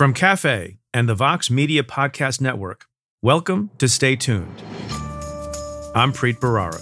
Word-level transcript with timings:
From 0.00 0.14
Cafe 0.14 0.78
and 0.94 1.06
the 1.10 1.14
Vox 1.14 1.50
Media 1.50 1.82
Podcast 1.82 2.40
Network, 2.40 2.86
welcome 3.20 3.68
to 3.76 3.86
Stay 3.86 4.16
Tuned. 4.16 4.62
I'm 5.94 6.14
Preet 6.14 6.38
Bharara. 6.38 6.80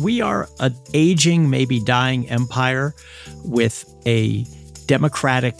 We 0.00 0.20
are 0.20 0.46
an 0.60 0.76
aging, 0.92 1.48
maybe 1.48 1.80
dying 1.80 2.28
empire 2.28 2.94
with 3.42 3.86
a 4.04 4.44
democratic 4.84 5.54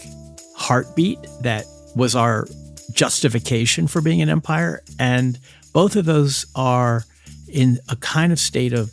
heartbeat 0.55 1.17
that 1.41 1.65
was 1.95 2.15
our 2.15 2.47
justification 2.91 3.87
for 3.87 4.01
being 4.01 4.21
an 4.21 4.29
empire. 4.29 4.83
And 4.99 5.39
both 5.73 5.95
of 5.95 6.05
those 6.05 6.45
are 6.53 7.05
in 7.51 7.79
a 7.89 7.95
kind 7.95 8.31
of 8.31 8.37
state 8.37 8.73
of 8.73 8.91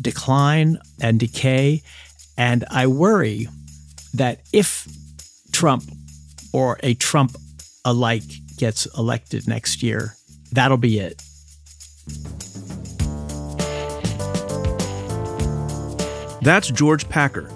decline 0.00 0.78
and 1.00 1.18
decay. 1.18 1.82
And 2.38 2.64
I 2.70 2.86
worry 2.86 3.48
that 4.14 4.42
if 4.52 4.86
Trump 5.50 5.82
or 6.52 6.78
a 6.82 6.94
Trump 6.94 7.36
alike 7.84 8.22
gets 8.56 8.86
elected 8.98 9.46
next 9.46 9.82
year, 9.82 10.16
that'll 10.52 10.76
be 10.76 10.98
it. 10.98 11.22
That's 16.42 16.70
George 16.70 17.08
Packer. 17.08 17.50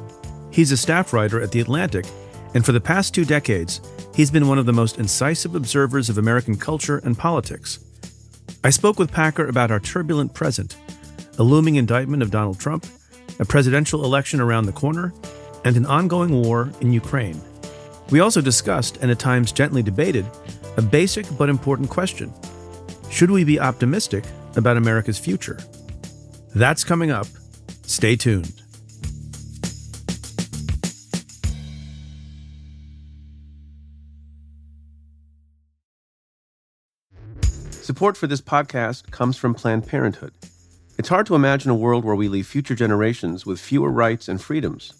He's 0.50 0.72
a 0.72 0.76
staff 0.76 1.12
writer 1.12 1.40
at 1.40 1.52
The 1.52 1.60
Atlantic, 1.60 2.06
and 2.54 2.66
for 2.66 2.72
the 2.72 2.80
past 2.80 3.14
two 3.14 3.24
decades, 3.24 3.80
he's 4.14 4.30
been 4.30 4.48
one 4.48 4.58
of 4.58 4.66
the 4.66 4.72
most 4.72 4.98
incisive 4.98 5.54
observers 5.54 6.08
of 6.08 6.18
American 6.18 6.56
culture 6.56 6.98
and 6.98 7.16
politics. 7.16 7.78
I 8.64 8.70
spoke 8.70 8.98
with 8.98 9.12
Packer 9.12 9.46
about 9.46 9.70
our 9.70 9.78
turbulent 9.80 10.34
present, 10.34 10.76
a 11.38 11.42
looming 11.42 11.76
indictment 11.76 12.22
of 12.22 12.30
Donald 12.30 12.58
Trump, 12.58 12.84
a 13.38 13.44
presidential 13.44 14.04
election 14.04 14.40
around 14.40 14.66
the 14.66 14.72
corner, 14.72 15.14
and 15.64 15.76
an 15.76 15.86
ongoing 15.86 16.42
war 16.42 16.70
in 16.80 16.92
Ukraine. 16.92 17.40
We 18.10 18.20
also 18.20 18.40
discussed, 18.40 18.98
and 19.00 19.10
at 19.10 19.18
times 19.20 19.52
gently 19.52 19.82
debated, 19.82 20.26
a 20.76 20.82
basic 20.82 21.26
but 21.38 21.48
important 21.48 21.90
question 21.90 22.32
Should 23.10 23.30
we 23.30 23.44
be 23.44 23.60
optimistic 23.60 24.24
about 24.56 24.76
America's 24.76 25.18
future? 25.18 25.58
That's 26.54 26.82
coming 26.82 27.10
up. 27.10 27.26
Stay 27.82 28.16
tuned. 28.16 28.60
Support 37.82 38.16
for 38.16 38.26
this 38.26 38.40
podcast 38.40 39.10
comes 39.10 39.36
from 39.36 39.54
Planned 39.54 39.86
Parenthood. 39.86 40.32
It's 40.98 41.08
hard 41.08 41.26
to 41.26 41.34
imagine 41.34 41.70
a 41.70 41.74
world 41.74 42.04
where 42.04 42.14
we 42.14 42.28
leave 42.28 42.46
future 42.46 42.74
generations 42.74 43.46
with 43.46 43.60
fewer 43.60 43.90
rights 43.90 44.28
and 44.28 44.40
freedoms. 44.40 44.99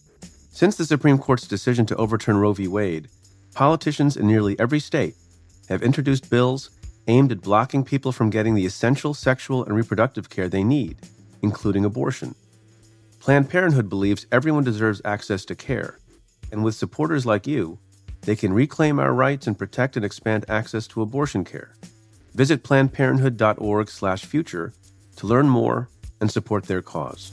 Since 0.61 0.77
the 0.77 0.85
Supreme 0.85 1.17
Court's 1.17 1.49
decision 1.49 1.87
to 1.87 1.97
overturn 1.97 2.37
Roe 2.37 2.53
v. 2.53 2.69
Wade, 2.69 3.09
politicians 3.55 4.15
in 4.15 4.27
nearly 4.27 4.61
every 4.61 4.79
state 4.79 5.15
have 5.71 5.83
introduced 5.83 6.29
bills 6.29 6.69
aimed 7.09 7.33
at 7.33 7.41
blocking 7.41 7.83
people 7.83 8.13
from 8.13 8.29
getting 8.29 8.55
the 8.55 8.67
essential 8.67 9.15
sexual 9.15 9.65
and 9.65 9.75
reproductive 9.75 10.29
care 10.29 10.51
they 10.51 10.63
need, 10.63 10.99
including 11.41 11.87
abortion. 11.87 12.35
Planned 13.21 13.49
Parenthood 13.49 13.89
believes 13.89 14.27
everyone 14.31 14.63
deserves 14.63 15.01
access 15.03 15.47
to 15.47 15.55
care, 15.55 15.99
and 16.53 16.63
with 16.63 16.75
supporters 16.75 17.25
like 17.25 17.47
you, 17.47 17.79
they 18.21 18.37
can 18.37 18.53
reclaim 18.53 18.99
our 18.99 19.15
rights 19.15 19.47
and 19.47 19.59
protect 19.59 19.97
and 19.97 20.05
expand 20.05 20.45
access 20.47 20.87
to 20.89 21.01
abortion 21.01 21.43
care. 21.43 21.75
Visit 22.35 22.63
plannedparenthood.org/future 22.65 24.75
to 25.17 25.27
learn 25.27 25.49
more 25.49 25.89
and 26.21 26.31
support 26.31 26.65
their 26.65 26.83
cause. 26.83 27.33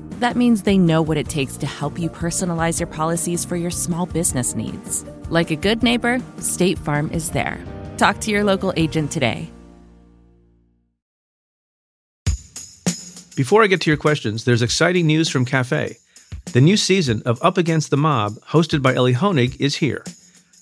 That 0.21 0.37
means 0.37 0.61
they 0.61 0.77
know 0.77 1.01
what 1.01 1.17
it 1.17 1.27
takes 1.29 1.57
to 1.57 1.65
help 1.65 1.97
you 1.97 2.07
personalize 2.07 2.79
your 2.79 2.85
policies 2.85 3.43
for 3.43 3.55
your 3.55 3.71
small 3.71 4.05
business 4.05 4.53
needs. 4.53 5.03
Like 5.29 5.49
a 5.49 5.55
good 5.55 5.81
neighbor, 5.81 6.19
State 6.37 6.77
Farm 6.77 7.09
is 7.09 7.31
there. 7.31 7.59
Talk 7.97 8.19
to 8.19 8.29
your 8.29 8.43
local 8.43 8.71
agent 8.77 9.09
today. 9.09 9.51
Before 13.35 13.63
I 13.63 13.67
get 13.67 13.81
to 13.81 13.89
your 13.89 13.97
questions, 13.97 14.45
there's 14.45 14.61
exciting 14.61 15.07
news 15.07 15.27
from 15.27 15.43
Cafe. 15.43 15.97
The 16.53 16.61
new 16.61 16.77
season 16.77 17.23
of 17.25 17.41
Up 17.41 17.57
Against 17.57 17.89
the 17.89 17.97
Mob, 17.97 18.33
hosted 18.49 18.83
by 18.83 18.93
Elie 18.93 19.15
Honig, 19.15 19.59
is 19.59 19.77
here. 19.77 20.03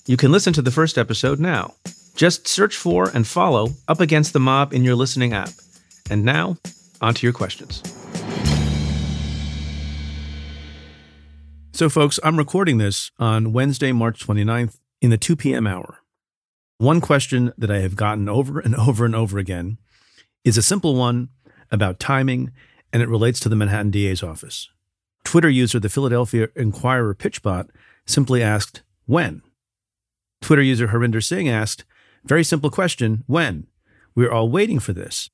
You 0.06 0.16
can 0.16 0.32
listen 0.32 0.54
to 0.54 0.62
the 0.62 0.70
first 0.70 0.96
episode 0.96 1.38
now. 1.38 1.74
Just 2.14 2.48
search 2.48 2.78
for 2.78 3.10
and 3.10 3.26
follow 3.26 3.74
Up 3.88 4.00
Against 4.00 4.32
the 4.32 4.40
Mob 4.40 4.72
in 4.72 4.84
your 4.84 4.94
listening 4.94 5.34
app. 5.34 5.50
And 6.08 6.24
now, 6.24 6.56
on 7.02 7.12
to 7.12 7.26
your 7.26 7.34
questions. 7.34 7.82
So, 11.80 11.88
folks, 11.88 12.20
I'm 12.22 12.36
recording 12.36 12.76
this 12.76 13.10
on 13.18 13.54
Wednesday, 13.54 13.90
March 13.90 14.26
29th 14.26 14.76
in 15.00 15.08
the 15.08 15.16
2 15.16 15.34
p.m. 15.34 15.66
hour. 15.66 16.00
One 16.76 17.00
question 17.00 17.54
that 17.56 17.70
I 17.70 17.78
have 17.78 17.96
gotten 17.96 18.28
over 18.28 18.60
and 18.60 18.74
over 18.88 19.06
and 19.06 19.16
over 19.16 19.38
again 19.38 19.78
is 20.44 20.58
a 20.58 20.62
simple 20.62 20.94
one 20.94 21.30
about 21.70 21.98
timing, 21.98 22.50
and 22.92 23.02
it 23.02 23.08
relates 23.08 23.40
to 23.40 23.48
the 23.48 23.56
Manhattan 23.56 23.90
DA's 23.90 24.22
office. 24.22 24.68
Twitter 25.24 25.48
user 25.48 25.80
the 25.80 25.88
Philadelphia 25.88 26.48
Inquirer 26.54 27.14
Pitchbot 27.14 27.70
simply 28.04 28.42
asked, 28.42 28.82
When? 29.06 29.40
Twitter 30.42 30.60
user 30.60 30.88
Harinder 30.88 31.24
Singh 31.24 31.48
asked, 31.48 31.86
Very 32.24 32.44
simple 32.44 32.68
question, 32.68 33.24
when? 33.26 33.68
We're 34.14 34.30
all 34.30 34.50
waiting 34.50 34.80
for 34.80 34.92
this. 34.92 35.30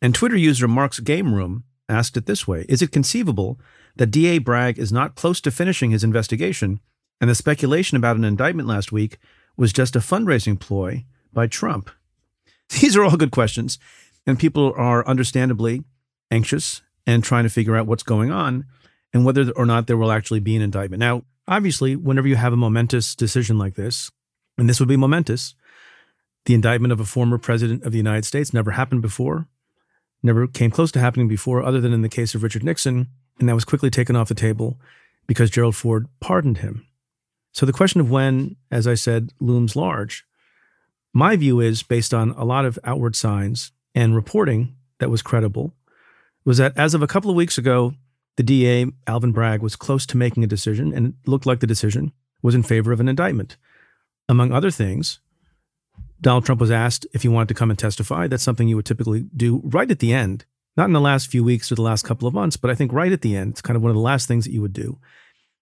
And 0.00 0.14
Twitter 0.14 0.38
user 0.38 0.66
Mark's 0.66 1.00
Game 1.00 1.34
Room 1.34 1.64
asked 1.90 2.16
it 2.16 2.24
this 2.24 2.48
way 2.48 2.64
Is 2.70 2.80
it 2.80 2.90
conceivable 2.90 3.60
that 3.96 4.10
DA 4.10 4.38
Bragg 4.38 4.78
is 4.78 4.92
not 4.92 5.14
close 5.14 5.40
to 5.42 5.50
finishing 5.50 5.90
his 5.90 6.04
investigation, 6.04 6.80
and 7.20 7.30
the 7.30 7.34
speculation 7.34 7.96
about 7.96 8.16
an 8.16 8.24
indictment 8.24 8.68
last 8.68 8.92
week 8.92 9.18
was 9.56 9.72
just 9.72 9.96
a 9.96 10.00
fundraising 10.00 10.58
ploy 10.58 11.04
by 11.32 11.46
Trump? 11.46 11.90
These 12.80 12.96
are 12.96 13.04
all 13.04 13.16
good 13.16 13.30
questions, 13.30 13.78
and 14.26 14.38
people 14.38 14.72
are 14.76 15.06
understandably 15.06 15.84
anxious 16.30 16.82
and 17.06 17.22
trying 17.22 17.44
to 17.44 17.50
figure 17.50 17.76
out 17.76 17.86
what's 17.86 18.02
going 18.02 18.30
on 18.30 18.64
and 19.12 19.24
whether 19.24 19.50
or 19.52 19.66
not 19.66 19.86
there 19.86 19.96
will 19.96 20.10
actually 20.10 20.40
be 20.40 20.56
an 20.56 20.62
indictment. 20.62 21.00
Now, 21.00 21.22
obviously, 21.46 21.94
whenever 21.94 22.26
you 22.26 22.36
have 22.36 22.52
a 22.52 22.56
momentous 22.56 23.14
decision 23.14 23.58
like 23.58 23.74
this, 23.74 24.10
and 24.58 24.68
this 24.68 24.80
would 24.80 24.88
be 24.88 24.96
momentous, 24.96 25.54
the 26.46 26.54
indictment 26.54 26.92
of 26.92 27.00
a 27.00 27.04
former 27.04 27.38
president 27.38 27.84
of 27.84 27.92
the 27.92 27.98
United 27.98 28.24
States 28.24 28.52
never 28.52 28.72
happened 28.72 29.02
before 29.02 29.46
never 30.22 30.46
came 30.46 30.70
close 30.70 30.90
to 30.90 30.98
happening 30.98 31.28
before, 31.28 31.62
other 31.62 31.80
than 31.80 31.92
in 31.92 32.02
the 32.02 32.08
case 32.08 32.34
of 32.34 32.42
Richard 32.42 32.64
Nixon, 32.64 33.08
and 33.38 33.48
that 33.48 33.54
was 33.54 33.64
quickly 33.64 33.90
taken 33.90 34.16
off 34.16 34.28
the 34.28 34.34
table 34.34 34.78
because 35.26 35.50
Gerald 35.50 35.76
Ford 35.76 36.06
pardoned 36.20 36.58
him. 36.58 36.86
So 37.52 37.64
the 37.66 37.72
question 37.72 38.00
of 38.00 38.10
when, 38.10 38.56
as 38.70 38.86
I 38.86 38.94
said, 38.94 39.32
looms 39.40 39.76
large. 39.76 40.24
My 41.12 41.36
view 41.36 41.60
is, 41.60 41.82
based 41.82 42.12
on 42.12 42.30
a 42.30 42.44
lot 42.44 42.64
of 42.64 42.78
outward 42.82 43.14
signs 43.14 43.70
and 43.94 44.14
reporting 44.14 44.74
that 44.98 45.10
was 45.10 45.22
credible, 45.22 45.72
was 46.44 46.58
that 46.58 46.76
as 46.76 46.94
of 46.94 47.02
a 47.02 47.06
couple 47.06 47.30
of 47.30 47.36
weeks 47.36 47.56
ago, 47.56 47.94
the 48.36 48.42
DA, 48.42 48.86
Alvin 49.06 49.30
Bragg, 49.30 49.62
was 49.62 49.76
close 49.76 50.04
to 50.06 50.16
making 50.16 50.42
a 50.42 50.48
decision, 50.48 50.92
and 50.92 51.06
it 51.06 51.28
looked 51.28 51.46
like 51.46 51.60
the 51.60 51.66
decision 51.66 52.12
was 52.42 52.54
in 52.54 52.64
favor 52.64 52.90
of 52.90 52.98
an 52.98 53.08
indictment. 53.08 53.56
Among 54.28 54.50
other 54.50 54.72
things, 54.72 55.20
Donald 56.20 56.44
Trump 56.44 56.60
was 56.60 56.70
asked 56.70 57.06
if 57.12 57.22
he 57.22 57.28
wanted 57.28 57.48
to 57.48 57.54
come 57.54 57.70
and 57.70 57.78
testify. 57.78 58.26
That's 58.26 58.42
something 58.42 58.66
you 58.66 58.76
would 58.76 58.86
typically 58.86 59.26
do 59.36 59.60
right 59.64 59.90
at 59.90 60.00
the 60.00 60.12
end, 60.12 60.44
not 60.76 60.86
in 60.86 60.92
the 60.92 61.00
last 61.00 61.28
few 61.28 61.44
weeks 61.44 61.70
or 61.70 61.74
the 61.74 61.82
last 61.82 62.04
couple 62.04 62.26
of 62.26 62.34
months, 62.34 62.56
but 62.56 62.70
I 62.70 62.74
think 62.74 62.92
right 62.92 63.12
at 63.12 63.22
the 63.22 63.36
end. 63.36 63.52
It's 63.52 63.62
kind 63.62 63.76
of 63.76 63.82
one 63.82 63.90
of 63.90 63.96
the 63.96 64.02
last 64.02 64.26
things 64.26 64.44
that 64.44 64.52
you 64.52 64.60
would 64.62 64.72
do. 64.72 64.98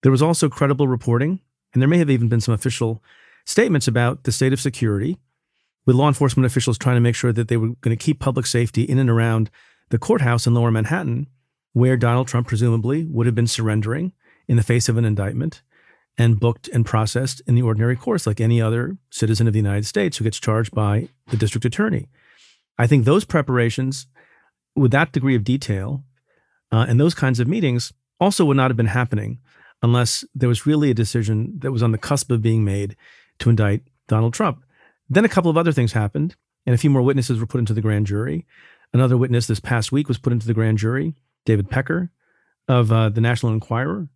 There 0.02 0.12
was 0.12 0.22
also 0.22 0.48
credible 0.48 0.88
reporting, 0.88 1.40
and 1.72 1.82
there 1.82 1.88
may 1.88 1.98
have 1.98 2.10
even 2.10 2.28
been 2.28 2.40
some 2.40 2.54
official 2.54 3.02
statements 3.44 3.88
about 3.88 4.24
the 4.24 4.32
state 4.32 4.52
of 4.52 4.60
security, 4.60 5.18
with 5.84 5.96
law 5.96 6.08
enforcement 6.08 6.46
officials 6.46 6.78
trying 6.78 6.96
to 6.96 7.00
make 7.00 7.14
sure 7.14 7.32
that 7.32 7.48
they 7.48 7.56
were 7.56 7.68
going 7.80 7.96
to 7.96 8.04
keep 8.04 8.20
public 8.20 8.46
safety 8.46 8.82
in 8.82 8.98
and 8.98 9.10
around 9.10 9.50
the 9.90 9.98
courthouse 9.98 10.46
in 10.46 10.54
lower 10.54 10.70
Manhattan, 10.70 11.28
where 11.72 11.96
Donald 11.96 12.28
Trump 12.28 12.46
presumably 12.46 13.04
would 13.04 13.26
have 13.26 13.34
been 13.34 13.46
surrendering 13.46 14.12
in 14.48 14.56
the 14.56 14.62
face 14.62 14.88
of 14.88 14.96
an 14.96 15.04
indictment 15.04 15.62
and 16.18 16.38
booked 16.38 16.68
and 16.68 16.84
processed 16.84 17.40
in 17.46 17.54
the 17.54 17.62
ordinary 17.62 17.96
course, 17.96 18.26
like 18.26 18.40
any 18.40 18.60
other 18.60 18.96
citizen 19.10 19.46
of 19.46 19.52
the 19.52 19.58
United 19.58 19.86
States 19.86 20.16
who 20.16 20.24
gets 20.24 20.38
charged 20.38 20.74
by 20.74 21.08
the 21.28 21.36
district 21.36 21.64
attorney. 21.64 22.08
I 22.78 22.86
think 22.86 23.04
those 23.04 23.24
preparations, 23.24 24.06
with 24.74 24.90
that 24.92 25.12
degree 25.12 25.34
of 25.34 25.44
detail 25.44 26.04
uh, 26.70 26.86
and 26.88 26.98
those 26.98 27.14
kinds 27.14 27.40
of 27.40 27.48
meetings, 27.48 27.92
also 28.20 28.44
would 28.44 28.56
not 28.56 28.70
have 28.70 28.76
been 28.76 28.86
happening 28.86 29.38
unless 29.82 30.24
there 30.34 30.48
was 30.48 30.64
really 30.64 30.90
a 30.90 30.94
decision 30.94 31.58
that 31.58 31.72
was 31.72 31.82
on 31.82 31.92
the 31.92 31.98
cusp 31.98 32.30
of 32.30 32.40
being 32.40 32.64
made 32.64 32.96
to 33.40 33.50
indict 33.50 33.82
Donald 34.08 34.32
Trump. 34.32 34.62
Then 35.08 35.24
a 35.24 35.28
couple 35.28 35.50
of 35.50 35.56
other 35.56 35.72
things 35.72 35.92
happened, 35.92 36.36
and 36.64 36.74
a 36.74 36.78
few 36.78 36.88
more 36.88 37.02
witnesses 37.02 37.40
were 37.40 37.46
put 37.46 37.58
into 37.58 37.74
the 37.74 37.80
grand 37.80 38.06
jury. 38.06 38.46
Another 38.92 39.18
witness 39.18 39.46
this 39.46 39.60
past 39.60 39.90
week 39.90 40.08
was 40.08 40.18
put 40.18 40.32
into 40.32 40.46
the 40.46 40.54
grand 40.54 40.78
jury, 40.78 41.14
David 41.44 41.68
Pecker 41.68 42.10
of 42.68 42.92
uh, 42.92 43.08
the 43.08 43.20
National 43.20 43.52
Enquirer. 43.52 44.08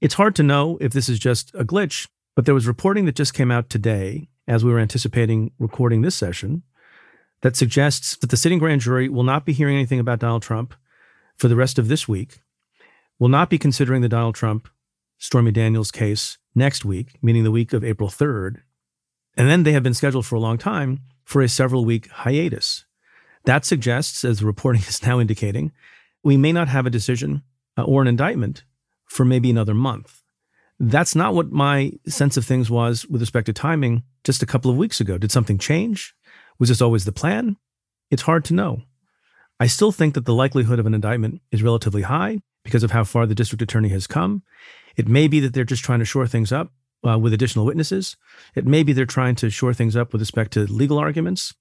It's 0.00 0.14
hard 0.14 0.36
to 0.36 0.42
know 0.42 0.76
if 0.80 0.92
this 0.92 1.08
is 1.08 1.18
just 1.18 1.54
a 1.54 1.64
glitch, 1.64 2.06
but 2.34 2.44
there 2.44 2.54
was 2.54 2.66
reporting 2.66 3.06
that 3.06 3.16
just 3.16 3.34
came 3.34 3.50
out 3.50 3.70
today 3.70 4.28
as 4.46 4.64
we 4.64 4.70
were 4.70 4.78
anticipating 4.78 5.52
recording 5.58 6.02
this 6.02 6.14
session 6.14 6.62
that 7.42 7.56
suggests 7.56 8.16
that 8.16 8.30
the 8.30 8.36
sitting 8.36 8.58
grand 8.58 8.80
jury 8.80 9.08
will 9.08 9.22
not 9.22 9.44
be 9.44 9.52
hearing 9.52 9.76
anything 9.76 10.00
about 10.00 10.18
Donald 10.18 10.42
Trump 10.42 10.74
for 11.36 11.48
the 11.48 11.56
rest 11.56 11.78
of 11.78 11.88
this 11.88 12.08
week, 12.08 12.42
will 13.18 13.28
not 13.28 13.50
be 13.50 13.58
considering 13.58 14.02
the 14.02 14.08
Donald 14.08 14.34
Trump 14.34 14.68
Stormy 15.18 15.52
Daniels 15.52 15.90
case 15.90 16.38
next 16.54 16.84
week, 16.84 17.18
meaning 17.22 17.44
the 17.44 17.50
week 17.50 17.72
of 17.72 17.84
April 17.84 18.08
3rd. 18.08 18.62
And 19.36 19.48
then 19.48 19.62
they 19.62 19.72
have 19.72 19.82
been 19.82 19.94
scheduled 19.94 20.26
for 20.26 20.36
a 20.36 20.40
long 20.40 20.58
time 20.58 21.00
for 21.24 21.42
a 21.42 21.48
several 21.48 21.84
week 21.84 22.08
hiatus. 22.08 22.84
That 23.44 23.64
suggests, 23.64 24.24
as 24.24 24.40
the 24.40 24.46
reporting 24.46 24.82
is 24.88 25.02
now 25.06 25.20
indicating, 25.20 25.72
we 26.22 26.36
may 26.36 26.52
not 26.52 26.68
have 26.68 26.86
a 26.86 26.90
decision 26.90 27.42
uh, 27.76 27.84
or 27.84 28.02
an 28.02 28.08
indictment 28.08 28.64
for 29.04 29.24
maybe 29.24 29.50
another 29.50 29.74
month. 29.74 30.22
That's 30.78 31.14
not 31.14 31.34
what 31.34 31.52
my 31.52 31.92
sense 32.06 32.36
of 32.36 32.44
things 32.44 32.68
was 32.68 33.06
with 33.06 33.22
respect 33.22 33.46
to 33.46 33.52
timing 33.52 34.02
just 34.24 34.42
a 34.42 34.46
couple 34.46 34.70
of 34.70 34.76
weeks 34.76 35.00
ago. 35.00 35.16
Did 35.16 35.30
something 35.32 35.58
change? 35.58 36.14
Was 36.58 36.68
this 36.68 36.82
always 36.82 37.04
the 37.04 37.12
plan? 37.12 37.56
It's 38.10 38.22
hard 38.22 38.44
to 38.46 38.54
know. 38.54 38.82
I 39.58 39.66
still 39.66 39.92
think 39.92 40.14
that 40.14 40.26
the 40.26 40.34
likelihood 40.34 40.78
of 40.78 40.86
an 40.86 40.94
indictment 40.94 41.40
is 41.50 41.62
relatively 41.62 42.02
high 42.02 42.40
because 42.64 42.82
of 42.82 42.90
how 42.90 43.04
far 43.04 43.26
the 43.26 43.34
district 43.34 43.62
attorney 43.62 43.88
has 43.90 44.06
come. 44.06 44.42
It 44.96 45.08
may 45.08 45.28
be 45.28 45.40
that 45.40 45.54
they're 45.54 45.64
just 45.64 45.84
trying 45.84 46.00
to 46.00 46.04
shore 46.04 46.26
things 46.26 46.52
up 46.52 46.72
uh, 47.06 47.18
with 47.18 47.32
additional 47.32 47.64
witnesses. 47.64 48.16
It 48.54 48.66
may 48.66 48.82
be 48.82 48.92
they're 48.92 49.06
trying 49.06 49.34
to 49.36 49.50
shore 49.50 49.74
things 49.74 49.96
up 49.96 50.12
with 50.12 50.20
respect 50.20 50.52
to 50.52 50.66
legal 50.66 50.98
arguments. 50.98 51.54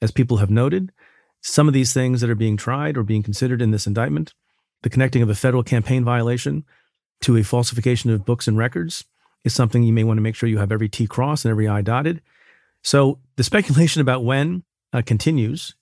As 0.00 0.10
people 0.10 0.38
have 0.38 0.50
noted, 0.50 0.92
some 1.40 1.68
of 1.68 1.74
these 1.74 1.92
things 1.92 2.20
that 2.20 2.30
are 2.30 2.34
being 2.34 2.56
tried 2.56 2.96
or 2.96 3.02
being 3.02 3.22
considered 3.22 3.62
in 3.62 3.70
this 3.70 3.86
indictment, 3.86 4.34
the 4.82 4.90
connecting 4.90 5.22
of 5.22 5.30
a 5.30 5.34
federal 5.34 5.62
campaign 5.62 6.04
violation 6.04 6.64
to 7.22 7.36
a 7.36 7.42
falsification 7.42 8.10
of 8.10 8.24
books 8.24 8.46
and 8.46 8.56
records, 8.56 9.04
is 9.44 9.54
something 9.54 9.82
you 9.82 9.92
may 9.92 10.04
want 10.04 10.18
to 10.18 10.22
make 10.22 10.34
sure 10.34 10.48
you 10.48 10.58
have 10.58 10.72
every 10.72 10.88
T 10.88 11.06
crossed 11.06 11.44
and 11.44 11.50
every 11.50 11.66
I 11.68 11.80
dotted. 11.82 12.20
So 12.82 13.18
the 13.38 13.44
speculation 13.44 14.02
about 14.02 14.24
when 14.24 14.64
uh, 14.92 15.00
continues. 15.00 15.76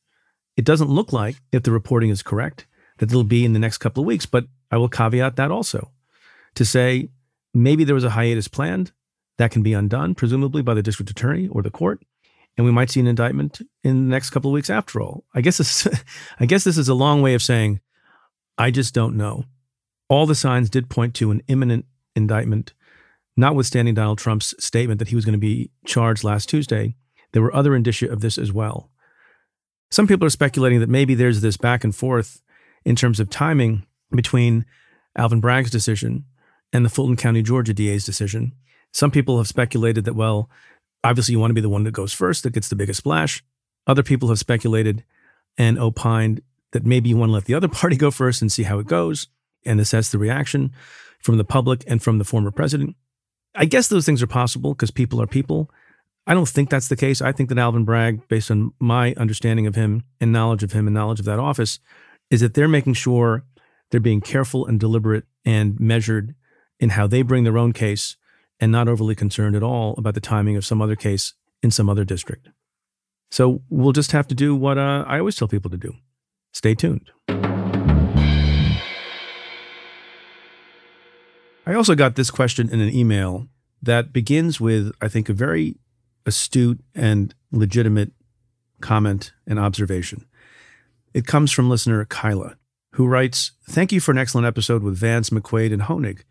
It 0.58 0.64
doesn't 0.64 0.90
look 0.90 1.12
like, 1.12 1.36
if 1.52 1.62
the 1.62 1.72
reporting 1.72 2.10
is 2.10 2.22
correct, 2.22 2.66
that 2.98 3.10
it'll 3.10 3.24
be 3.24 3.46
in 3.46 3.54
the 3.54 3.58
next 3.58 3.78
couple 3.78 4.02
of 4.02 4.06
weeks, 4.06 4.26
but 4.26 4.44
I 4.70 4.76
will 4.76 4.90
caveat 4.90 5.36
that 5.36 5.50
also 5.50 5.90
to 6.54 6.64
say 6.64 7.08
maybe 7.54 7.82
there 7.82 7.94
was 7.94 8.04
a 8.04 8.10
hiatus 8.10 8.46
planned 8.46 8.92
that 9.38 9.50
can 9.50 9.62
be 9.62 9.72
undone, 9.72 10.14
presumably 10.14 10.60
by 10.60 10.74
the 10.74 10.82
district 10.82 11.10
attorney 11.10 11.48
or 11.48 11.62
the 11.62 11.70
court, 11.70 12.02
and 12.58 12.66
we 12.66 12.72
might 12.72 12.90
see 12.90 13.00
an 13.00 13.06
indictment 13.06 13.62
in 13.82 14.08
the 14.08 14.14
next 14.14 14.30
couple 14.30 14.50
of 14.50 14.54
weeks 14.54 14.70
after 14.70 15.00
all. 15.00 15.24
I 15.34 15.40
guess 15.40 15.56
this, 15.56 15.88
I 16.40 16.44
guess 16.44 16.64
this 16.64 16.76
is 16.76 16.88
a 16.88 16.94
long 16.94 17.22
way 17.22 17.32
of 17.32 17.42
saying 17.42 17.80
I 18.58 18.70
just 18.70 18.94
don't 18.94 19.16
know. 19.16 19.44
All 20.08 20.26
the 20.26 20.34
signs 20.34 20.70
did 20.70 20.90
point 20.90 21.14
to 21.16 21.30
an 21.30 21.42
imminent 21.48 21.86
indictment 22.14 22.74
Notwithstanding 23.36 23.94
Donald 23.94 24.18
Trump's 24.18 24.54
statement 24.58 24.98
that 24.98 25.08
he 25.08 25.14
was 25.14 25.26
going 25.26 25.34
to 25.34 25.38
be 25.38 25.70
charged 25.84 26.24
last 26.24 26.48
Tuesday, 26.48 26.96
there 27.32 27.42
were 27.42 27.54
other 27.54 27.74
indicia 27.74 28.10
of 28.10 28.20
this 28.20 28.38
as 28.38 28.52
well. 28.52 28.90
Some 29.90 30.06
people 30.06 30.26
are 30.26 30.30
speculating 30.30 30.80
that 30.80 30.88
maybe 30.88 31.14
there's 31.14 31.40
this 31.40 31.56
back 31.56 31.84
and 31.84 31.94
forth 31.94 32.42
in 32.84 32.96
terms 32.96 33.20
of 33.20 33.30
timing 33.30 33.86
between 34.10 34.64
Alvin 35.16 35.40
Bragg's 35.40 35.70
decision 35.70 36.24
and 36.72 36.84
the 36.84 36.88
Fulton 36.88 37.16
County, 37.16 37.42
Georgia 37.42 37.74
DA's 37.74 38.04
decision. 38.04 38.52
Some 38.92 39.10
people 39.10 39.38
have 39.38 39.48
speculated 39.48 40.04
that, 40.04 40.14
well, 40.14 40.50
obviously 41.04 41.32
you 41.32 41.38
want 41.38 41.50
to 41.50 41.54
be 41.54 41.60
the 41.60 41.68
one 41.68 41.84
that 41.84 41.92
goes 41.92 42.12
first, 42.12 42.42
that 42.42 42.52
gets 42.52 42.68
the 42.68 42.76
biggest 42.76 42.98
splash. 42.98 43.44
Other 43.86 44.02
people 44.02 44.28
have 44.28 44.38
speculated 44.38 45.04
and 45.56 45.78
opined 45.78 46.42
that 46.72 46.84
maybe 46.84 47.08
you 47.08 47.16
want 47.16 47.30
to 47.30 47.34
let 47.34 47.44
the 47.44 47.54
other 47.54 47.68
party 47.80 47.96
go 47.96 48.10
first 48.10 48.42
and 48.42 48.50
see 48.50 48.64
how 48.64 48.78
it 48.78 48.86
goes 48.86 49.28
and 49.64 49.80
assess 49.80 50.10
the 50.10 50.18
reaction 50.18 50.72
from 51.20 51.38
the 51.38 51.44
public 51.44 51.84
and 51.86 52.02
from 52.02 52.18
the 52.18 52.24
former 52.24 52.50
president. 52.50 52.96
I 53.54 53.64
guess 53.64 53.88
those 53.88 54.04
things 54.04 54.22
are 54.22 54.26
possible 54.26 54.74
because 54.74 54.90
people 54.90 55.20
are 55.20 55.26
people. 55.26 55.70
I 56.26 56.34
don't 56.34 56.48
think 56.48 56.70
that's 56.70 56.88
the 56.88 56.96
case. 56.96 57.22
I 57.22 57.30
think 57.30 57.48
that 57.50 57.58
Alvin 57.58 57.84
Bragg, 57.84 58.26
based 58.26 58.50
on 58.50 58.72
my 58.80 59.14
understanding 59.16 59.66
of 59.66 59.76
him 59.76 60.02
and 60.20 60.32
knowledge 60.32 60.64
of 60.64 60.72
him 60.72 60.88
and 60.88 60.94
knowledge 60.94 61.20
of 61.20 61.26
that 61.26 61.38
office, 61.38 61.78
is 62.30 62.40
that 62.40 62.54
they're 62.54 62.66
making 62.66 62.94
sure 62.94 63.44
they're 63.90 64.00
being 64.00 64.20
careful 64.20 64.66
and 64.66 64.80
deliberate 64.80 65.24
and 65.44 65.78
measured 65.78 66.34
in 66.80 66.90
how 66.90 67.06
they 67.06 67.22
bring 67.22 67.44
their 67.44 67.56
own 67.56 67.72
case 67.72 68.16
and 68.58 68.72
not 68.72 68.88
overly 68.88 69.14
concerned 69.14 69.54
at 69.54 69.62
all 69.62 69.94
about 69.98 70.14
the 70.14 70.20
timing 70.20 70.56
of 70.56 70.66
some 70.66 70.82
other 70.82 70.96
case 70.96 71.34
in 71.62 71.70
some 71.70 71.88
other 71.88 72.04
district. 72.04 72.48
So 73.30 73.62
we'll 73.70 73.92
just 73.92 74.10
have 74.10 74.26
to 74.28 74.34
do 74.34 74.56
what 74.56 74.78
uh, 74.78 75.04
I 75.06 75.20
always 75.20 75.36
tell 75.36 75.48
people 75.48 75.70
to 75.70 75.76
do 75.76 75.94
stay 76.52 76.74
tuned. 76.74 77.10
I 81.68 81.74
also 81.74 81.94
got 81.94 82.16
this 82.16 82.30
question 82.30 82.70
in 82.70 82.80
an 82.80 82.92
email 82.92 83.48
that 83.82 84.12
begins 84.12 84.60
with, 84.60 84.92
I 85.00 85.08
think, 85.08 85.28
a 85.28 85.32
very 85.32 85.76
astute 86.26 86.80
and 86.94 87.34
legitimate 87.52 88.12
comment 88.80 89.32
and 89.46 89.58
observation. 89.58 90.26
It 91.14 91.26
comes 91.26 91.50
from 91.50 91.70
listener 91.70 92.04
Kyla, 92.04 92.56
who 92.92 93.06
writes 93.06 93.52
Thank 93.68 93.92
you 93.92 94.00
for 94.00 94.10
an 94.10 94.18
excellent 94.18 94.46
episode 94.46 94.82
with 94.82 94.98
Vance, 94.98 95.30
McQuade, 95.30 95.72
and 95.72 95.82
Honig. 95.82 96.22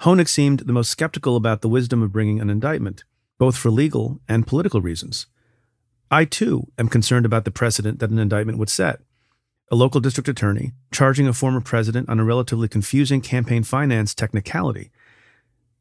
Honig 0.00 0.28
seemed 0.28 0.60
the 0.60 0.72
most 0.72 0.90
skeptical 0.90 1.36
about 1.36 1.60
the 1.60 1.68
wisdom 1.68 2.02
of 2.02 2.12
bringing 2.12 2.40
an 2.40 2.50
indictment, 2.50 3.04
both 3.38 3.56
for 3.56 3.70
legal 3.70 4.20
and 4.28 4.46
political 4.46 4.80
reasons. 4.80 5.26
I, 6.10 6.24
too, 6.24 6.68
am 6.78 6.88
concerned 6.88 7.26
about 7.26 7.44
the 7.44 7.50
precedent 7.50 7.98
that 7.98 8.10
an 8.10 8.18
indictment 8.18 8.58
would 8.58 8.70
set 8.70 9.00
a 9.70 9.76
local 9.76 10.00
district 10.00 10.28
attorney, 10.28 10.72
charging 10.90 11.28
a 11.28 11.32
former 11.32 11.60
president 11.60 12.08
on 12.08 12.18
a 12.18 12.24
relatively 12.24 12.68
confusing 12.68 13.20
campaign 13.20 13.62
finance 13.62 14.14
technicality. 14.14 14.90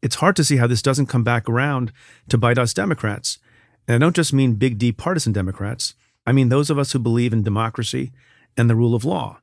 It's 0.07 0.15
hard 0.15 0.36
to 0.38 0.44
see 0.44 0.56
how 0.56 0.68
this 0.68 0.81
doesn't 0.81 1.07
come 1.07 1.24
back 1.24 1.50
around 1.50 1.92
to 2.30 2.38
bite 2.38 2.57
us 2.57 2.74
Democrats. 2.74 3.39
And 3.88 3.95
I 3.95 3.98
don't 4.00 4.15
just 4.15 4.33
mean 4.33 4.54
big 4.54 4.77
D 4.77 4.92
partisan 4.92 5.33
Democrats, 5.33 5.95
I 6.25 6.31
mean 6.31 6.50
those 6.50 6.69
of 6.69 6.80
us 6.80 6.94
who 6.94 7.00
believe 7.00 7.33
in 7.33 7.44
democracy 7.44 8.12
and 8.56 8.69
the 8.69 8.75
rule 8.75 8.95
of 8.95 9.06
law. 9.06 9.42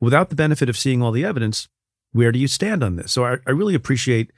Without 0.00 0.28
the 0.28 0.36
benefit 0.36 0.68
of 0.68 0.76
seeing 0.76 1.02
all 1.02 1.12
the 1.12 1.24
evidence, 1.24 1.68
where 2.10 2.32
do 2.32 2.38
you 2.40 2.48
stand 2.48 2.82
on 2.82 2.96
this? 2.96 3.12
So 3.12 3.24
I, 3.24 3.36
I 3.46 3.52
really 3.52 3.74
appreciate 3.74 4.32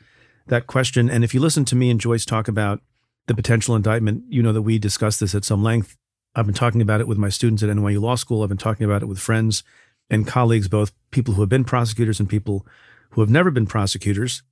that 0.47 0.67
question. 0.67 1.09
And 1.09 1.25
if 1.25 1.33
you 1.33 1.41
listen 1.41 1.65
to 1.65 1.77
me 1.77 1.91
and 1.91 1.99
Joyce 1.99 2.27
talk 2.27 2.47
about 2.47 2.81
the 3.27 3.35
potential 3.35 3.75
indictment, 3.75 4.25
you 4.29 4.43
know 4.43 4.53
that 4.53 4.63
we 4.63 4.79
discussed 4.79 5.21
this 5.21 5.35
at 5.35 5.45
some 5.45 5.63
length 5.63 5.97
I've 6.35 6.47
been 6.47 6.55
talking 6.55 6.83
about 6.83 7.01
it 7.01 7.07
with 7.07 7.19
my 7.19 7.29
students 7.29 7.63
at 7.63 7.71
NYU 7.71 8.01
Law 8.01 8.17
School. 8.17 8.43
I've 8.43 8.49
been 8.49 8.59
talking 8.59 8.85
about 8.85 9.03
it 9.03 9.07
with 9.07 9.19
friends 9.19 9.63
and 10.11 10.27
colleagues, 10.27 10.69
both 10.69 10.93
people 11.11 11.35
who 11.35 11.43
have 11.43 11.49
been 11.49 11.65
prosecutors 11.65 12.19
and 12.19 12.29
people 12.29 12.67
who 13.11 13.21
have 13.21 13.31
never 13.31 13.51
been 13.51 13.67
prosecutors. 13.67 14.43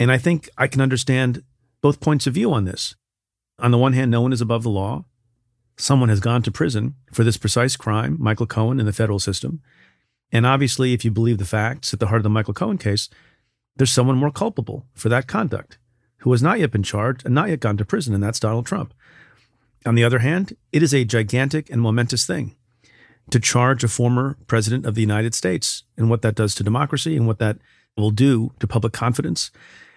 And 0.00 0.10
I 0.10 0.18
think 0.18 0.48
I 0.56 0.66
can 0.66 0.80
understand 0.80 1.44
both 1.82 2.00
points 2.00 2.26
of 2.26 2.34
view 2.34 2.52
on 2.52 2.64
this. 2.64 2.96
On 3.58 3.70
the 3.70 3.78
one 3.78 3.92
hand, 3.92 4.10
no 4.10 4.22
one 4.22 4.32
is 4.32 4.40
above 4.40 4.62
the 4.62 4.70
law. 4.70 5.04
Someone 5.76 6.08
has 6.08 6.20
gone 6.20 6.42
to 6.42 6.50
prison 6.50 6.94
for 7.12 7.22
this 7.22 7.36
precise 7.36 7.76
crime, 7.76 8.16
Michael 8.18 8.46
Cohen, 8.46 8.80
in 8.80 8.86
the 8.86 8.92
federal 8.94 9.18
system. 9.18 9.60
And 10.32 10.46
obviously, 10.46 10.94
if 10.94 11.04
you 11.04 11.10
believe 11.10 11.36
the 11.36 11.44
facts 11.44 11.92
at 11.92 12.00
the 12.00 12.06
heart 12.06 12.20
of 12.20 12.22
the 12.22 12.30
Michael 12.30 12.54
Cohen 12.54 12.78
case, 12.78 13.10
there's 13.76 13.90
someone 13.90 14.16
more 14.16 14.30
culpable 14.30 14.86
for 14.94 15.10
that 15.10 15.26
conduct 15.26 15.78
who 16.18 16.32
has 16.32 16.42
not 16.42 16.58
yet 16.58 16.70
been 16.70 16.82
charged 16.82 17.26
and 17.26 17.34
not 17.34 17.50
yet 17.50 17.60
gone 17.60 17.76
to 17.76 17.84
prison, 17.84 18.14
and 18.14 18.22
that's 18.22 18.40
Donald 18.40 18.64
Trump. 18.64 18.94
On 19.84 19.94
the 19.94 20.04
other 20.04 20.20
hand, 20.20 20.56
it 20.72 20.82
is 20.82 20.94
a 20.94 21.04
gigantic 21.04 21.68
and 21.70 21.80
momentous 21.80 22.26
thing 22.26 22.56
to 23.30 23.40
charge 23.40 23.84
a 23.84 23.88
former 23.88 24.36
president 24.46 24.86
of 24.86 24.94
the 24.94 25.00
United 25.00 25.34
States 25.34 25.84
and 25.96 26.08
what 26.08 26.22
that 26.22 26.34
does 26.34 26.54
to 26.54 26.64
democracy 26.64 27.16
and 27.16 27.26
what 27.26 27.38
that 27.38 27.58
will 27.96 28.10
do 28.10 28.52
to 28.60 28.66
public 28.66 28.92
confidence, 28.92 29.50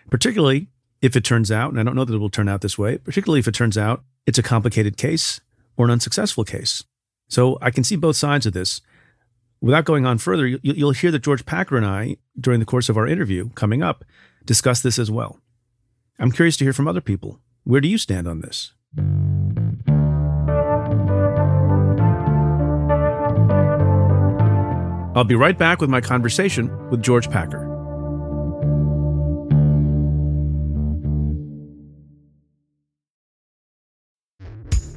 particularly 0.10 0.68
if 1.02 1.16
it 1.16 1.24
turns 1.24 1.52
out, 1.52 1.72
and 1.72 1.80
I 1.80 1.84
don't 1.84 1.96
know 1.96 2.06
that 2.06 2.14
it 2.14 2.20
will 2.20 2.30
turn 2.30 2.48
out 2.48 2.62
this 2.62 2.78
way, 2.78 2.98
particularly 2.98 3.40
if 3.40 3.48
it 3.48 3.54
turns 3.54 3.78
out 3.78 4.04
it's 4.26 4.38
a 4.38 4.44
complicated 4.44 4.98
case 4.98 5.42
or 5.76 5.86
an 5.86 5.92
unsuccessful 5.92 6.44
case. 6.44 6.84
So 7.28 7.58
I 7.62 7.72
can 7.72 7.84
see 7.84 7.96
both 7.96 8.16
sides 8.16 8.46
of 8.46 8.54
this. 8.54 8.82
Without 9.60 9.86
going 9.86 10.06
on 10.06 10.18
further, 10.18 10.46
you'll 10.46 10.92
hear 10.92 11.12
that 11.12 11.24
George 11.24 11.46
Packer 11.46 11.78
and 11.78 11.86
I, 11.86 12.18
during 12.40 12.60
the 12.60 12.66
course 12.66 12.90
of 12.90 12.98
our 12.98 13.08
interview 13.08 13.50
coming 13.50 13.82
up, 13.82 14.04
discuss 14.46 14.82
this 14.82 15.00
as 15.00 15.10
well. 15.10 15.40
I'm 16.20 16.32
curious 16.32 16.58
to 16.58 16.66
hear 16.66 16.74
from 16.74 16.88
other 16.88 17.02
people. 17.02 17.40
Where 17.64 17.82
do 17.82 17.88
you 17.88 17.98
stand 17.98 18.28
on 18.28 18.42
this? 18.42 18.74
I'll 25.16 25.24
be 25.24 25.36
right 25.36 25.58
back 25.58 25.80
with 25.80 25.90
my 25.90 26.02
conversation 26.02 26.90
with 26.90 27.02
George 27.02 27.30
Packer. 27.30 27.73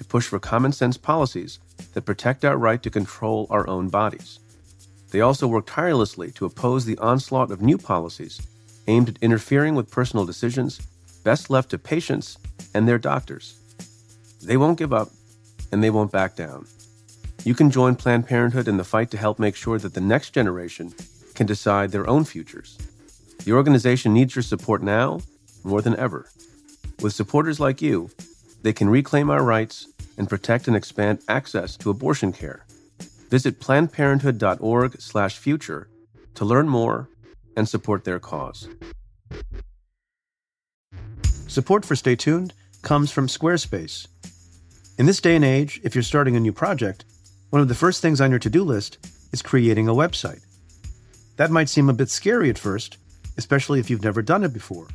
to 0.00 0.04
push 0.06 0.26
for 0.26 0.38
common 0.38 0.72
sense 0.72 0.96
policies 0.96 1.58
that 1.92 2.06
protect 2.06 2.42
our 2.42 2.56
right 2.56 2.82
to 2.82 2.88
control 2.88 3.46
our 3.50 3.68
own 3.68 3.90
bodies. 3.90 4.40
They 5.10 5.20
also 5.20 5.46
work 5.46 5.66
tirelessly 5.66 6.30
to 6.32 6.46
oppose 6.46 6.86
the 6.86 6.96
onslaught 6.96 7.50
of 7.50 7.60
new 7.60 7.76
policies 7.76 8.40
aimed 8.86 9.10
at 9.10 9.18
interfering 9.20 9.74
with 9.74 9.90
personal 9.90 10.24
decisions 10.24 10.80
best 11.22 11.50
left 11.50 11.68
to 11.72 11.78
patients 11.78 12.38
and 12.72 12.88
their 12.88 12.96
doctors. 12.96 13.60
They 14.42 14.56
won't 14.56 14.78
give 14.78 14.94
up, 14.94 15.10
and 15.70 15.84
they 15.84 15.90
won't 15.90 16.10
back 16.10 16.34
down. 16.34 16.66
You 17.44 17.54
can 17.54 17.70
join 17.70 17.94
Planned 17.94 18.26
Parenthood 18.26 18.68
in 18.68 18.78
the 18.78 18.84
fight 18.84 19.10
to 19.10 19.18
help 19.18 19.38
make 19.38 19.54
sure 19.54 19.78
that 19.78 19.92
the 19.92 20.00
next 20.00 20.30
generation 20.30 20.94
can 21.34 21.46
decide 21.46 21.90
their 21.90 22.08
own 22.08 22.24
futures. 22.24 22.78
The 23.44 23.52
organization 23.52 24.14
needs 24.14 24.34
your 24.34 24.42
support 24.42 24.82
now 24.82 25.20
more 25.62 25.82
than 25.82 25.96
ever. 25.96 26.30
With 27.02 27.12
supporters 27.12 27.60
like 27.60 27.82
you, 27.82 28.08
they 28.62 28.72
can 28.72 28.88
reclaim 28.88 29.30
our 29.30 29.42
rights 29.42 29.88
and 30.16 30.28
protect 30.28 30.68
and 30.68 30.76
expand 30.76 31.20
access 31.28 31.76
to 31.78 31.90
abortion 31.90 32.32
care. 32.32 32.64
Visit 33.30 33.58
plannedparenthood.org/future 33.60 35.88
to 36.34 36.44
learn 36.44 36.68
more 36.68 37.08
and 37.56 37.68
support 37.68 38.04
their 38.04 38.18
cause. 38.18 38.68
Support 41.46 41.84
for 41.84 41.94
Stay 41.96 42.16
Tuned 42.16 42.52
comes 42.82 43.10
from 43.10 43.26
Squarespace. 43.26 44.06
In 44.98 45.06
this 45.06 45.20
day 45.20 45.34
and 45.34 45.44
age, 45.44 45.80
if 45.82 45.94
you're 45.94 46.02
starting 46.02 46.36
a 46.36 46.40
new 46.40 46.52
project, 46.52 47.04
one 47.50 47.62
of 47.62 47.68
the 47.68 47.74
first 47.74 48.02
things 48.02 48.20
on 48.20 48.30
your 48.30 48.38
to 48.38 48.50
do 48.50 48.62
list 48.62 48.98
is 49.32 49.42
creating 49.42 49.88
a 49.88 49.94
website. 49.94 50.42
That 51.36 51.50
might 51.50 51.68
seem 51.68 51.88
a 51.88 51.94
bit 51.94 52.10
scary 52.10 52.50
at 52.50 52.58
first, 52.58 52.98
especially 53.36 53.80
if 53.80 53.90
you've 53.90 54.04
never 54.04 54.22
done 54.22 54.44
it 54.44 54.52
before. 54.52 54.86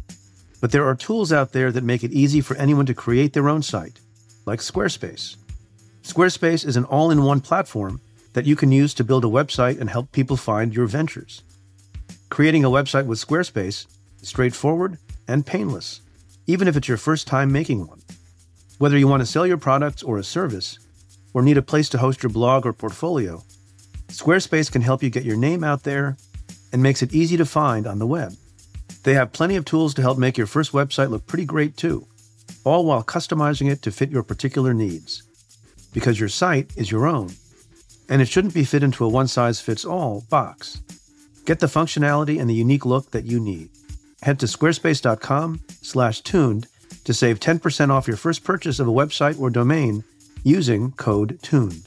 But 0.65 0.71
there 0.71 0.87
are 0.87 0.95
tools 0.95 1.31
out 1.31 1.51
there 1.51 1.71
that 1.71 1.83
make 1.83 2.03
it 2.03 2.11
easy 2.11 2.41
for 2.41 2.57
anyone 2.57 2.87
to 2.87 2.95
create 2.95 3.33
their 3.33 3.49
own 3.49 3.61
site, 3.61 3.99
like 4.47 4.61
Squarespace. 4.61 5.35
Squarespace 6.01 6.65
is 6.65 6.75
an 6.75 6.85
all 6.85 7.11
in 7.11 7.21
one 7.21 7.39
platform 7.39 8.01
that 8.33 8.45
you 8.47 8.55
can 8.55 8.71
use 8.71 8.95
to 8.95 9.03
build 9.03 9.23
a 9.23 9.27
website 9.27 9.79
and 9.79 9.91
help 9.91 10.11
people 10.11 10.35
find 10.35 10.75
your 10.75 10.87
ventures. 10.87 11.43
Creating 12.31 12.65
a 12.65 12.69
website 12.71 13.05
with 13.05 13.23
Squarespace 13.23 13.85
is 14.19 14.27
straightforward 14.27 14.97
and 15.27 15.45
painless, 15.45 16.01
even 16.47 16.67
if 16.67 16.75
it's 16.75 16.87
your 16.87 16.97
first 16.97 17.27
time 17.27 17.51
making 17.51 17.85
one. 17.85 18.01
Whether 18.79 18.97
you 18.97 19.07
want 19.07 19.21
to 19.21 19.27
sell 19.27 19.45
your 19.45 19.57
products 19.57 20.01
or 20.01 20.17
a 20.17 20.23
service, 20.23 20.79
or 21.35 21.43
need 21.43 21.59
a 21.59 21.61
place 21.61 21.89
to 21.89 21.99
host 21.99 22.23
your 22.23 22.31
blog 22.31 22.65
or 22.65 22.73
portfolio, 22.73 23.43
Squarespace 24.07 24.71
can 24.71 24.81
help 24.81 25.03
you 25.03 25.11
get 25.11 25.25
your 25.25 25.37
name 25.37 25.63
out 25.63 25.83
there 25.83 26.17
and 26.73 26.81
makes 26.81 27.03
it 27.03 27.13
easy 27.13 27.37
to 27.37 27.45
find 27.45 27.85
on 27.85 27.99
the 27.99 28.07
web. 28.07 28.33
They 29.05 29.13
have 29.13 29.31
plenty 29.31 29.55
of 29.55 29.63
tools 29.65 29.93
to 29.93 30.01
help 30.01 30.17
make 30.17 30.35
your 30.35 30.47
first 30.47 30.71
website 30.71 31.11
look 31.11 31.27
pretty 31.27 31.45
great 31.45 31.77
too, 31.77 32.07
all 32.63 32.85
while 32.85 33.03
customizing 33.03 33.71
it 33.71 33.83
to 33.83 33.91
fit 33.91 34.09
your 34.09 34.23
particular 34.23 34.73
needs. 34.73 35.21
Because 35.93 36.19
your 36.19 36.27
site 36.27 36.71
is 36.75 36.89
your 36.89 37.05
own, 37.05 37.35
and 38.09 38.19
it 38.19 38.27
shouldn't 38.27 38.55
be 38.55 38.63
fit 38.63 38.81
into 38.81 39.05
a 39.05 39.07
one 39.07 39.27
size 39.27 39.61
fits 39.61 39.85
all 39.85 40.25
box. 40.31 40.81
Get 41.45 41.59
the 41.59 41.67
functionality 41.67 42.41
and 42.41 42.49
the 42.49 42.55
unique 42.55 42.83
look 42.83 43.11
that 43.11 43.25
you 43.25 43.39
need. 43.39 43.69
Head 44.23 44.39
to 44.39 44.47
squarespace.com/tuned 44.47 46.67
to 47.03 47.13
save 47.13 47.39
10% 47.39 47.91
off 47.91 48.07
your 48.07 48.17
first 48.17 48.43
purchase 48.43 48.79
of 48.79 48.87
a 48.87 48.91
website 48.91 49.39
or 49.39 49.51
domain 49.51 50.03
using 50.43 50.93
code 50.93 51.37
TUNED. 51.43 51.83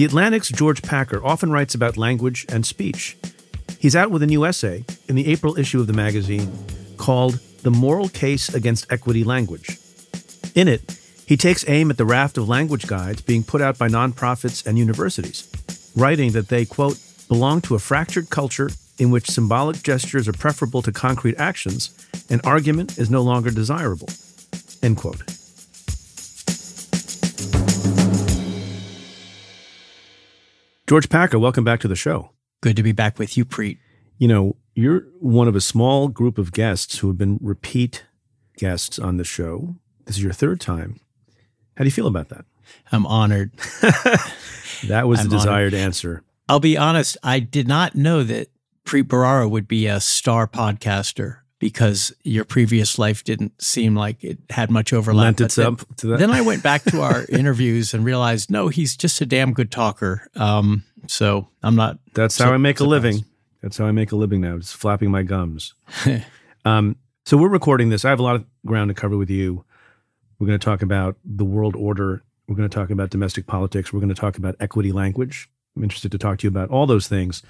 The 0.00 0.06
Atlantic's 0.06 0.48
George 0.48 0.80
Packer 0.80 1.22
often 1.22 1.52
writes 1.52 1.74
about 1.74 1.98
language 1.98 2.46
and 2.48 2.64
speech. 2.64 3.18
He's 3.78 3.94
out 3.94 4.10
with 4.10 4.22
a 4.22 4.26
new 4.26 4.46
essay 4.46 4.86
in 5.10 5.14
the 5.14 5.30
April 5.30 5.58
issue 5.58 5.78
of 5.78 5.88
the 5.88 5.92
magazine 5.92 6.50
called 6.96 7.34
The 7.60 7.70
Moral 7.70 8.08
Case 8.08 8.48
Against 8.54 8.90
Equity 8.90 9.24
Language. 9.24 9.78
In 10.54 10.68
it, 10.68 10.98
he 11.26 11.36
takes 11.36 11.68
aim 11.68 11.90
at 11.90 11.98
the 11.98 12.06
raft 12.06 12.38
of 12.38 12.48
language 12.48 12.86
guides 12.86 13.20
being 13.20 13.44
put 13.44 13.60
out 13.60 13.76
by 13.76 13.88
nonprofits 13.88 14.64
and 14.64 14.78
universities, 14.78 15.52
writing 15.94 16.32
that 16.32 16.48
they, 16.48 16.64
quote, 16.64 16.98
belong 17.28 17.60
to 17.60 17.74
a 17.74 17.78
fractured 17.78 18.30
culture 18.30 18.70
in 18.98 19.10
which 19.10 19.30
symbolic 19.30 19.82
gestures 19.82 20.26
are 20.26 20.32
preferable 20.32 20.80
to 20.80 20.92
concrete 20.92 21.38
actions 21.38 21.90
and 22.30 22.40
argument 22.42 22.96
is 22.96 23.10
no 23.10 23.20
longer 23.20 23.50
desirable, 23.50 24.08
end 24.82 24.96
quote. 24.96 25.39
George 30.90 31.08
Packer, 31.08 31.38
welcome 31.38 31.62
back 31.62 31.78
to 31.78 31.86
the 31.86 31.94
show. 31.94 32.30
Good 32.62 32.74
to 32.74 32.82
be 32.82 32.90
back 32.90 33.16
with 33.16 33.36
you, 33.36 33.44
Preet. 33.44 33.78
You 34.18 34.26
know, 34.26 34.56
you're 34.74 35.02
one 35.20 35.46
of 35.46 35.54
a 35.54 35.60
small 35.60 36.08
group 36.08 36.36
of 36.36 36.50
guests 36.50 36.98
who 36.98 37.06
have 37.06 37.16
been 37.16 37.38
repeat 37.40 38.02
guests 38.58 38.98
on 38.98 39.16
the 39.16 39.22
show. 39.22 39.76
This 40.06 40.16
is 40.16 40.22
your 40.24 40.32
third 40.32 40.60
time. 40.60 40.98
How 41.76 41.84
do 41.84 41.86
you 41.86 41.92
feel 41.92 42.08
about 42.08 42.30
that? 42.30 42.44
I'm 42.90 43.06
honored. 43.06 43.52
that 44.88 45.06
was 45.06 45.20
I'm 45.20 45.28
the 45.28 45.36
desired 45.36 45.74
honored. 45.74 45.74
answer. 45.74 46.24
I'll 46.48 46.58
be 46.58 46.76
honest, 46.76 47.16
I 47.22 47.38
did 47.38 47.68
not 47.68 47.94
know 47.94 48.24
that 48.24 48.48
Preet 48.84 49.04
Bharara 49.04 49.48
would 49.48 49.68
be 49.68 49.86
a 49.86 50.00
star 50.00 50.48
podcaster 50.48 51.39
because 51.60 52.12
your 52.24 52.44
previous 52.44 52.98
life 52.98 53.22
didn't 53.22 53.62
seem 53.62 53.94
like 53.94 54.24
it 54.24 54.38
had 54.48 54.70
much 54.70 54.92
overlap. 54.92 55.24
Lent 55.24 55.40
itself 55.42 55.86
then, 55.86 55.96
to 55.98 56.06
that. 56.08 56.18
then 56.18 56.30
I 56.30 56.40
went 56.40 56.62
back 56.62 56.82
to 56.84 57.02
our 57.02 57.26
interviews 57.28 57.94
and 57.94 58.04
realized, 58.04 58.50
no, 58.50 58.68
he's 58.68 58.96
just 58.96 59.20
a 59.20 59.26
damn 59.26 59.52
good 59.52 59.70
talker. 59.70 60.26
Um, 60.34 60.84
so 61.06 61.48
I'm 61.62 61.76
not. 61.76 61.98
That's 62.14 62.34
so 62.34 62.46
how 62.46 62.52
I 62.52 62.56
make 62.56 62.80
a 62.80 62.84
living. 62.84 63.24
That's 63.62 63.76
how 63.76 63.84
I 63.84 63.92
make 63.92 64.10
a 64.10 64.16
living 64.16 64.40
now, 64.40 64.56
just 64.56 64.74
flapping 64.74 65.10
my 65.10 65.22
gums. 65.22 65.74
um, 66.64 66.96
so 67.26 67.36
we're 67.36 67.48
recording 67.48 67.90
this. 67.90 68.06
I 68.06 68.10
have 68.10 68.20
a 68.20 68.24
lot 68.24 68.36
of 68.36 68.46
ground 68.64 68.88
to 68.88 68.94
cover 68.94 69.18
with 69.18 69.30
you. 69.30 69.64
We're 70.38 70.46
going 70.46 70.58
to 70.58 70.64
talk 70.64 70.80
about 70.80 71.18
the 71.22 71.44
world 71.44 71.76
order. 71.76 72.22
We're 72.48 72.56
going 72.56 72.68
to 72.68 72.74
talk 72.74 72.88
about 72.88 73.10
domestic 73.10 73.46
politics. 73.46 73.92
We're 73.92 74.00
going 74.00 74.08
to 74.08 74.14
talk 74.14 74.38
about 74.38 74.56
equity 74.60 74.92
language. 74.92 75.50
I'm 75.76 75.82
interested 75.82 76.10
to 76.12 76.18
talk 76.18 76.38
to 76.38 76.44
you 76.44 76.48
about 76.48 76.70
all 76.70 76.86
those 76.86 77.06
things. 77.06 77.42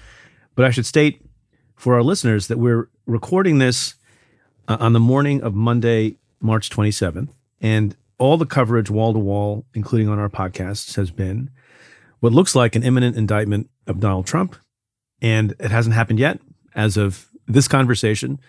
But 0.53 0.65
I 0.65 0.71
should 0.71 0.85
state 0.85 1.25
for 1.77 1.95
our 1.95 2.03
listeners 2.03 2.47
that 2.47 2.59
we're 2.59 2.89
recording 3.07 3.59
this 3.59 3.95
uh, 4.71 4.77
on 4.79 4.93
the 4.93 4.99
morning 4.99 5.41
of 5.41 5.53
Monday, 5.53 6.15
March 6.39 6.69
27th. 6.69 7.29
And 7.59 7.95
all 8.17 8.37
the 8.37 8.45
coverage, 8.45 8.89
wall 8.89 9.11
to 9.13 9.19
wall, 9.19 9.65
including 9.73 10.07
on 10.07 10.17
our 10.17 10.29
podcasts, 10.29 10.95
has 10.95 11.11
been 11.11 11.49
what 12.21 12.31
looks 12.31 12.55
like 12.55 12.75
an 12.75 12.83
imminent 12.83 13.17
indictment 13.17 13.69
of 13.87 13.99
Donald 13.99 14.27
Trump. 14.27 14.55
And 15.21 15.51
it 15.59 15.71
hasn't 15.71 15.95
happened 15.95 16.19
yet 16.19 16.39
as 16.73 16.95
of 16.95 17.27
this 17.47 17.67
conversation. 17.67 18.39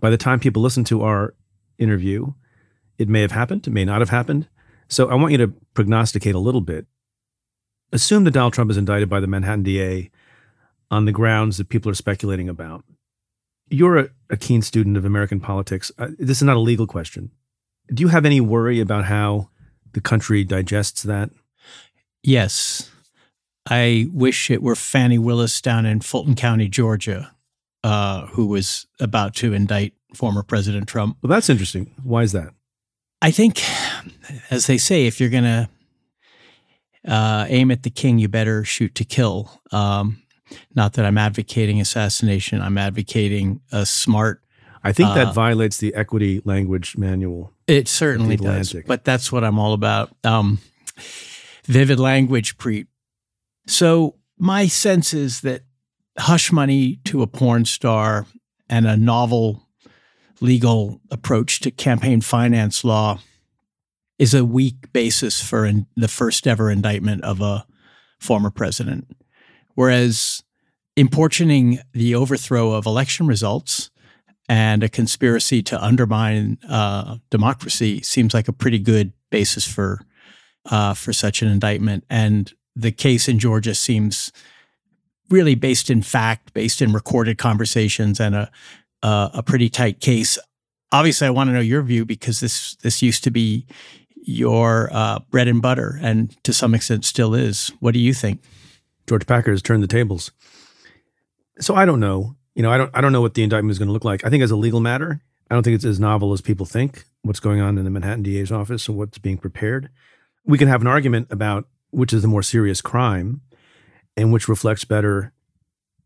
By 0.00 0.10
the 0.10 0.16
time 0.16 0.40
people 0.40 0.62
listen 0.62 0.84
to 0.84 1.02
our 1.02 1.34
interview, 1.78 2.32
it 2.98 3.08
may 3.08 3.20
have 3.20 3.32
happened, 3.32 3.66
it 3.66 3.72
may 3.72 3.84
not 3.84 4.00
have 4.00 4.10
happened. 4.10 4.48
So 4.88 5.08
I 5.08 5.14
want 5.14 5.32
you 5.32 5.38
to 5.38 5.48
prognosticate 5.74 6.34
a 6.34 6.40
little 6.40 6.60
bit. 6.60 6.86
Assume 7.92 8.24
that 8.24 8.32
Donald 8.32 8.52
Trump 8.52 8.70
is 8.70 8.76
indicted 8.76 9.08
by 9.08 9.20
the 9.20 9.26
Manhattan 9.26 9.62
DA 9.62 10.10
on 10.90 11.04
the 11.04 11.12
grounds 11.12 11.56
that 11.58 11.68
people 11.68 11.90
are 11.90 11.94
speculating 11.94 12.48
about. 12.48 12.84
You're 13.70 13.98
a, 13.98 14.08
a 14.30 14.36
keen 14.36 14.62
student 14.62 14.96
of 14.96 15.04
American 15.04 15.40
politics. 15.40 15.92
Uh, 15.98 16.08
this 16.18 16.38
is 16.38 16.42
not 16.42 16.56
a 16.56 16.60
legal 16.60 16.86
question. 16.86 17.30
Do 17.92 18.02
you 18.02 18.08
have 18.08 18.26
any 18.26 18.40
worry 18.40 18.80
about 18.80 19.04
how 19.06 19.50
the 19.92 20.00
country 20.00 20.44
digests 20.44 21.02
that? 21.02 21.30
Yes. 22.22 22.90
I 23.68 24.08
wish 24.12 24.50
it 24.50 24.62
were 24.62 24.76
Fani 24.76 25.18
Willis 25.18 25.60
down 25.60 25.86
in 25.86 26.00
Fulton 26.00 26.34
County, 26.34 26.68
Georgia, 26.68 27.34
uh, 27.84 28.26
who 28.28 28.46
was 28.46 28.86
about 29.00 29.34
to 29.36 29.52
indict 29.52 29.94
former 30.14 30.42
President 30.42 30.88
Trump. 30.88 31.18
Well, 31.22 31.28
that's 31.28 31.50
interesting. 31.50 31.94
Why 32.02 32.22
is 32.22 32.32
that? 32.32 32.54
I 33.20 33.30
think, 33.30 33.62
as 34.50 34.66
they 34.66 34.78
say, 34.78 35.06
if 35.06 35.20
you're 35.20 35.28
going 35.28 35.44
to 35.44 35.68
uh, 37.06 37.46
aim 37.48 37.70
at 37.70 37.82
the 37.82 37.90
king, 37.90 38.18
you 38.18 38.28
better 38.28 38.64
shoot 38.64 38.94
to 38.94 39.04
kill. 39.04 39.60
Um, 39.72 40.22
not 40.74 40.94
that 40.94 41.04
I'm 41.04 41.18
advocating 41.18 41.80
assassination, 41.80 42.60
I'm 42.60 42.78
advocating 42.78 43.60
a 43.72 43.84
smart. 43.86 44.42
I 44.84 44.92
think 44.92 45.14
that 45.14 45.28
Uh, 45.28 45.32
violates 45.32 45.78
the 45.78 45.94
equity 45.94 46.40
language 46.44 46.96
manual. 46.96 47.52
It 47.66 47.88
certainly 47.88 48.36
does, 48.36 48.74
but 48.86 49.04
that's 49.04 49.30
what 49.32 49.44
I'm 49.44 49.58
all 49.58 49.72
about. 49.72 50.14
Um, 50.24 50.60
vivid 51.64 51.98
language, 52.00 52.56
Preet. 52.56 52.86
So 53.66 54.14
my 54.38 54.66
sense 54.68 55.12
is 55.12 55.40
that 55.42 55.62
hush 56.18 56.50
money 56.52 57.00
to 57.04 57.22
a 57.22 57.26
porn 57.26 57.64
star 57.64 58.26
and 58.68 58.86
a 58.86 58.96
novel 58.96 59.68
legal 60.40 61.00
approach 61.10 61.60
to 61.60 61.70
campaign 61.70 62.20
finance 62.20 62.84
law 62.84 63.18
is 64.18 64.34
a 64.34 64.44
weak 64.44 64.92
basis 64.92 65.40
for 65.40 65.66
in, 65.66 65.86
the 65.96 66.08
first 66.08 66.46
ever 66.46 66.70
indictment 66.70 67.22
of 67.24 67.40
a 67.40 67.66
former 68.18 68.50
president. 68.50 69.06
Whereas 69.78 70.42
importuning 70.96 71.78
the 71.92 72.16
overthrow 72.16 72.72
of 72.72 72.84
election 72.84 73.28
results 73.28 73.92
and 74.48 74.82
a 74.82 74.88
conspiracy 74.88 75.62
to 75.62 75.80
undermine 75.80 76.58
uh, 76.68 77.18
democracy 77.30 78.02
seems 78.02 78.34
like 78.34 78.48
a 78.48 78.52
pretty 78.52 78.80
good 78.80 79.12
basis 79.30 79.72
for 79.72 80.00
uh, 80.68 80.94
for 80.94 81.12
such 81.12 81.42
an 81.42 81.48
indictment. 81.48 82.02
And 82.10 82.52
the 82.74 82.90
case 82.90 83.28
in 83.28 83.38
Georgia 83.38 83.72
seems 83.72 84.32
really 85.30 85.54
based 85.54 85.90
in 85.90 86.02
fact, 86.02 86.52
based 86.54 86.82
in 86.82 86.92
recorded 86.92 87.38
conversations, 87.38 88.18
and 88.18 88.34
a 88.34 88.50
uh, 89.04 89.28
a 89.32 89.44
pretty 89.44 89.68
tight 89.68 90.00
case. 90.00 90.40
Obviously, 90.90 91.28
I 91.28 91.30
want 91.30 91.50
to 91.50 91.54
know 91.54 91.60
your 91.60 91.82
view 91.82 92.04
because 92.04 92.40
this 92.40 92.74
this 92.82 93.00
used 93.00 93.22
to 93.22 93.30
be 93.30 93.64
your 94.24 94.90
uh, 94.92 95.20
bread 95.30 95.46
and 95.46 95.62
butter, 95.62 96.00
and 96.02 96.36
to 96.42 96.52
some 96.52 96.74
extent 96.74 97.04
still 97.04 97.32
is. 97.32 97.70
What 97.78 97.94
do 97.94 98.00
you 98.00 98.12
think? 98.12 98.40
George 99.08 99.26
Packer 99.26 99.50
has 99.50 99.62
turned 99.62 99.82
the 99.82 99.88
tables. 99.88 100.30
So 101.60 101.74
I 101.74 101.84
don't 101.84 102.00
know. 102.00 102.36
You 102.54 102.62
know, 102.62 102.70
I 102.70 102.78
don't. 102.78 102.90
I 102.94 103.00
don't 103.00 103.12
know 103.12 103.20
what 103.20 103.34
the 103.34 103.42
indictment 103.42 103.70
is 103.72 103.78
going 103.78 103.88
to 103.88 103.92
look 103.92 104.04
like. 104.04 104.24
I 104.24 104.30
think 104.30 104.42
as 104.42 104.50
a 104.50 104.56
legal 104.56 104.80
matter, 104.80 105.20
I 105.50 105.54
don't 105.54 105.62
think 105.62 105.74
it's 105.74 105.84
as 105.84 106.00
novel 106.00 106.32
as 106.32 106.40
people 106.40 106.66
think. 106.66 107.04
What's 107.22 107.40
going 107.40 107.60
on 107.60 107.78
in 107.78 107.84
the 107.84 107.90
Manhattan 107.90 108.22
DA's 108.22 108.52
office 108.52 108.88
and 108.88 108.96
what's 108.96 109.18
being 109.18 109.38
prepared. 109.38 109.90
We 110.44 110.58
can 110.58 110.68
have 110.68 110.80
an 110.80 110.86
argument 110.86 111.28
about 111.30 111.68
which 111.90 112.12
is 112.12 112.22
the 112.22 112.28
more 112.28 112.42
serious 112.42 112.80
crime, 112.80 113.40
and 114.16 114.32
which 114.32 114.48
reflects 114.48 114.84
better, 114.84 115.32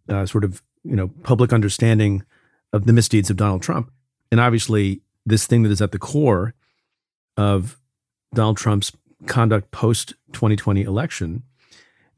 uh, 0.09 0.27
sort 0.27 0.45
of 0.45 0.63
you 0.85 0.97
know, 0.97 1.09
public 1.23 1.53
understanding 1.53 2.25
of 2.73 2.87
the 2.87 2.93
misdeeds 2.93 3.31
of 3.31 3.37
Donald 3.37 3.63
Trump. 3.63 3.91
And 4.31 4.41
obviously, 4.41 5.03
this 5.25 5.47
thing 5.47 5.63
that 5.63 5.73
is 5.73 5.83
at 5.83 5.93
the 5.93 5.99
core 5.99 6.55
of 7.37 7.79
Donald 8.35 8.57
Trump's 8.57 8.93
conduct 9.27 9.71
post 9.71 10.15
2020 10.33 10.83
election, 10.83 11.43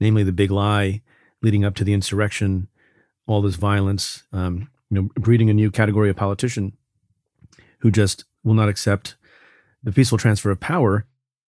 namely 0.00 0.22
the 0.22 0.32
big 0.32 0.50
lie 0.50 1.02
leading 1.42 1.64
up 1.64 1.74
to 1.74 1.84
the 1.84 1.92
insurrection, 1.92 2.68
all 3.26 3.42
this 3.42 3.56
violence, 3.56 4.24
um, 4.32 4.68
you 4.90 5.00
know, 5.00 5.08
breeding 5.16 5.50
a 5.50 5.54
new 5.54 5.70
category 5.70 6.10
of 6.10 6.16
politician 6.16 6.76
who 7.80 7.90
just 7.90 8.24
will 8.42 8.54
not 8.54 8.68
accept 8.68 9.16
the 9.82 9.92
peaceful 9.92 10.18
transfer 10.18 10.50
of 10.50 10.60
power. 10.60 11.06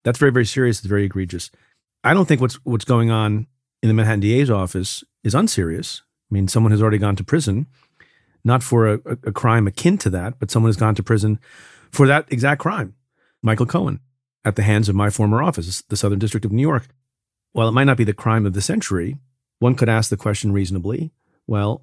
That's 0.04 0.18
very, 0.18 0.32
very 0.32 0.46
serious. 0.46 0.78
It's 0.78 0.86
very 0.86 1.04
egregious. 1.04 1.50
I 2.04 2.14
don't 2.14 2.26
think 2.26 2.40
what's 2.40 2.54
what's 2.64 2.84
going 2.84 3.10
on 3.10 3.46
in 3.82 3.88
the 3.88 3.94
Manhattan 3.94 4.20
DA's 4.20 4.50
office 4.50 5.04
is 5.24 5.34
unserious. 5.34 6.02
I 6.30 6.34
mean, 6.34 6.48
someone 6.48 6.70
has 6.70 6.80
already 6.80 6.98
gone 6.98 7.16
to 7.16 7.24
prison 7.24 7.66
not 8.44 8.62
for 8.62 8.88
a, 8.88 9.00
a 9.24 9.32
crime 9.32 9.66
akin 9.66 9.98
to 9.98 10.10
that, 10.10 10.38
but 10.38 10.50
someone 10.50 10.68
has 10.68 10.76
gone 10.76 10.94
to 10.94 11.02
prison 11.02 11.38
for 11.90 12.06
that 12.06 12.26
exact 12.30 12.60
crime. 12.60 12.94
Michael 13.42 13.66
Cohen, 13.66 14.00
at 14.44 14.56
the 14.56 14.62
hands 14.62 14.88
of 14.88 14.94
my 14.94 15.10
former 15.10 15.42
office, 15.42 15.82
the 15.82 15.96
Southern 15.96 16.18
District 16.18 16.44
of 16.44 16.52
New 16.52 16.62
York. 16.62 16.88
While 17.52 17.68
it 17.68 17.72
might 17.72 17.84
not 17.84 17.96
be 17.96 18.04
the 18.04 18.12
crime 18.12 18.46
of 18.46 18.52
the 18.52 18.62
century, 18.62 19.16
one 19.58 19.74
could 19.74 19.88
ask 19.88 20.10
the 20.10 20.16
question 20.16 20.52
reasonably 20.52 21.12
well, 21.46 21.82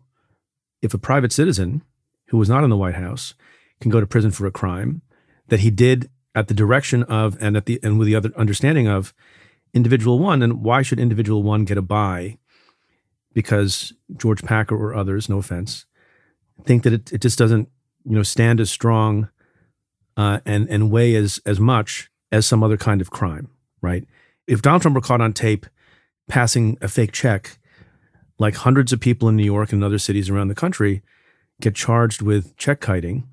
if 0.82 0.94
a 0.94 0.98
private 0.98 1.34
citizen 1.34 1.82
who 2.28 2.38
was 2.38 2.48
not 2.48 2.64
in 2.64 2.70
the 2.70 2.78
White 2.78 2.96
House 2.96 3.34
can 3.82 3.92
go 3.92 4.00
to 4.00 4.08
prison 4.08 4.32
for 4.32 4.46
a 4.46 4.52
crime 4.52 5.02
that 5.48 5.60
he 5.60 5.70
did 5.70 6.10
at 6.34 6.48
the 6.48 6.54
direction 6.54 7.04
of 7.04 7.38
and 7.42 7.58
at 7.58 7.66
the 7.66 7.80
and 7.84 8.00
with 8.00 8.08
the 8.08 8.16
other 8.16 8.32
understanding 8.38 8.88
of 8.88 9.14
individual 9.74 10.20
one, 10.20 10.40
then 10.40 10.62
why 10.62 10.82
should 10.82 11.00
individual 11.00 11.44
one 11.44 11.66
get 11.66 11.78
a 11.78 11.82
bye 11.82 12.38
because 13.34 13.94
George 14.16 14.44
Packer 14.44 14.76
or 14.76 14.96
others, 14.96 15.30
no 15.30 15.38
offense, 15.38 15.86
think 16.64 16.84
that 16.84 16.94
it, 16.94 17.14
it 17.14 17.22
just 17.22 17.38
doesn't 17.38 17.70
you 18.06 18.16
know 18.16 18.24
stand 18.24 18.60
as 18.60 18.72
strong 18.72 19.30
uh, 20.16 20.40
and 20.46 20.70
and 20.70 20.92
weigh 20.92 21.16
as 21.16 21.40
as 21.46 21.60
much 21.60 22.10
as 22.32 22.46
some 22.46 22.64
other 22.64 22.78
kind 22.78 23.02
of 23.02 23.12
crime, 23.12 23.50
right? 23.82 24.06
If 24.48 24.62
Donald 24.62 24.82
Trump 24.82 24.96
were 24.96 25.02
caught 25.02 25.22
on 25.22 25.34
tape 25.34 25.66
passing 26.28 26.78
a 26.82 26.88
fake 26.88 27.12
check, 27.12 27.58
like 28.40 28.56
hundreds 28.56 28.94
of 28.94 29.00
people 29.00 29.28
in 29.30 29.36
New 29.36 29.44
York 29.44 29.72
and 29.72 29.84
other 29.84 30.00
cities 30.00 30.30
around 30.30 30.48
the 30.48 30.56
country 30.56 31.02
get 31.62 31.76
charged 31.76 32.22
with 32.22 32.56
check 32.58 32.80
kiting, 32.80 33.28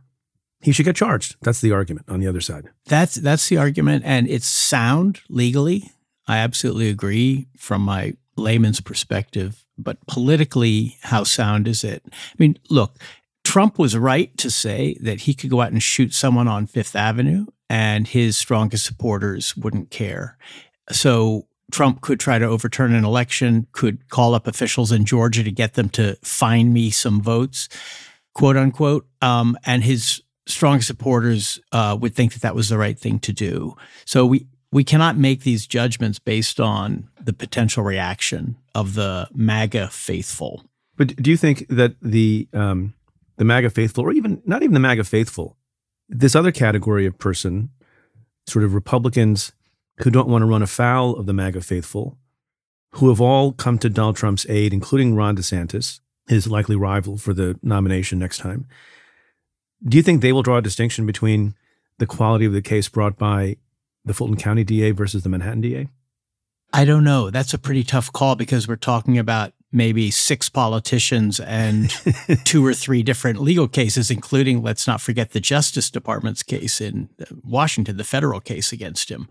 he 0.61 0.73
should 0.73 0.87
get 0.87 0.97
charged. 0.97 1.37
That's 1.43 1.61
the 1.61 1.73
argument 1.73 2.07
on 2.09 2.21
the 2.21 2.27
other 2.27 2.41
side. 2.41 2.71
That's 2.87 3.17
that's 3.17 3.49
the 3.49 3.59
argument, 3.59 4.05
and 4.07 4.29
it's 4.29 4.47
sound 4.47 5.21
legally. 5.29 5.91
I 6.27 6.39
absolutely 6.39 6.89
agree 6.89 7.49
from 7.57 7.83
my 7.83 8.15
layman's 8.37 8.81
perspective. 8.81 9.65
But 9.77 9.99
politically, 10.07 10.97
how 11.03 11.25
sound 11.25 11.69
is 11.69 11.85
it? 11.85 12.03
I 12.07 12.35
mean, 12.39 12.59
look, 12.71 12.97
Trump 13.45 13.79
was 13.79 13.97
right 13.97 14.37
to 14.39 14.51
say 14.51 14.97
that 15.01 15.23
he 15.23 15.35
could 15.35 15.51
go 15.51 15.61
out 15.61 15.73
and 15.73 15.83
shoot 15.83 16.15
someone 16.15 16.49
on 16.49 16.67
Fifth 16.67 16.97
Avenue 16.97 17.47
and 17.69 18.09
his 18.09 18.37
strongest 18.37 18.85
supporters 18.85 19.57
wouldn't 19.57 19.91
care. 19.91 20.39
So 20.91 21.47
Trump 21.73 22.01
could 22.01 22.21
try 22.21 22.39
to 22.39 22.47
overturn 22.47 22.95
an 22.95 23.05
election, 23.05 23.67
could 23.73 24.09
call 24.09 24.35
up 24.35 24.47
officials 24.47 24.93
in 24.93 25.05
Georgia 25.05 25.43
to 25.43 25.51
get 25.51 25.75
them 25.75 25.89
to 25.91 26.17
find 26.23 26.73
me 26.73 26.91
some 26.91 27.21
votes, 27.21 27.69
quote 28.35 28.57
unquote. 28.57 29.07
Um, 29.23 29.57
and 29.65 29.83
his 29.83 30.23
strongest 30.47 30.87
supporters 30.87 31.59
uh, 31.73 31.97
would 32.01 32.15
think 32.15 32.33
that 32.35 32.43
that 32.43 32.55
was 32.55 32.69
the 32.69 32.79
right 32.79 32.99
thing 32.99 33.19
to 33.21 33.33
do. 33.33 33.77
So 34.05 34.27
we 34.27 34.47
we 34.71 34.83
cannot 34.83 35.17
make 35.17 35.43
these 35.43 35.69
judgments 35.69 36.19
based 36.19 36.59
on 36.59 37.09
the 37.23 37.33
potential 37.33 37.85
reaction 37.85 38.57
of 38.75 38.95
the 38.95 39.29
MAGA 39.33 39.89
faithful. 39.89 40.65
But 40.97 41.15
do 41.15 41.31
you 41.31 41.37
think 41.37 41.67
that 41.69 41.95
the 42.03 42.49
um, 42.53 42.95
the 43.37 43.45
MAGA 43.45 43.71
faithful, 43.71 44.05
or 44.05 44.13
even 44.13 44.43
not 44.45 44.63
even 44.63 44.75
the 44.75 44.81
MAGA 44.81 45.05
faithful, 45.05 45.57
this 46.09 46.35
other 46.35 46.53
category 46.53 47.07
of 47.07 47.19
person, 47.19 47.71
sort 48.47 48.65
of 48.65 48.75
Republicans 48.75 49.53
who 49.99 50.11
don't 50.11 50.29
want 50.29 50.43
to 50.43 50.47
run 50.47 50.63
afoul 50.63 51.17
of 51.17 51.27
the 51.27 51.33
MAGA 51.33 51.61
faithful, 51.61 52.19
who 52.93 53.09
have 53.09 53.21
all 53.21 53.53
come 53.53 53.79
to 53.79 53.89
Donald 53.89 54.17
Trump's 54.17 54.47
aid, 54.49 54.73
including 54.73 55.15
Ron 55.15 55.37
DeSantis, 55.37 56.01
his 56.29 56.47
likely 56.47 56.77
rival 56.77 57.17
for 57.19 57.35
the 57.35 57.59
nomination 57.63 58.19
next 58.19 58.39
time. 58.39 58.67
Do 59.87 59.97
you 59.97 60.03
think 60.03 60.21
they 60.21 60.33
will 60.33 60.43
draw 60.43 60.59
a 60.59 60.63
distinction 60.63 61.07
between 61.07 61.55
the 61.99 62.07
quality 62.07 62.45
of 62.45 62.53
the 62.53 62.63
case 62.63 62.89
brought 62.89 63.19
by 63.19 63.57
the 64.05 64.15
Fulton 64.15 64.37
County 64.37 64.65
DA 64.65 64.91
versus 64.91 65.23
the 65.23 65.29
Manhattan 65.29 65.61
DA? 65.61 65.89
I 66.73 66.85
don't 66.85 67.05
know. 67.05 67.31
That's 67.31 67.55
a 67.55 67.59
pretty 67.59 67.85
tough 67.85 68.13
call 68.13 68.35
because 68.35 68.67
we're 68.67 68.77
talking 68.77 69.19
about 69.19 69.53
maybe 69.71 70.11
six 70.11 70.49
politicians 70.49 71.39
and 71.41 71.91
two 72.45 72.65
or 72.65 72.75
three 72.75 73.03
different 73.03 73.41
legal 73.41 73.69
cases, 73.69 74.11
including, 74.11 74.63
let's 74.63 74.87
not 74.87 75.01
forget, 75.01 75.31
the 75.31 75.41
Justice 75.41 75.91
Department's 75.91 76.43
case 76.43 76.81
in 76.81 77.11
uh, 77.21 77.27
Washington, 77.45 77.97
the 77.97 78.05
federal 78.05 78.41
case 78.41 78.73
against 78.73 79.11
him. 79.11 79.29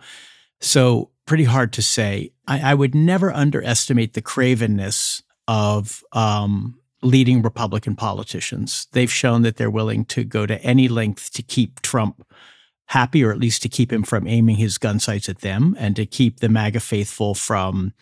So, 0.64 1.12
pretty 1.26 1.44
hard 1.44 1.74
to 1.74 1.82
say. 1.82 2.32
I, 2.48 2.72
I 2.72 2.74
would 2.74 2.96
never 2.96 3.34
underestimate 3.34 4.14
the 4.14 4.22
cravenness 4.22 5.22
of 5.46 6.04
um, 6.14 6.80
leading 7.02 7.42
Republican 7.42 7.98
politicians. 7.98 8.88
They've 8.94 9.12
shown 9.12 9.42
that 9.42 9.58
they're 9.58 9.70
willing 9.70 10.06
to 10.06 10.24
go 10.24 10.46
to 10.46 10.62
any 10.62 10.88
length 10.88 11.34
to 11.34 11.44
keep 11.44 11.82
Trump 11.82 12.26
happy, 12.88 13.26
or 13.26 13.32
at 13.32 13.40
least 13.40 13.62
to 13.64 13.70
keep 13.70 13.92
him 13.92 14.04
from 14.04 14.26
aiming 14.26 14.56
his 14.56 14.78
gun 14.78 15.00
sights 15.00 15.28
at 15.28 15.40
them 15.40 15.76
and 15.78 15.98
to 15.98 16.06
keep 16.06 16.40
the 16.40 16.50
MAGA 16.50 16.80
faithful 16.80 17.36
from 17.36 17.94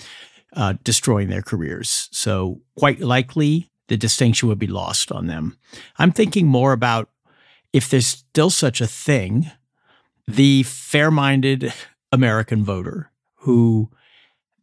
uh, 0.55 0.75
destroying 0.83 1.29
their 1.29 1.41
careers. 1.41 2.09
So, 2.11 2.61
quite 2.77 2.99
likely, 2.99 3.71
the 3.87 3.97
distinction 3.97 4.49
would 4.49 4.59
be 4.59 4.67
lost 4.67 5.11
on 5.11 5.25
them. 5.25 5.57
I'm 5.97 6.11
thinking 6.11 6.45
more 6.45 6.73
about 6.73 7.09
if 7.73 7.89
there's 7.89 8.07
still 8.07 8.51
such 8.51 8.81
a 8.81 8.87
thing, 8.87 9.49
the 10.27 10.61
fair 10.63 11.09
minded 11.09 11.73
American 12.11 12.63
voter 12.63 13.11
who 13.35 13.89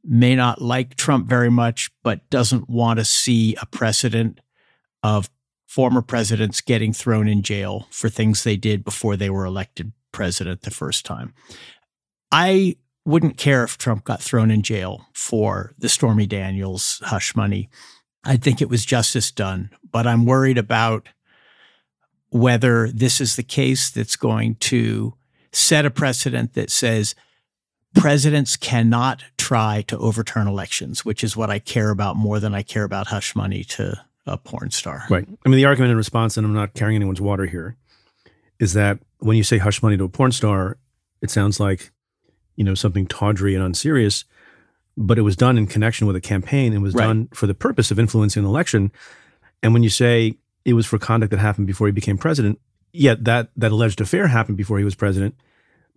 may 0.04 0.34
not 0.34 0.62
like 0.62 0.96
Trump 0.96 1.26
very 1.28 1.50
much, 1.50 1.90
but 2.02 2.28
doesn't 2.30 2.68
want 2.68 2.98
to 2.98 3.04
see 3.04 3.56
a 3.60 3.66
precedent 3.66 4.40
of 5.02 5.30
former 5.66 6.00
presidents 6.00 6.60
getting 6.60 6.92
thrown 6.92 7.28
in 7.28 7.42
jail 7.42 7.86
for 7.90 8.08
things 8.08 8.42
they 8.42 8.56
did 8.56 8.84
before 8.84 9.16
they 9.16 9.28
were 9.28 9.44
elected 9.44 9.92
president 10.12 10.62
the 10.62 10.70
first 10.70 11.04
time. 11.04 11.34
I 12.32 12.76
wouldn't 13.04 13.36
care 13.36 13.64
if 13.64 13.78
Trump 13.78 14.04
got 14.04 14.22
thrown 14.22 14.50
in 14.50 14.62
jail 14.62 15.06
for 15.12 15.74
the 15.78 15.88
Stormy 15.88 16.26
Daniels 16.26 17.00
hush 17.04 17.34
money. 17.34 17.68
I 18.24 18.36
think 18.36 18.60
it 18.60 18.68
was 18.68 18.84
justice 18.84 19.30
done, 19.30 19.70
but 19.90 20.06
I'm 20.06 20.26
worried 20.26 20.58
about 20.58 21.08
whether 22.30 22.90
this 22.90 23.20
is 23.20 23.36
the 23.36 23.42
case 23.42 23.90
that's 23.90 24.16
going 24.16 24.56
to 24.56 25.14
set 25.52 25.86
a 25.86 25.90
precedent 25.90 26.54
that 26.54 26.70
says 26.70 27.14
presidents 27.94 28.56
cannot 28.56 29.22
try 29.36 29.82
to 29.88 29.98
overturn 29.98 30.46
elections, 30.46 31.04
which 31.04 31.24
is 31.24 31.36
what 31.36 31.50
I 31.50 31.58
care 31.58 31.90
about 31.90 32.16
more 32.16 32.40
than 32.40 32.54
I 32.54 32.62
care 32.62 32.84
about 32.84 33.08
hush 33.08 33.34
money 33.34 33.64
to 33.64 33.98
a 34.26 34.36
porn 34.36 34.70
star. 34.70 35.04
Right. 35.08 35.26
I 35.44 35.48
mean, 35.48 35.56
the 35.56 35.64
argument 35.64 35.90
in 35.90 35.96
response, 35.96 36.36
and 36.36 36.46
I'm 36.46 36.54
not 36.54 36.74
carrying 36.74 36.96
anyone's 36.96 37.20
water 37.20 37.46
here, 37.46 37.76
is 38.58 38.74
that 38.74 38.98
when 39.18 39.36
you 39.36 39.42
say 39.42 39.58
hush 39.58 39.82
money 39.82 39.96
to 39.96 40.04
a 40.04 40.08
porn 40.08 40.32
star, 40.32 40.76
it 41.22 41.30
sounds 41.30 41.58
like, 41.58 41.90
you 42.56 42.64
know, 42.64 42.74
something 42.74 43.06
tawdry 43.06 43.54
and 43.54 43.64
unserious, 43.64 44.24
but 44.96 45.18
it 45.18 45.22
was 45.22 45.36
done 45.36 45.56
in 45.56 45.66
connection 45.66 46.06
with 46.06 46.16
a 46.16 46.20
campaign 46.20 46.72
and 46.72 46.82
was 46.82 46.94
right. 46.94 47.06
done 47.06 47.28
for 47.32 47.46
the 47.46 47.54
purpose 47.54 47.90
of 47.90 47.98
influencing 47.98 48.42
an 48.42 48.48
election. 48.48 48.92
And 49.62 49.72
when 49.72 49.82
you 49.82 49.90
say 49.90 50.36
it 50.64 50.74
was 50.74 50.86
for 50.86 50.98
conduct 50.98 51.30
that 51.30 51.38
happened 51.38 51.66
before 51.66 51.86
he 51.86 51.92
became 51.92 52.18
president, 52.18 52.60
yet 52.92 53.24
that 53.24 53.50
that 53.56 53.72
alleged 53.72 54.00
affair 54.00 54.26
happened 54.26 54.56
before 54.56 54.78
he 54.78 54.84
was 54.84 54.94
president, 54.94 55.34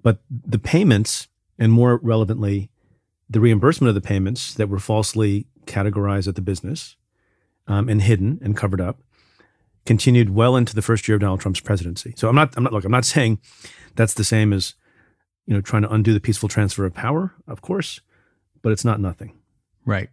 but 0.03 0.19
the 0.29 0.59
payments 0.59 1.27
and 1.61 1.71
more 1.71 1.99
relevantly, 2.01 2.71
the 3.29 3.39
reimbursement 3.39 3.87
of 3.87 3.93
the 3.93 4.01
payments 4.01 4.55
that 4.55 4.67
were 4.67 4.79
falsely 4.79 5.45
categorized 5.65 6.27
at 6.27 6.33
the 6.33 6.41
business 6.41 6.95
um, 7.67 7.87
and 7.87 8.01
hidden 8.01 8.39
and 8.41 8.57
covered 8.57 8.81
up 8.81 8.99
continued 9.85 10.31
well 10.31 10.55
into 10.55 10.73
the 10.73 10.81
first 10.81 11.07
year 11.07 11.15
of 11.15 11.21
Donald 11.21 11.39
Trump's 11.39 11.59
presidency. 11.59 12.15
So 12.17 12.27
I'm 12.27 12.35
not, 12.35 12.55
I'm 12.57 12.63
not, 12.63 12.73
look, 12.73 12.83
I'm 12.83 12.91
not 12.91 13.05
saying 13.05 13.39
that's 13.95 14.15
the 14.15 14.23
same 14.23 14.53
as, 14.53 14.73
you 15.45 15.53
know, 15.53 15.61
trying 15.61 15.83
to 15.83 15.93
undo 15.93 16.15
the 16.15 16.19
peaceful 16.19 16.49
transfer 16.49 16.83
of 16.83 16.95
power, 16.95 17.35
of 17.47 17.61
course, 17.61 18.01
but 18.63 18.71
it's 18.71 18.83
not 18.83 18.99
nothing. 18.99 19.37
Right. 19.85 20.09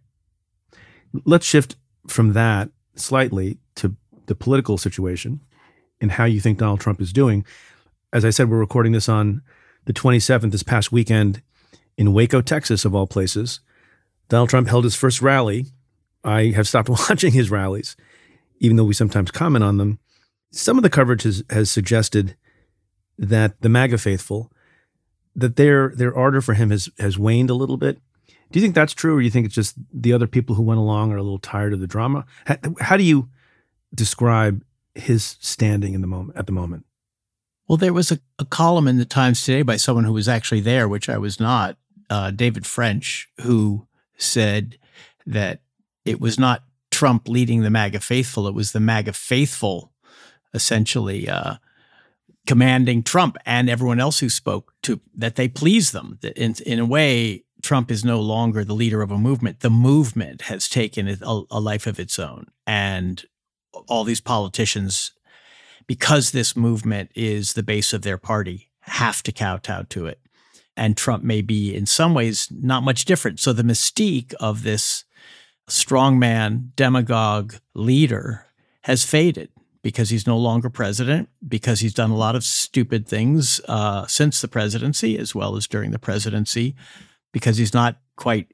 Let's 1.25 1.47
shift 1.47 1.77
from 2.07 2.33
that 2.33 2.69
slightly 2.95 3.57
to 3.75 3.95
the 4.27 4.35
political 4.35 4.77
situation 4.77 5.41
and 5.99 6.11
how 6.11 6.25
you 6.25 6.41
think 6.41 6.59
Donald 6.59 6.79
Trump 6.79 7.01
is 7.01 7.11
doing. 7.11 7.43
As 8.13 8.23
I 8.23 8.29
said, 8.29 8.51
we're 8.51 8.59
recording 8.59 8.91
this 8.91 9.09
on 9.09 9.41
the 9.89 9.93
27th, 9.93 10.51
this 10.51 10.61
past 10.61 10.91
weekend 10.91 11.41
in 11.97 12.13
Waco, 12.13 12.41
Texas, 12.41 12.85
of 12.85 12.93
all 12.93 13.07
places. 13.07 13.59
Donald 14.27 14.47
Trump 14.47 14.67
held 14.67 14.83
his 14.83 14.95
first 14.95 15.19
rally. 15.19 15.65
I 16.23 16.51
have 16.51 16.67
stopped 16.67 16.89
watching 17.09 17.31
his 17.31 17.49
rallies, 17.49 17.97
even 18.59 18.77
though 18.77 18.83
we 18.83 18.93
sometimes 18.93 19.31
comment 19.31 19.63
on 19.63 19.77
them. 19.77 19.97
Some 20.51 20.77
of 20.77 20.83
the 20.83 20.91
coverage 20.91 21.23
has, 21.23 21.43
has 21.49 21.71
suggested 21.71 22.35
that 23.17 23.59
the 23.61 23.69
MAGA 23.69 23.97
faithful, 23.97 24.51
that 25.35 25.55
their 25.55 25.91
their 25.95 26.15
ardor 26.15 26.41
for 26.41 26.53
him 26.53 26.69
has 26.69 26.89
has 26.99 27.17
waned 27.17 27.49
a 27.49 27.55
little 27.55 27.77
bit. 27.77 27.97
Do 28.51 28.59
you 28.59 28.61
think 28.61 28.75
that's 28.75 28.93
true, 28.93 29.15
or 29.15 29.19
do 29.21 29.25
you 29.25 29.31
think 29.31 29.47
it's 29.47 29.55
just 29.55 29.73
the 29.91 30.13
other 30.13 30.27
people 30.27 30.53
who 30.53 30.61
went 30.61 30.79
along 30.79 31.11
are 31.11 31.17
a 31.17 31.23
little 31.23 31.39
tired 31.39 31.73
of 31.73 31.79
the 31.79 31.87
drama? 31.87 32.27
How, 32.45 32.57
how 32.79 32.95
do 32.95 33.03
you 33.03 33.27
describe 33.95 34.63
his 34.93 35.37
standing 35.39 35.95
in 35.95 36.01
the 36.01 36.07
moment 36.07 36.37
at 36.37 36.45
the 36.45 36.51
moment? 36.51 36.85
Well, 37.69 37.77
there 37.77 37.93
was 37.93 38.11
a, 38.11 38.19
a, 38.39 38.45
column 38.45 38.87
in 38.87 38.97
the 38.97 39.05
Times 39.05 39.43
today 39.43 39.61
by 39.61 39.77
someone 39.77 40.03
who 40.03 40.13
was 40.13 40.27
actually 40.27 40.61
there, 40.61 40.87
which 40.87 41.07
I 41.07 41.19
was 41.19 41.39
not, 41.39 41.77
uh, 42.09 42.31
David 42.31 42.65
French, 42.65 43.29
who 43.41 43.87
said 44.17 44.79
that 45.27 45.61
it 46.03 46.19
was 46.19 46.39
not 46.39 46.63
Trump 46.89 47.27
leading 47.27 47.61
the 47.61 47.69
MAGA 47.69 47.99
faithful, 47.99 48.47
it 48.47 48.55
was 48.55 48.71
the 48.71 48.79
MAGA 48.79 49.13
faithful 49.13 49.93
essentially 50.51 51.29
uh, 51.29 51.57
commanding 52.47 53.03
Trump 53.03 53.37
and 53.45 53.69
everyone 53.69 53.99
else 53.99 54.17
who 54.17 54.29
spoke 54.29 54.73
to 54.81 54.99
that 55.13 55.35
they 55.35 55.47
please 55.47 55.91
them. 55.91 56.17
In, 56.35 56.55
in 56.65 56.79
a 56.79 56.85
way, 56.85 57.43
Trump 57.61 57.91
is 57.91 58.03
no 58.03 58.19
longer 58.19 58.63
the 58.63 58.73
leader 58.73 59.03
of 59.03 59.11
a 59.11 59.17
movement. 59.19 59.59
The 59.59 59.69
movement 59.69 60.43
has 60.43 60.67
taken 60.67 61.07
a, 61.07 61.17
a 61.51 61.59
life 61.59 61.85
of 61.85 61.99
its 61.99 62.17
own. 62.17 62.47
And 62.65 63.23
all 63.87 64.03
these 64.03 64.21
politicians, 64.21 65.11
because 65.89 66.29
this 66.29 66.55
movement 66.55 67.09
is 67.15 67.53
the 67.53 67.63
base 67.63 67.93
of 67.93 68.03
their 68.03 68.19
party, 68.19 68.69
have 68.81 69.23
to 69.23 69.31
kowtow 69.31 69.81
to 69.89 70.05
it. 70.05 70.19
And 70.77 70.95
Trump 70.95 71.23
may 71.23 71.41
be, 71.41 71.73
in 71.73 71.87
some 71.87 72.13
ways, 72.13 72.47
not 72.51 72.83
much 72.83 73.05
different. 73.05 73.39
So 73.39 73.53
the 73.53 73.63
mystique 73.63 74.35
of 74.35 74.61
this 74.61 75.03
strongman, 75.67 76.75
demagogue 76.75 77.55
leader 77.73 78.45
has 78.83 79.03
faded 79.03 79.49
because 79.81 80.11
he's 80.11 80.27
no 80.27 80.37
longer 80.37 80.69
president, 80.69 81.27
because 81.47 81.79
he's 81.79 81.95
done 81.95 82.11
a 82.11 82.15
lot 82.15 82.35
of 82.35 82.43
stupid 82.43 83.07
things 83.07 83.59
uh, 83.67 84.05
since 84.05 84.41
the 84.41 84.47
presidency, 84.47 85.17
as 85.17 85.33
well 85.33 85.55
as 85.55 85.65
during 85.65 85.89
the 85.89 85.97
presidency, 85.97 86.75
because 87.31 87.57
he's 87.57 87.73
not 87.73 87.97
quite 88.15 88.53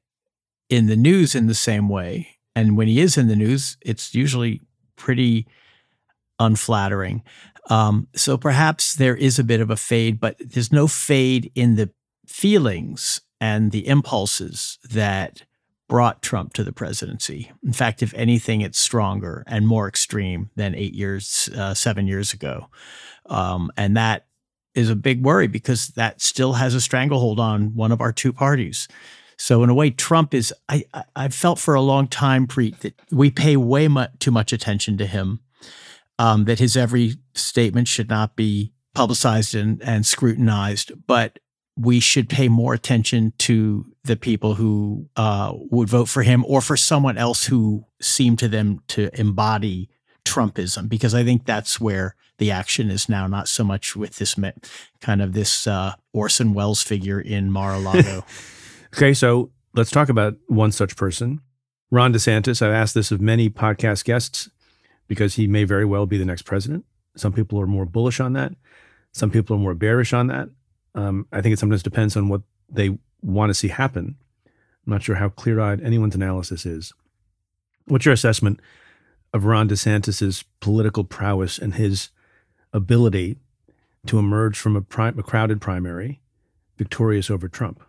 in 0.69 0.85
the 0.85 0.95
news 0.95 1.35
in 1.35 1.47
the 1.47 1.53
same 1.53 1.89
way. 1.89 2.37
And 2.55 2.77
when 2.77 2.87
he 2.87 3.01
is 3.01 3.17
in 3.17 3.27
the 3.27 3.35
news, 3.35 3.75
it's 3.81 4.15
usually 4.15 4.61
pretty 4.95 5.47
unflattering. 6.39 7.23
Um, 7.69 8.07
so 8.15 8.37
perhaps 8.37 8.95
there 8.95 9.15
is 9.15 9.39
a 9.39 9.43
bit 9.43 9.61
of 9.61 9.69
a 9.69 9.75
fade, 9.75 10.19
but 10.19 10.35
there's 10.39 10.71
no 10.71 10.87
fade 10.87 11.51
in 11.55 11.75
the 11.75 11.89
feelings 12.27 13.21
and 13.41 13.71
the 13.71 13.87
impulses 13.87 14.77
that 14.91 15.43
brought 15.87 16.21
Trump 16.21 16.53
to 16.53 16.63
the 16.63 16.71
presidency. 16.71 17.51
In 17.63 17.73
fact, 17.73 18.01
if 18.01 18.13
anything, 18.15 18.61
it's 18.61 18.79
stronger 18.79 19.43
and 19.47 19.67
more 19.67 19.87
extreme 19.87 20.49
than 20.55 20.75
eight 20.75 20.93
years, 20.93 21.49
uh, 21.55 21.73
seven 21.73 22.07
years 22.07 22.33
ago. 22.33 22.69
Um, 23.27 23.71
and 23.77 23.95
that 23.97 24.25
is 24.73 24.89
a 24.89 24.95
big 24.95 25.23
worry 25.23 25.47
because 25.47 25.89
that 25.89 26.21
still 26.21 26.53
has 26.53 26.73
a 26.73 26.81
stranglehold 26.81 27.39
on 27.39 27.75
one 27.75 27.91
of 27.91 28.01
our 28.01 28.11
two 28.11 28.33
parties. 28.33 28.87
So 29.37 29.63
in 29.63 29.69
a 29.69 29.73
way, 29.73 29.89
Trump 29.89 30.33
is. 30.33 30.53
I 30.69 30.85
I 31.15 31.27
felt 31.27 31.59
for 31.59 31.75
a 31.75 31.81
long 31.81 32.07
time, 32.07 32.47
Preet, 32.47 32.79
that 32.79 32.93
we 33.11 33.29
pay 33.29 33.57
way 33.57 33.87
much, 33.87 34.11
too 34.19 34.31
much 34.31 34.53
attention 34.53 34.97
to 34.97 35.05
him. 35.05 35.39
Um, 36.17 36.45
that 36.45 36.59
his 36.59 36.77
every 36.77 37.15
statement 37.33 37.89
should 37.89 38.07
not 38.07 38.37
be 38.37 38.71
publicized 38.93 39.53
and, 39.53 39.81
and 39.83 40.05
scrutinized, 40.05 40.93
but 41.07 41.39
we 41.77 41.99
should 41.99 42.29
pay 42.29 42.47
more 42.47 42.73
attention 42.73 43.33
to 43.37 43.85
the 44.05 44.15
people 44.15 44.55
who 44.55 45.09
uh, 45.17 45.51
would 45.53 45.89
vote 45.89 46.07
for 46.07 46.23
him 46.23 46.45
or 46.47 46.61
for 46.61 46.77
someone 46.77 47.17
else 47.17 47.45
who 47.45 47.85
seemed 48.01 48.39
to 48.39 48.47
them 48.47 48.79
to 48.87 49.09
embody 49.19 49.89
Trumpism, 50.23 50.87
because 50.87 51.13
I 51.13 51.23
think 51.23 51.45
that's 51.45 51.79
where 51.79 52.15
the 52.37 52.51
action 52.51 52.89
is 52.89 53.07
now, 53.07 53.27
not 53.27 53.47
so 53.47 53.63
much 53.63 53.95
with 53.95 54.15
this 54.17 54.35
kind 55.01 55.21
of 55.21 55.33
this 55.33 55.67
uh, 55.67 55.93
Orson 56.13 56.53
Welles 56.53 56.81
figure 56.81 57.19
in 57.19 57.51
Mar-a-Lago. 57.51 58.25
Okay, 58.95 59.13
so 59.13 59.51
let's 59.73 59.91
talk 59.91 60.07
about 60.07 60.35
one 60.47 60.71
such 60.71 60.95
person, 60.95 61.41
Ron 61.91 62.13
DeSantis. 62.13 62.61
I've 62.61 62.71
asked 62.71 62.93
this 62.93 63.11
of 63.11 63.19
many 63.19 63.49
podcast 63.49 64.05
guests 64.05 64.49
because 65.07 65.35
he 65.35 65.47
may 65.47 65.63
very 65.63 65.85
well 65.85 66.05
be 66.05 66.17
the 66.17 66.25
next 66.25 66.43
president. 66.43 66.85
Some 67.15 67.33
people 67.33 67.59
are 67.59 67.67
more 67.67 67.85
bullish 67.85 68.19
on 68.19 68.33
that. 68.33 68.53
Some 69.11 69.31
people 69.31 69.55
are 69.55 69.59
more 69.59 69.73
bearish 69.73 70.13
on 70.13 70.27
that. 70.27 70.49
Um, 70.93 71.27
I 71.31 71.41
think 71.41 71.53
it 71.53 71.59
sometimes 71.59 71.83
depends 71.83 72.17
on 72.17 72.29
what 72.29 72.41
they 72.69 72.97
want 73.21 73.49
to 73.49 73.53
see 73.53 73.69
happen. 73.69 74.15
I'm 74.45 74.93
not 74.93 75.03
sure 75.03 75.15
how 75.15 75.29
clear 75.29 75.59
eyed 75.59 75.81
anyone's 75.81 76.15
analysis 76.15 76.65
is. 76.65 76.93
What's 77.85 78.05
your 78.05 78.13
assessment 78.13 78.59
of 79.33 79.45
Ron 79.45 79.69
DeSantis's 79.69 80.43
political 80.59 81.03
prowess 81.03 81.57
and 81.57 81.75
his 81.75 82.09
ability 82.73 83.37
to 84.07 84.19
emerge 84.19 84.57
from 84.57 84.75
a, 84.75 84.81
pri- 84.81 85.09
a 85.09 85.23
crowded 85.23 85.61
primary 85.61 86.21
victorious 86.77 87.29
over 87.29 87.47
Trump? 87.47 87.81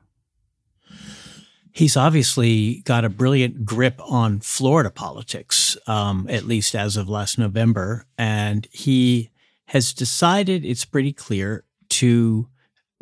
He's 1.77 1.95
obviously 1.95 2.77
got 2.87 3.05
a 3.05 3.11
brilliant 3.11 3.67
grip 3.67 4.01
on 4.01 4.41
Florida 4.41 4.91
politics, 4.91 5.77
um, 5.87 6.27
at 6.31 6.47
least 6.47 6.75
as 6.75 6.97
of 6.97 7.07
last 7.07 7.39
November. 7.39 8.07
And 8.17 8.67
he 8.73 9.29
has 9.67 9.93
decided 9.93 10.65
it's 10.65 10.87
pretty 10.87 11.13
clear 11.13 11.65
to 11.91 12.49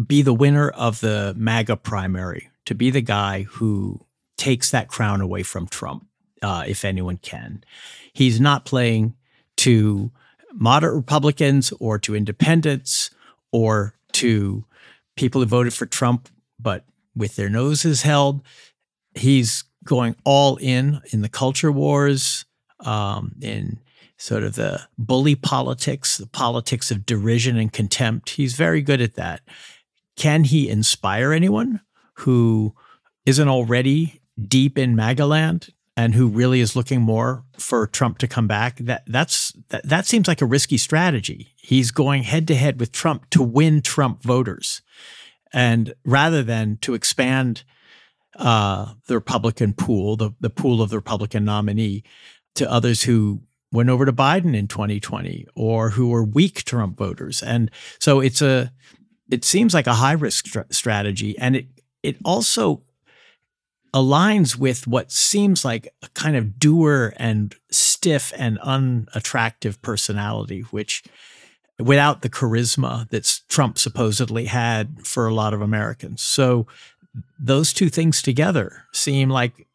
be 0.05 0.23
the 0.23 0.35
winner 0.35 0.71
of 0.71 0.99
the 0.99 1.35
MAGA 1.37 1.77
primary, 1.77 2.51
to 2.65 2.75
be 2.75 2.91
the 2.91 3.01
guy 3.01 3.45
who 3.45 4.05
takes 4.37 4.73
that 4.73 4.89
crown 4.89 5.21
away 5.21 5.45
from 5.45 5.69
Trump, 5.69 6.09
uh, 6.43 6.65
if 6.67 6.85
anyone 6.85 7.19
can. 7.19 7.63
He's 8.13 8.41
not 8.41 8.65
playing 8.65 9.15
to 9.59 10.11
moderate 10.53 10.97
Republicans 10.97 11.73
or 11.79 12.01
to 12.01 12.17
independents 12.17 13.13
or 13.53 13.95
to 14.15 14.65
people 15.15 15.43
who 15.43 15.47
voted 15.47 15.75
for 15.75 15.87
Trump 15.87 16.29
but 16.59 16.85
with 17.15 17.37
their 17.37 17.49
noses 17.49 18.03
held. 18.03 18.43
He's 19.15 19.65
going 19.85 20.17
all 20.25 20.57
in 20.57 21.01
in 21.13 21.23
the 21.23 21.29
culture 21.29 21.71
wars, 21.71 22.45
um, 22.81 23.35
in 23.41 23.81
sort 24.17 24.43
of 24.43 24.55
the 24.55 24.81
bully 24.97 25.35
politics, 25.35 26.19
the 26.19 26.27
politics 26.27 26.91
of 26.91 27.07
derision 27.07 27.57
and 27.57 27.73
contempt. 27.73 28.31
He's 28.31 28.55
very 28.55 28.83
good 28.83 29.01
at 29.01 29.15
that. 29.15 29.43
Can 30.17 30.45
he 30.45 30.69
inspire 30.69 31.33
anyone 31.33 31.81
who 32.15 32.75
isn't 33.27 33.49
already 33.49 34.21
deep 34.41 34.79
in 34.79 34.97
Magaland 34.97 35.71
and 35.97 36.15
who 36.15 36.29
really 36.29 36.61
is 36.61 36.77
looking 36.77 37.01
more 37.01 37.45
for 37.59 37.87
Trump 37.87 38.19
to 38.19 38.29
come 38.29 38.47
back? 38.47 38.79
That 38.79 39.03
that's 39.07 39.53
that, 39.69 39.87
that 39.89 40.07
seems 40.07 40.29
like 40.29 40.41
a 40.41 40.47
risky 40.47 40.79
strategy. 40.79 41.53
He's 41.57 41.91
going 41.91 42.23
head 42.23 42.47
to 42.49 42.55
head 42.55 42.79
with 42.81 42.93
Trump 42.93 43.29
to 43.31 43.43
win 43.43 43.83
Trump 43.83 44.23
voters. 44.23 44.83
And 45.55 45.95
rather 46.05 46.43
than 46.43 46.79
to 46.79 46.95
expand 46.95 47.63
uh, 48.37 48.95
the 49.07 49.15
Republican 49.15 49.73
pool, 49.73 50.17
the, 50.17 50.33
the 50.41 50.51
pool 50.51 50.83
of 50.83 50.91
the 50.91 50.97
Republican 50.97 51.45
nominee, 51.45 52.03
to 52.57 52.71
others 52.71 53.05
who 53.05 53.41
went 53.73 53.89
over 53.89 54.05
to 54.05 54.13
Biden 54.13 54.55
in 54.57 54.69
2020 54.69 55.47
or 55.55 55.91
who 55.91 56.09
were 56.09 56.25
weak 56.25 56.65
Trump 56.65 56.99
voters. 56.99 57.43
And 57.43 57.71
so 58.01 58.21
it's 58.21 58.43
a, 58.43 58.73
it 59.31 59.45
seems 59.45 59.75
like 59.75 59.87
a 59.87 59.95
high 59.95 60.13
risk 60.13 60.47
strategy. 60.71 61.39
And 61.39 61.57
it, 61.57 61.67
it 62.03 62.17
also 62.25 62.83
aligns 63.93 64.57
with 64.57 64.89
what 64.89 65.13
seems 65.13 65.65
like 65.65 65.89
a 66.03 66.09
kind 66.11 66.37
of 66.37 66.59
doer 66.59 67.15
and 67.17 67.55
stiff 67.71 68.33
and 68.37 68.59
unattractive 68.59 69.81
personality, 69.83 70.63
which 70.71 71.05
without 71.79 72.23
the 72.23 72.31
charisma 72.31 73.09
that 73.11 73.41
Trump 73.49 73.79
supposedly 73.79 74.47
had 74.47 75.07
for 75.07 75.27
a 75.27 75.35
lot 75.35 75.55
of 75.55 75.61
Americans. 75.61 76.23
So 76.23 76.67
those 77.39 77.73
two 77.73 77.89
things 77.89 78.23
together 78.23 78.85
seem 78.93 79.29
like 79.29 79.67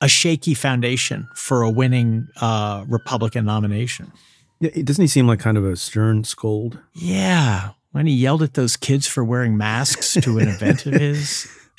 a 0.00 0.08
shaky 0.08 0.54
foundation 0.54 1.28
for 1.34 1.62
a 1.62 1.70
winning 1.70 2.28
uh, 2.40 2.84
Republican 2.88 3.44
nomination. 3.44 4.12
Yeah, 4.60 4.70
doesn't 4.82 5.02
he 5.02 5.08
seem 5.08 5.26
like 5.26 5.40
kind 5.40 5.56
of 5.56 5.64
a 5.64 5.76
stern 5.76 6.24
scold? 6.24 6.78
Yeah, 6.94 7.70
when 7.92 8.06
he 8.06 8.12
yelled 8.12 8.42
at 8.42 8.54
those 8.54 8.76
kids 8.76 9.06
for 9.06 9.24
wearing 9.24 9.56
masks 9.56 10.14
to 10.14 10.38
an 10.38 10.48
event 10.48 10.86
of 10.86 10.94
his. 10.94 11.48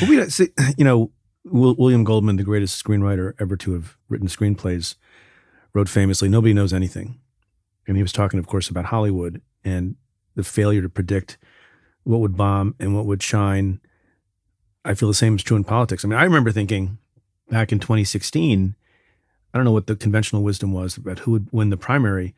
well, 0.00 0.10
we 0.10 0.28
see, 0.30 0.48
you 0.76 0.84
know, 0.84 1.10
William 1.44 2.04
Goldman, 2.04 2.36
the 2.36 2.42
greatest 2.42 2.82
screenwriter 2.82 3.34
ever 3.38 3.56
to 3.58 3.72
have 3.72 3.96
written 4.08 4.28
screenplays, 4.28 4.96
wrote 5.74 5.88
famously, 5.88 6.28
Nobody 6.28 6.54
knows 6.54 6.72
anything. 6.72 7.20
And 7.86 7.96
he 7.96 8.02
was 8.02 8.12
talking, 8.12 8.38
of 8.38 8.46
course, 8.46 8.68
about 8.68 8.86
Hollywood 8.86 9.42
and 9.64 9.96
the 10.34 10.44
failure 10.44 10.82
to 10.82 10.88
predict 10.88 11.38
what 12.04 12.20
would 12.20 12.36
bomb 12.36 12.74
and 12.78 12.94
what 12.94 13.06
would 13.06 13.22
shine. 13.22 13.80
I 14.84 14.94
feel 14.94 15.08
the 15.08 15.14
same 15.14 15.36
is 15.36 15.42
true 15.42 15.56
in 15.56 15.64
politics. 15.64 16.04
I 16.04 16.08
mean, 16.08 16.18
I 16.18 16.24
remember 16.24 16.52
thinking 16.52 16.98
back 17.48 17.72
in 17.72 17.78
2016, 17.78 18.74
I 19.52 19.58
don't 19.58 19.64
know 19.64 19.72
what 19.72 19.86
the 19.86 19.96
conventional 19.96 20.42
wisdom 20.42 20.72
was 20.72 20.96
about 20.96 21.20
who 21.20 21.32
would 21.32 21.48
win 21.52 21.70
the 21.70 21.76
primary, 21.76 22.34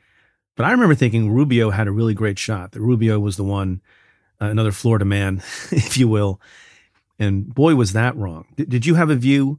but 0.56 0.66
I 0.66 0.70
remember 0.70 0.94
thinking 0.94 1.30
Rubio 1.30 1.70
had 1.70 1.88
a 1.88 1.92
really 1.92 2.14
great 2.14 2.38
shot, 2.38 2.72
that 2.72 2.80
Rubio 2.80 3.18
was 3.18 3.36
the 3.36 3.44
one, 3.44 3.80
uh, 4.40 4.46
another 4.46 4.72
Florida 4.72 5.04
man, 5.04 5.42
if 5.70 5.96
you 5.96 6.08
will. 6.08 6.40
And 7.18 7.54
boy, 7.54 7.74
was 7.74 7.92
that 7.92 8.16
wrong. 8.16 8.46
D- 8.56 8.64
did 8.64 8.86
you 8.86 8.94
have 8.94 9.10
a 9.10 9.16
view 9.16 9.58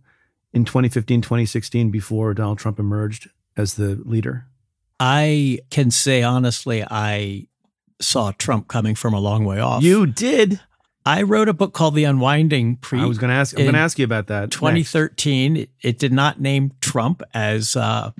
in 0.53 0.65
2015, 0.65 1.21
2016 1.21 1.91
before 1.91 2.33
Donald 2.33 2.59
Trump 2.59 2.79
emerged 2.79 3.29
as 3.55 3.75
the 3.75 3.95
leader? 4.05 4.47
I 4.99 5.59
can 5.69 5.91
say 5.91 6.23
honestly, 6.23 6.83
I 6.83 7.47
saw 7.99 8.31
Trump 8.31 8.67
coming 8.67 8.95
from 8.95 9.13
a 9.13 9.19
long 9.19 9.45
way 9.45 9.59
off. 9.59 9.83
You 9.83 10.05
did. 10.05 10.59
I 11.05 11.21
wrote 11.21 11.47
a 11.47 11.53
book 11.53 11.73
called 11.73 11.95
The 11.95 12.03
Unwinding 12.03 12.77
pre 12.77 12.99
I 12.99 13.05
was 13.05 13.17
going 13.17 13.29
to 13.29 13.35
ask. 13.35 13.57
I'm 13.57 13.63
going 13.63 13.75
to 13.75 13.79
ask 13.79 13.97
you 13.97 14.05
about 14.05 14.27
that. 14.27 14.51
2013. 14.51 15.57
It, 15.57 15.69
it, 15.81 15.99
did 15.99 16.11
not 16.11 16.41
name 16.41 16.73
Trump 16.81 17.23
as 17.33 17.75
uh, 17.75 18.11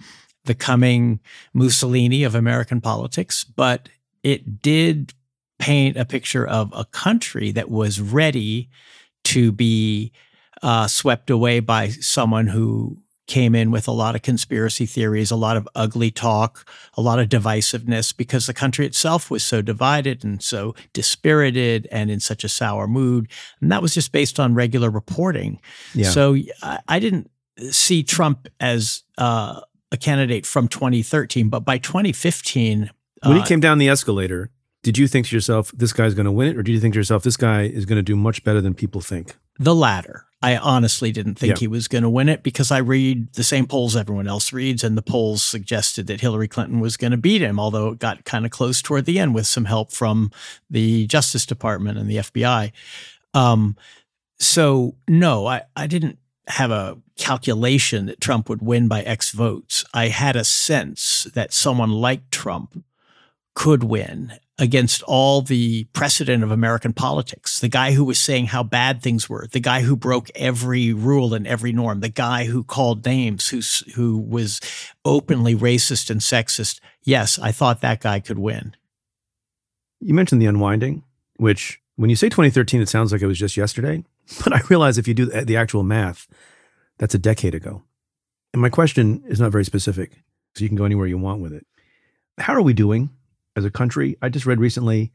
the 0.46 0.56
coming 0.56 1.20
Mussolini 1.54 2.24
of 2.24 2.34
American 2.34 2.80
politics, 2.80 3.44
but 3.44 3.90
it 4.24 4.62
did 4.62 5.14
paint 5.60 5.98
a 5.98 6.06
picture 6.06 6.48
of 6.48 6.72
a 6.76 6.86
country 6.86 7.52
that 7.52 7.70
was 7.70 8.00
ready 8.00 8.70
to 9.26 9.52
be 9.52 10.12
uh, 10.64 10.88
swept 10.88 11.30
away 11.30 11.60
by 11.60 11.90
someone 11.90 12.48
who 12.48 12.98
came 13.28 13.54
in 13.54 13.72
with 13.72 13.88
a 13.88 13.92
lot 13.92 14.16
of 14.16 14.22
conspiracy 14.22 14.86
theories, 14.86 15.30
a 15.30 15.36
lot 15.36 15.58
of 15.58 15.68
ugly 15.76 16.10
talk, 16.10 16.66
a 16.96 17.02
lot 17.02 17.20
of 17.20 17.30
divisiveness 17.30 18.16
because 18.16 18.48
the 18.48 18.54
country 18.54 18.86
itself 18.86 19.30
was 19.30 19.44
so 19.44 19.62
divided 19.62 20.24
and 20.24 20.42
so 20.42 20.74
dispirited 20.94 21.88
and 21.92 22.10
in 22.10 22.20
such 22.20 22.44
a 22.44 22.50
sour 22.50 22.88
mood. 22.88 23.28
And 23.62 23.72
that 23.72 23.82
was 23.82 23.94
just 23.94 24.12
based 24.12 24.40
on 24.40 24.56
regular 24.56 24.90
reporting. 24.90 25.60
Yeah. 25.94 26.10
So 26.10 26.38
I, 26.64 26.80
I 26.88 27.00
didn't 27.00 27.30
see 27.70 28.02
Trump 28.02 28.48
as 28.60 29.04
uh, 29.18 29.62
a 29.92 29.98
candidate 29.98 30.46
from 30.46 30.68
2013, 30.68 31.50
but 31.50 31.62
by 31.62 31.78
2015, 31.78 32.90
when 33.24 33.36
he 33.36 33.42
uh, 33.42 33.46
came 33.46 33.60
down 33.60 33.78
the 33.78 33.90
escalator, 33.90 34.52
did 34.84 34.98
you 34.98 35.08
think 35.08 35.28
to 35.28 35.36
yourself, 35.36 35.72
this 35.76 35.92
guy's 35.92 36.14
going 36.14 36.26
to 36.26 36.32
win 36.32 36.50
it? 36.50 36.58
Or 36.58 36.64
did 36.64 36.72
you 36.72 36.80
think 36.80 36.94
to 36.94 37.00
yourself, 37.00 37.24
this 37.24 37.36
guy 37.38 37.64
is 37.64 37.86
going 37.86 37.98
to 37.98 38.04
do 38.04 38.16
much 38.16 38.44
better 38.44 38.62
than 38.62 38.74
people 38.74 39.02
think? 39.02 39.36
The 39.60 39.76
latter. 39.76 40.26
I 40.42 40.56
honestly 40.56 41.12
didn't 41.12 41.36
think 41.36 41.56
yeah. 41.56 41.60
he 41.62 41.68
was 41.68 41.88
going 41.88 42.04
to 42.04 42.10
win 42.10 42.30
it 42.30 42.44
because 42.44 42.70
I 42.70 42.78
read 42.78 43.34
the 43.34 43.44
same 43.44 43.66
polls 43.66 43.96
everyone 43.96 44.28
else 44.28 44.54
reads, 44.54 44.84
and 44.84 44.96
the 44.96 45.02
polls 45.02 45.42
suggested 45.42 46.06
that 46.08 46.22
Hillary 46.22 46.48
Clinton 46.48 46.80
was 46.80 46.96
going 46.96 47.12
to 47.12 47.18
beat 47.18 47.42
him, 47.42 47.60
although 47.60 47.90
it 47.90 48.00
got 48.00 48.24
kind 48.24 48.46
of 48.46 48.52
close 48.52 48.82
toward 48.82 49.06
the 49.06 49.18
end 49.18 49.34
with 49.34 49.48
some 49.48 49.66
help 49.66 49.92
from 49.92 50.32
the 50.70 51.08
Justice 51.08 51.46
Department 51.46 51.98
and 51.98 52.08
the 52.08 52.18
FBI. 52.18 52.72
Um, 53.34 53.76
so, 54.40 54.96
no, 55.08 55.48
I, 55.48 55.64
I 55.76 55.88
didn't 55.88 56.20
have 56.48 56.70
a 56.70 56.98
calculation 57.18 58.06
that 58.06 58.22
Trump 58.22 58.48
would 58.48 58.62
win 58.62 58.88
by 58.88 59.02
X 59.02 59.32
votes. 59.32 59.84
I 59.94 60.10
had 60.10 60.36
a 60.36 60.44
sense 60.44 61.24
that 61.34 61.52
someone 61.52 61.92
like 61.92 62.30
Trump 62.30 62.84
could 63.56 63.84
win 63.84 64.34
against 64.60 65.04
all 65.04 65.42
the 65.42 65.84
precedent 65.94 66.44
of 66.44 66.52
American 66.52 66.92
politics. 66.92 67.60
The 67.60 67.68
guy 67.68 67.92
who 67.92 68.04
was 68.04 68.20
saying 68.20 68.48
how 68.48 68.64
bad 68.64 69.02
things 69.02 69.30
were, 69.30 69.48
the 69.52 69.60
guy 69.60 69.82
who 69.82 69.96
broke 69.96 70.32
every 70.36 70.94
rule 70.94 71.34
and 71.34 71.46
every 71.46 71.72
norm, 71.72 72.00
the 72.00 72.10
guy 72.10 72.46
who 72.46 72.64
called 72.64 73.06
names, 73.06 73.50
who 73.50 73.62
who 73.94 74.18
was 74.18 74.60
openly 75.06 75.56
racist 75.56 76.10
and 76.10 76.22
sexist. 76.22 76.80
Yes, 77.04 77.38
I 77.38 77.52
thought 77.52 77.82
that 77.82 78.02
guy 78.02 78.20
could 78.20 78.40
win. 78.40 78.76
You 80.00 80.14
mentioned 80.14 80.42
the 80.42 80.48
unwinding, 80.48 81.04
which 81.38 81.80
when 81.96 82.10
you 82.10 82.16
say 82.16 82.28
2013, 82.30 82.82
it 82.82 82.90
sounds 82.90 83.12
like 83.12 83.22
it 83.22 83.28
was 83.28 83.40
just 83.40 83.58
yesterday. 83.58 84.04
But 84.44 84.52
I 84.52 84.60
realize 84.70 84.98
if 84.98 85.08
you 85.08 85.14
do 85.14 85.28
the 85.28 85.56
actual 85.56 85.84
math, 85.84 86.28
that's 86.98 87.16
a 87.16 87.20
decade 87.20 87.56
ago. 87.56 87.84
And 88.52 88.62
my 88.62 88.68
question 88.68 89.24
is 89.26 89.40
not 89.40 89.54
very 89.54 89.64
specific, 89.64 90.22
so 90.54 90.64
you 90.64 90.68
can 90.68 90.76
go 90.76 90.84
anywhere 90.84 91.08
you 91.08 91.18
want 91.18 91.42
with 91.42 91.54
it. 91.54 91.66
How 92.38 92.54
are 92.54 92.62
we 92.62 92.74
doing 92.74 93.10
as 93.58 93.66
a 93.66 93.72
country. 93.72 94.16
I 94.22 94.30
just 94.30 94.46
read 94.46 94.60
recently 94.60 95.12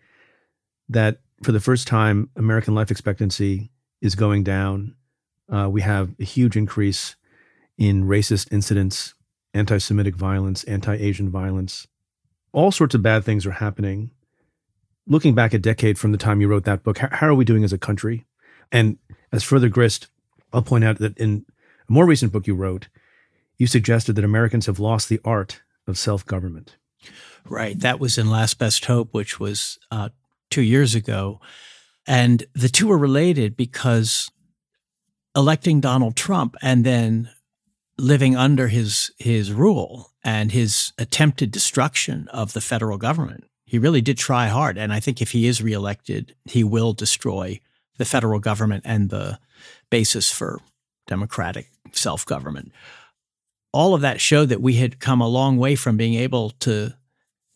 that 0.88 1.20
for 1.42 1.52
the 1.52 1.60
first 1.60 1.86
time, 1.86 2.28
American 2.36 2.74
life 2.74 2.90
expectancy 2.90 3.70
is 4.02 4.16
going 4.16 4.42
down. 4.42 4.96
Uh, 5.50 5.68
we 5.70 5.80
have 5.80 6.10
a 6.20 6.24
huge 6.24 6.56
increase 6.56 7.16
in 7.78 8.04
racist 8.04 8.52
incidents, 8.52 9.14
anti 9.54 9.78
Semitic 9.78 10.16
violence, 10.16 10.64
anti 10.64 10.94
Asian 10.94 11.30
violence. 11.30 11.86
All 12.52 12.72
sorts 12.72 12.94
of 12.94 13.02
bad 13.02 13.24
things 13.24 13.46
are 13.46 13.52
happening. 13.52 14.10
Looking 15.06 15.34
back 15.34 15.54
a 15.54 15.58
decade 15.58 15.98
from 15.98 16.12
the 16.12 16.18
time 16.18 16.40
you 16.40 16.48
wrote 16.48 16.64
that 16.64 16.82
book, 16.82 16.98
how, 16.98 17.08
how 17.10 17.28
are 17.28 17.34
we 17.34 17.44
doing 17.44 17.64
as 17.64 17.72
a 17.72 17.78
country? 17.78 18.26
And 18.70 18.98
as 19.32 19.42
further 19.42 19.68
grist, 19.68 20.08
I'll 20.52 20.62
point 20.62 20.84
out 20.84 20.98
that 20.98 21.16
in 21.16 21.46
a 21.88 21.92
more 21.92 22.06
recent 22.06 22.32
book 22.32 22.46
you 22.46 22.54
wrote, 22.54 22.88
you 23.56 23.66
suggested 23.66 24.14
that 24.16 24.24
Americans 24.24 24.66
have 24.66 24.78
lost 24.78 25.08
the 25.08 25.20
art 25.24 25.62
of 25.86 25.96
self 25.96 26.26
government. 26.26 26.76
Right. 27.48 27.78
That 27.78 28.00
was 28.00 28.18
in 28.18 28.30
Last 28.30 28.58
Best 28.58 28.84
Hope, 28.84 29.12
which 29.12 29.40
was 29.40 29.78
uh, 29.90 30.10
two 30.50 30.62
years 30.62 30.94
ago. 30.94 31.40
And 32.06 32.44
the 32.54 32.68
two 32.68 32.90
are 32.90 32.98
related 32.98 33.56
because 33.56 34.30
electing 35.36 35.80
Donald 35.80 36.16
Trump 36.16 36.56
and 36.62 36.84
then 36.84 37.30
living 37.98 38.36
under 38.36 38.68
his 38.68 39.12
his 39.18 39.52
rule 39.52 40.10
and 40.24 40.52
his 40.52 40.92
attempted 40.98 41.50
destruction 41.50 42.28
of 42.28 42.52
the 42.52 42.60
federal 42.60 42.98
government. 42.98 43.44
He 43.64 43.78
really 43.78 44.00
did 44.00 44.18
try 44.18 44.48
hard. 44.48 44.76
And 44.76 44.92
I 44.92 45.00
think 45.00 45.22
if 45.22 45.32
he 45.32 45.46
is 45.46 45.62
reelected, 45.62 46.34
he 46.44 46.62
will 46.62 46.92
destroy 46.92 47.60
the 47.98 48.04
federal 48.04 48.38
government 48.38 48.82
and 48.86 49.10
the 49.10 49.38
basis 49.90 50.30
for 50.30 50.60
democratic 51.06 51.68
self 51.92 52.26
government. 52.26 52.72
All 53.72 53.94
of 53.94 54.00
that 54.02 54.20
showed 54.20 54.50
that 54.50 54.60
we 54.60 54.74
had 54.74 55.00
come 55.00 55.20
a 55.20 55.28
long 55.28 55.56
way 55.56 55.74
from 55.74 55.96
being 55.96 56.14
able 56.14 56.50
to 56.60 56.94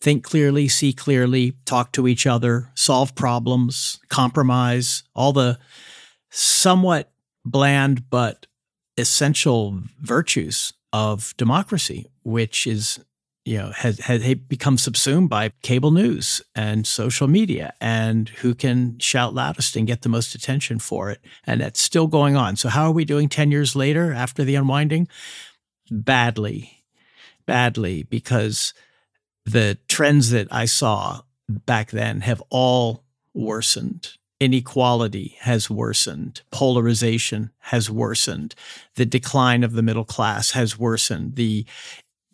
think 0.01 0.23
clearly, 0.23 0.67
see 0.67 0.93
clearly, 0.93 1.53
talk 1.65 1.91
to 1.93 2.07
each 2.07 2.25
other, 2.27 2.69
solve 2.75 3.15
problems, 3.15 3.99
compromise, 4.09 5.03
all 5.15 5.33
the 5.33 5.59
somewhat 6.29 7.11
bland 7.45 8.09
but 8.09 8.47
essential 8.97 9.79
virtues 10.01 10.73
of 10.93 11.33
democracy, 11.37 12.07
which 12.23 12.67
is 12.67 12.99
you 13.45 13.57
know 13.57 13.71
has, 13.71 13.99
has 13.99 14.35
become 14.35 14.77
subsumed 14.77 15.29
by 15.29 15.51
cable 15.61 15.91
news 15.91 16.41
and 16.53 16.85
social 16.85 17.27
media 17.27 17.73
and 17.79 18.29
who 18.29 18.53
can 18.53 18.99
shout 18.99 19.33
loudest 19.33 19.75
and 19.75 19.87
get 19.87 20.01
the 20.01 20.09
most 20.09 20.35
attention 20.35 20.79
for 20.79 21.09
it. 21.09 21.21
And 21.45 21.61
that's 21.61 21.79
still 21.79 22.07
going 22.07 22.35
on. 22.35 22.57
So 22.57 22.69
how 22.69 22.85
are 22.87 22.91
we 22.91 23.05
doing 23.05 23.29
10 23.29 23.51
years 23.51 23.75
later 23.75 24.11
after 24.11 24.43
the 24.43 24.55
unwinding 24.55 25.07
badly 25.91 26.77
badly 27.47 28.03
because 28.03 28.75
the 29.45 29.79
trends 29.87 30.29
that 30.29 30.47
I 30.51 30.65
saw 30.65 31.21
back 31.49 31.89
then 31.89 32.21
have 32.21 32.43
all 32.51 33.03
worsened. 33.33 34.09
Inequality 34.39 35.35
has 35.39 35.67
worsened. 35.67 36.41
Polarization 36.51 37.49
has 37.59 37.89
worsened. 37.89 38.53
The 38.95 39.05
decline 39.05 39.63
of 39.63 39.73
the 39.73 39.81
middle 39.81 40.05
class 40.05 40.51
has 40.51 40.77
worsened. 40.77 41.35
The 41.35 41.65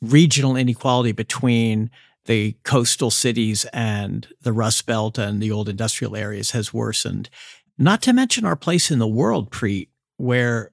regional 0.02 0.58
inequality 0.58 1.13
between 1.13 1.89
the 2.26 2.58
coastal 2.63 3.12
cities 3.12 3.66
and 3.72 4.28
the 4.42 4.52
Rust 4.52 4.86
Belt 4.86 5.18
and 5.18 5.42
the 5.42 5.52
old 5.52 5.70
industrial 5.70 6.16
areas 6.16 6.52
has 6.52 6.74
worsened. 6.74 7.30
Not 7.78 8.02
to 8.02 8.13
mention 8.13 8.46
our 8.46 8.56
place 8.56 8.92
in 8.92 9.00
the 9.00 9.08
world, 9.08 9.50
Preet, 9.52 9.88
where 10.18 10.72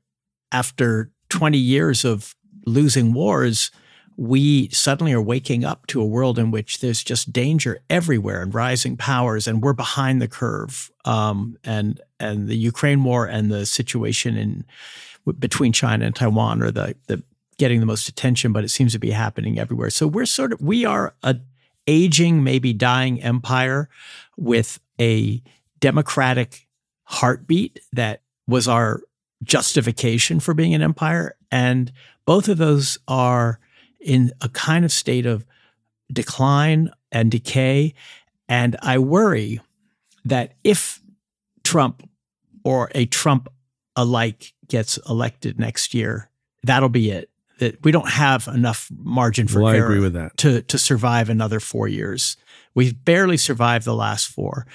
after 0.51 1.13
20 1.29 1.59
years 1.59 2.05
of 2.05 2.35
losing 2.67 3.13
wars, 3.13 3.71
we 4.17 4.69
suddenly 4.69 5.13
are 5.13 5.23
waking 5.23 5.65
up 5.65 5.87
to 5.87 6.01
a 6.01 6.07
world 6.07 6.39
in 6.39 6.51
which 6.51 6.81
there's 6.81 7.03
just 7.03 7.33
danger 7.33 7.81
everywhere 7.89 8.43
and 8.43 8.55
rising 8.55 8.97
powers, 8.97 9.47
and 9.47 9.63
we're 9.63 9.73
behind 9.73 10.21
the 10.21 10.29
curve. 10.29 10.91
Um, 11.05 11.57
and 11.65 12.01
and 12.19 12.47
the 12.49 12.57
Ukraine 12.57 13.03
war 13.03 13.27
and 13.27 13.51
the 13.51 13.65
situation 13.65 14.37
in 14.37 14.65
between 15.39 15.73
China 15.73 16.05
and 16.05 16.15
Taiwan 16.15 16.63
are 16.63 16.71
the 16.71 16.97
the 17.07 17.23
getting 17.57 17.81
the 17.81 17.87
most 17.87 18.09
attention, 18.09 18.53
but 18.53 18.65
it 18.65 18.71
seems 18.71 18.93
to 18.93 18.99
be 18.99 19.11
happening 19.11 19.59
everywhere. 19.59 19.91
So 19.91 20.07
we're 20.07 20.27
sort 20.27 20.53
of 20.53 20.61
we 20.61 20.85
are 20.85 21.15
a 21.23 21.37
aging, 21.87 22.45
maybe 22.45 22.73
dying 22.73 23.23
empire 23.23 23.89
with 24.37 24.81
a 25.01 25.43
democratic 25.81 26.69
heartbeat 27.05 27.81
that 27.93 28.23
was 28.47 28.69
our 28.69 29.01
justification 29.43 30.41
for 30.41 30.53
being 30.53 30.75
an 30.75 30.83
empire, 30.83 31.37
and 31.51 31.91
both 32.31 32.49
of 32.49 32.59
those 32.59 32.97
are 33.09 33.59
in 33.99 34.31
a 34.41 34.49
kind 34.49 34.85
of 34.85 34.93
state 34.93 35.27
of 35.27 35.45
decline 36.13 36.89
and 37.11 37.29
decay. 37.29 37.93
And 38.49 38.77
I 38.83 38.99
worry 38.99 39.61
that 40.25 40.53
if 40.63 41.01
Trump 41.65 42.09
or 42.63 42.89
a 42.95 43.07
Trump 43.07 43.49
alike 43.97 44.53
gets 44.69 44.97
elected 45.09 45.59
next 45.59 45.93
year, 45.93 46.31
that'll 46.63 46.89
be 46.89 47.11
it. 47.11 47.31
that 47.59 47.83
we 47.83 47.91
don't 47.91 48.09
have 48.09 48.47
enough 48.47 48.89
margin 48.97 49.49
for 49.49 49.63
well, 49.63 49.73
I 49.73 49.79
error 49.79 49.87
agree 49.87 49.99
with 49.99 50.13
that. 50.13 50.37
to 50.37 50.63
to 50.63 50.79
survive 50.79 51.31
another 51.31 51.59
four 51.59 51.89
years. 51.89 52.37
We've 52.77 53.05
barely 53.05 53.39
survived 53.39 53.85
the 53.85 53.97
last 53.97 54.29
four. 54.29 54.69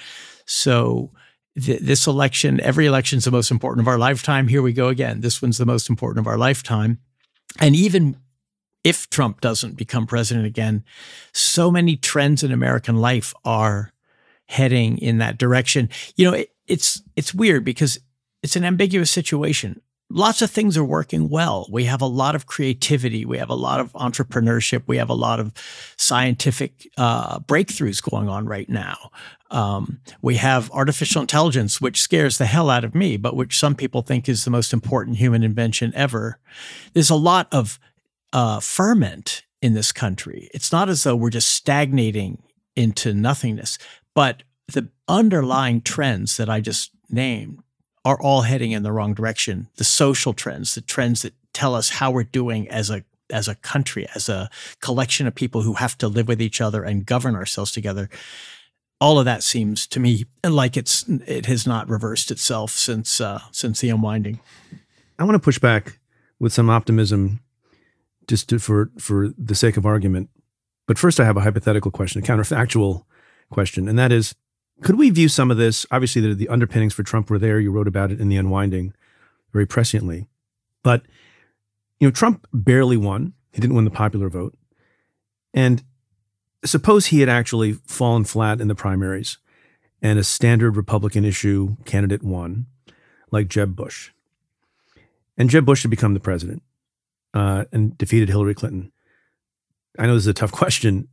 So 0.44 1.10
th- 1.58 1.80
this 1.80 2.06
election, 2.06 2.60
every 2.60 2.84
election 2.84 3.16
is 3.16 3.24
the 3.24 3.30
most 3.30 3.50
important 3.50 3.82
of 3.82 3.88
our 3.88 3.98
lifetime. 3.98 4.46
Here 4.46 4.60
we 4.60 4.74
go 4.74 4.88
again. 4.88 5.22
This 5.22 5.40
one's 5.40 5.56
the 5.56 5.64
most 5.64 5.88
important 5.88 6.22
of 6.22 6.26
our 6.26 6.36
lifetime. 6.36 6.98
And 7.58 7.74
even 7.74 8.16
if 8.84 9.10
Trump 9.10 9.40
doesn't 9.40 9.76
become 9.76 10.06
president 10.06 10.46
again, 10.46 10.84
so 11.32 11.70
many 11.70 11.96
trends 11.96 12.42
in 12.42 12.52
American 12.52 12.96
life 12.96 13.34
are 13.44 13.92
heading 14.46 14.98
in 14.98 15.18
that 15.18 15.38
direction. 15.38 15.88
You 16.14 16.26
know, 16.26 16.34
it, 16.34 16.54
it's 16.66 17.02
it's 17.16 17.34
weird 17.34 17.64
because 17.64 17.98
it's 18.42 18.56
an 18.56 18.64
ambiguous 18.64 19.10
situation 19.10 19.80
lots 20.10 20.42
of 20.42 20.50
things 20.50 20.76
are 20.76 20.84
working 20.84 21.28
well. 21.28 21.66
We 21.70 21.84
have 21.84 22.00
a 22.00 22.06
lot 22.06 22.34
of 22.34 22.46
creativity. 22.46 23.24
We 23.24 23.38
have 23.38 23.50
a 23.50 23.54
lot 23.54 23.80
of 23.80 23.92
entrepreneurship. 23.92 24.82
We 24.86 24.98
have 24.98 25.10
a 25.10 25.14
lot 25.14 25.40
of 25.40 25.52
scientific 25.96 26.88
uh, 26.96 27.40
breakthroughs 27.40 28.02
going 28.02 28.28
on 28.28 28.46
right 28.46 28.68
now. 28.68 29.10
Um, 29.50 30.00
we 30.22 30.36
have 30.36 30.70
artificial 30.72 31.20
intelligence, 31.20 31.80
which 31.80 32.00
scares 32.00 32.38
the 32.38 32.46
hell 32.46 32.70
out 32.70 32.84
of 32.84 32.94
me, 32.94 33.16
but 33.16 33.36
which 33.36 33.58
some 33.58 33.74
people 33.74 34.02
think 34.02 34.28
is 34.28 34.44
the 34.44 34.50
most 34.50 34.72
important 34.72 35.16
human 35.16 35.42
invention 35.42 35.92
ever. 35.94 36.38
There's 36.92 37.10
a 37.10 37.16
lot 37.16 37.48
of 37.52 37.78
uh, 38.32 38.60
ferment 38.60 39.44
in 39.62 39.74
this 39.74 39.92
country. 39.92 40.50
It's 40.52 40.72
not 40.72 40.88
as 40.88 41.02
though 41.04 41.16
we're 41.16 41.30
just 41.30 41.48
stagnating 41.48 42.42
into 42.74 43.14
nothingness, 43.14 43.78
but 44.14 44.42
the 44.68 44.88
underlying 45.08 45.80
trends 45.80 46.36
that 46.36 46.50
I 46.50 46.60
just 46.60 46.90
named 47.08 47.62
are 48.06 48.22
all 48.22 48.42
heading 48.42 48.70
in 48.70 48.84
the 48.84 48.92
wrong 48.92 49.14
direction. 49.14 49.66
The 49.78 49.84
social 49.84 50.32
trends, 50.32 50.76
the 50.76 50.80
trends 50.80 51.22
that 51.22 51.34
tell 51.52 51.74
us 51.74 51.90
how 51.90 52.12
we're 52.12 52.22
doing 52.22 52.68
as 52.68 52.88
a 52.88 53.04
as 53.28 53.48
a 53.48 53.56
country, 53.56 54.06
as 54.14 54.28
a 54.28 54.48
collection 54.80 55.26
of 55.26 55.34
people 55.34 55.62
who 55.62 55.72
have 55.74 55.98
to 55.98 56.06
live 56.06 56.28
with 56.28 56.40
each 56.40 56.60
other 56.60 56.84
and 56.84 57.04
govern 57.04 57.34
ourselves 57.34 57.72
together. 57.72 58.08
All 59.00 59.18
of 59.18 59.24
that 59.24 59.42
seems 59.42 59.88
to 59.88 59.98
me 59.98 60.26
like 60.44 60.76
it's 60.76 61.04
it 61.08 61.46
has 61.46 61.66
not 61.66 61.88
reversed 61.88 62.30
itself 62.30 62.70
since 62.70 63.20
uh, 63.20 63.40
since 63.50 63.80
the 63.80 63.90
unwinding. 63.90 64.38
I 65.18 65.24
want 65.24 65.34
to 65.34 65.40
push 65.40 65.58
back 65.58 65.98
with 66.38 66.52
some 66.52 66.70
optimism, 66.70 67.40
just 68.28 68.48
to, 68.50 68.60
for 68.60 68.92
for 69.00 69.34
the 69.36 69.56
sake 69.56 69.76
of 69.76 69.84
argument. 69.84 70.30
But 70.86 70.96
first, 70.96 71.18
I 71.18 71.24
have 71.24 71.36
a 71.36 71.40
hypothetical 71.40 71.90
question, 71.90 72.22
a 72.22 72.24
counterfactual 72.24 73.04
question, 73.50 73.88
and 73.88 73.98
that 73.98 74.12
is: 74.12 74.36
could 74.82 74.98
we 74.98 75.10
view 75.10 75.28
some 75.28 75.50
of 75.50 75.56
this? 75.56 75.86
Obviously, 75.90 76.22
the, 76.22 76.34
the 76.34 76.48
underpinnings 76.48 76.94
for 76.94 77.02
Trump 77.02 77.30
were 77.30 77.38
there. 77.38 77.58
You 77.58 77.70
wrote 77.70 77.88
about 77.88 78.10
it 78.10 78.20
in 78.20 78.28
the 78.28 78.36
unwinding 78.36 78.94
very 79.52 79.66
presciently. 79.66 80.26
But, 80.82 81.02
you 81.98 82.06
know, 82.06 82.12
Trump 82.12 82.46
barely 82.52 82.96
won. 82.96 83.32
He 83.52 83.60
didn't 83.60 83.76
win 83.76 83.84
the 83.84 83.90
popular 83.90 84.28
vote. 84.28 84.54
And 85.54 85.82
suppose 86.64 87.06
he 87.06 87.20
had 87.20 87.28
actually 87.28 87.72
fallen 87.72 88.24
flat 88.24 88.60
in 88.60 88.68
the 88.68 88.74
primaries 88.74 89.38
and 90.02 90.18
a 90.18 90.24
standard 90.24 90.76
Republican 90.76 91.24
issue 91.24 91.76
candidate 91.84 92.22
won, 92.22 92.66
like 93.30 93.48
Jeb 93.48 93.74
Bush. 93.74 94.10
And 95.38 95.48
Jeb 95.48 95.64
Bush 95.64 95.82
had 95.82 95.90
become 95.90 96.14
the 96.14 96.20
president 96.20 96.62
uh, 97.32 97.64
and 97.72 97.96
defeated 97.96 98.28
Hillary 98.28 98.54
Clinton. 98.54 98.92
I 99.98 100.06
know 100.06 100.14
this 100.14 100.24
is 100.24 100.28
a 100.28 100.34
tough 100.34 100.52
question. 100.62 101.08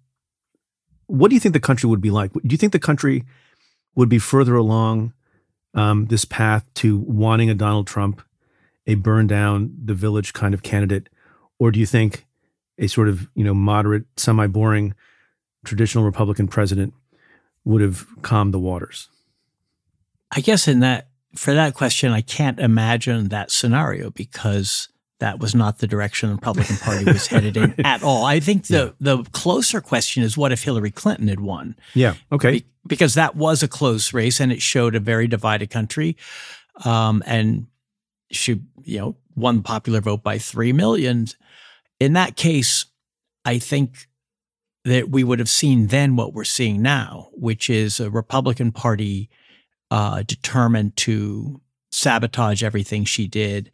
What 1.07 1.29
do 1.29 1.35
you 1.35 1.39
think 1.39 1.53
the 1.53 1.59
country 1.59 1.89
would 1.89 2.01
be 2.01 2.11
like? 2.11 2.33
Do 2.33 2.41
you 2.43 2.57
think 2.57 2.73
the 2.73 2.79
country 2.79 3.23
would 3.95 4.09
be 4.09 4.19
further 4.19 4.55
along 4.55 5.13
um, 5.73 6.05
this 6.05 6.25
path 6.25 6.65
to 6.75 6.97
wanting 6.99 7.49
a 7.49 7.55
Donald 7.55 7.87
Trump, 7.87 8.21
a 8.85 8.95
burn 8.95 9.27
down 9.27 9.75
the 9.83 9.93
village 9.93 10.33
kind 10.33 10.53
of 10.53 10.63
candidate, 10.63 11.09
or 11.59 11.71
do 11.71 11.79
you 11.79 11.85
think 11.85 12.25
a 12.77 12.87
sort 12.87 13.07
of 13.07 13.27
you 13.35 13.43
know 13.43 13.53
moderate, 13.53 14.05
semi 14.17 14.47
boring, 14.47 14.93
traditional 15.63 16.03
Republican 16.03 16.47
president 16.47 16.93
would 17.65 17.81
have 17.81 18.05
calmed 18.21 18.53
the 18.53 18.59
waters? 18.59 19.09
I 20.35 20.41
guess 20.41 20.67
in 20.67 20.79
that 20.79 21.07
for 21.35 21.53
that 21.53 21.73
question, 21.73 22.11
I 22.11 22.21
can't 22.21 22.59
imagine 22.59 23.29
that 23.29 23.51
scenario 23.51 24.11
because 24.11 24.89
that 25.23 25.39
was 25.39 25.55
not 25.55 25.77
the 25.77 25.87
direction 25.87 26.27
the 26.27 26.35
Republican 26.35 26.75
Party 26.75 27.05
was 27.05 27.27
headed 27.27 27.55
in 27.55 27.73
at 27.85 28.03
all. 28.03 28.25
I 28.25 28.41
think 28.41 28.67
the 28.67 28.93
yeah. 28.99 29.15
the 29.15 29.23
closer 29.31 29.79
question 29.79 30.21
is 30.21 30.37
what 30.37 30.51
if 30.51 30.63
Hillary 30.63 30.91
Clinton 30.91 31.29
had 31.29 31.39
won? 31.39 31.77
Yeah. 31.93 32.15
Okay. 32.29 32.51
Be- 32.51 32.65
because 32.85 33.13
that 33.13 33.33
was 33.37 33.63
a 33.63 33.69
close 33.69 34.13
race 34.13 34.41
and 34.41 34.51
it 34.51 34.61
showed 34.61 34.95
a 34.95 34.99
very 34.99 35.25
divided 35.27 35.69
country. 35.69 36.17
Um, 36.83 37.23
and 37.25 37.67
she, 38.31 38.59
you 38.83 38.99
know, 38.99 39.15
won 39.33 39.57
the 39.57 39.61
popular 39.63 40.01
vote 40.01 40.23
by 40.23 40.39
three 40.39 40.73
million. 40.73 41.27
In 42.01 42.11
that 42.13 42.35
case, 42.35 42.87
I 43.45 43.59
think 43.59 44.09
that 44.83 45.09
we 45.09 45.23
would 45.23 45.39
have 45.39 45.49
seen 45.49 45.87
then 45.87 46.17
what 46.17 46.33
we're 46.33 46.43
seeing 46.43 46.81
now, 46.81 47.29
which 47.31 47.69
is 47.69 48.01
a 48.01 48.11
Republican 48.11 48.73
Party 48.73 49.29
uh, 49.89 50.23
determined 50.23 50.97
to 50.97 51.61
sabotage 51.93 52.61
everything 52.61 53.05
she 53.05 53.25
did 53.25 53.71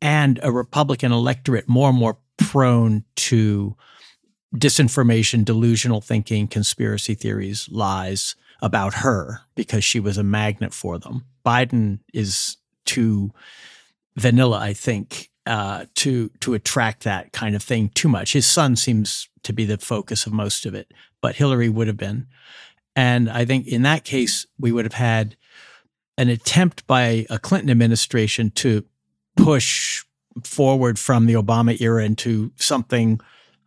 and 0.00 0.38
a 0.42 0.52
Republican 0.52 1.12
electorate 1.12 1.68
more 1.68 1.90
and 1.90 1.98
more 1.98 2.18
prone 2.38 3.04
to 3.16 3.76
disinformation, 4.54 5.44
delusional 5.44 6.00
thinking, 6.00 6.46
conspiracy 6.48 7.14
theories, 7.14 7.68
lies 7.70 8.36
about 8.62 8.94
her 8.94 9.40
because 9.54 9.84
she 9.84 10.00
was 10.00 10.16
a 10.16 10.22
magnet 10.22 10.72
for 10.72 10.98
them. 10.98 11.24
Biden 11.44 12.00
is 12.12 12.56
too 12.84 13.32
vanilla, 14.16 14.58
I 14.58 14.72
think, 14.72 15.30
uh, 15.44 15.86
to 15.96 16.30
to 16.40 16.54
attract 16.54 17.04
that 17.04 17.32
kind 17.32 17.54
of 17.54 17.62
thing 17.62 17.90
too 17.90 18.08
much. 18.08 18.32
His 18.32 18.46
son 18.46 18.76
seems 18.76 19.28
to 19.42 19.52
be 19.52 19.64
the 19.64 19.78
focus 19.78 20.26
of 20.26 20.32
most 20.32 20.66
of 20.66 20.74
it, 20.74 20.92
but 21.20 21.36
Hillary 21.36 21.68
would 21.68 21.86
have 21.86 21.96
been. 21.96 22.26
And 22.96 23.28
I 23.28 23.44
think 23.44 23.66
in 23.66 23.82
that 23.82 24.04
case, 24.04 24.46
we 24.58 24.72
would 24.72 24.86
have 24.86 24.94
had 24.94 25.36
an 26.18 26.28
attempt 26.28 26.86
by 26.86 27.26
a 27.28 27.38
Clinton 27.38 27.70
administration 27.70 28.50
to 28.52 28.84
push 29.36 30.04
forward 30.42 30.98
from 30.98 31.26
the 31.26 31.34
Obama 31.34 31.80
era 31.80 32.04
into 32.04 32.52
something 32.56 33.20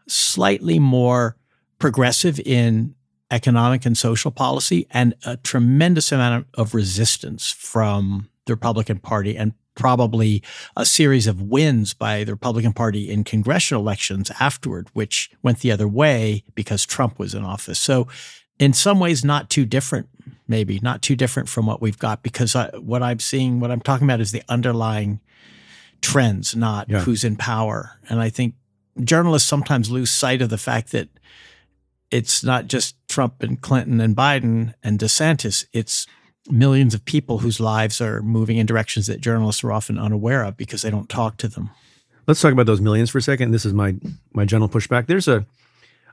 slightly 0.07 0.79
more 0.79 1.37
progressive 1.77 2.39
in 2.41 2.95
economic 3.31 3.85
and 3.85 3.97
social 3.97 4.31
policy 4.31 4.87
and 4.91 5.13
a 5.25 5.37
tremendous 5.37 6.11
amount 6.11 6.47
of 6.55 6.73
resistance 6.73 7.51
from 7.51 8.29
the 8.45 8.53
Republican 8.53 8.99
Party 8.99 9.37
and 9.37 9.53
probably 9.75 10.43
a 10.75 10.85
series 10.85 11.25
of 11.25 11.41
wins 11.41 11.93
by 11.93 12.23
the 12.23 12.33
Republican 12.33 12.73
Party 12.73 13.09
in 13.09 13.23
congressional 13.23 13.81
elections 13.81 14.29
afterward, 14.39 14.89
which 14.93 15.31
went 15.41 15.59
the 15.59 15.71
other 15.71 15.87
way 15.87 16.43
because 16.53 16.85
Trump 16.85 17.17
was 17.17 17.33
in 17.33 17.45
office. 17.45 17.79
So, 17.79 18.07
in 18.57 18.73
some 18.73 18.99
ways, 18.99 19.23
not 19.23 19.49
too 19.49 19.65
different, 19.65 20.09
maybe 20.49 20.79
not 20.81 21.01
too 21.01 21.15
different 21.15 21.47
from 21.47 21.65
what 21.65 21.81
we've 21.81 21.97
got, 21.97 22.23
because 22.23 22.57
I, 22.57 22.69
what 22.77 23.01
I'm 23.01 23.19
seeing, 23.19 23.61
what 23.61 23.71
I'm 23.71 23.79
talking 23.79 24.05
about 24.05 24.19
is 24.19 24.33
the 24.33 24.43
underlying 24.49 25.21
trends, 26.01 26.55
not 26.55 26.89
yeah. 26.89 27.01
who's 27.01 27.23
in 27.23 27.35
power. 27.35 27.99
And 28.09 28.19
I 28.19 28.29
think 28.29 28.55
journalists 29.03 29.47
sometimes 29.47 29.91
lose 29.91 30.11
sight 30.11 30.41
of 30.41 30.49
the 30.49 30.57
fact 30.57 30.91
that 30.91 31.09
it's 32.11 32.43
not 32.43 32.67
just 32.67 32.95
Trump 33.07 33.43
and 33.43 33.61
Clinton 33.61 34.01
and 34.01 34.15
Biden 34.15 34.73
and 34.83 34.99
DeSantis. 34.99 35.65
It's 35.73 36.07
millions 36.49 36.93
of 36.93 37.05
people 37.05 37.39
whose 37.39 37.59
lives 37.59 38.01
are 38.01 38.21
moving 38.21 38.57
in 38.57 38.65
directions 38.65 39.07
that 39.07 39.21
journalists 39.21 39.63
are 39.63 39.71
often 39.71 39.99
unaware 39.99 40.43
of 40.43 40.57
because 40.57 40.81
they 40.81 40.89
don't 40.89 41.09
talk 41.09 41.37
to 41.37 41.47
them. 41.47 41.69
Let's 42.27 42.41
talk 42.41 42.53
about 42.53 42.65
those 42.65 42.81
millions 42.81 43.09
for 43.09 43.17
a 43.17 43.21
second. 43.21 43.51
This 43.51 43.65
is 43.65 43.73
my 43.73 43.95
my 44.33 44.45
general 44.45 44.69
pushback. 44.69 45.07
There's 45.07 45.27
a 45.27 45.45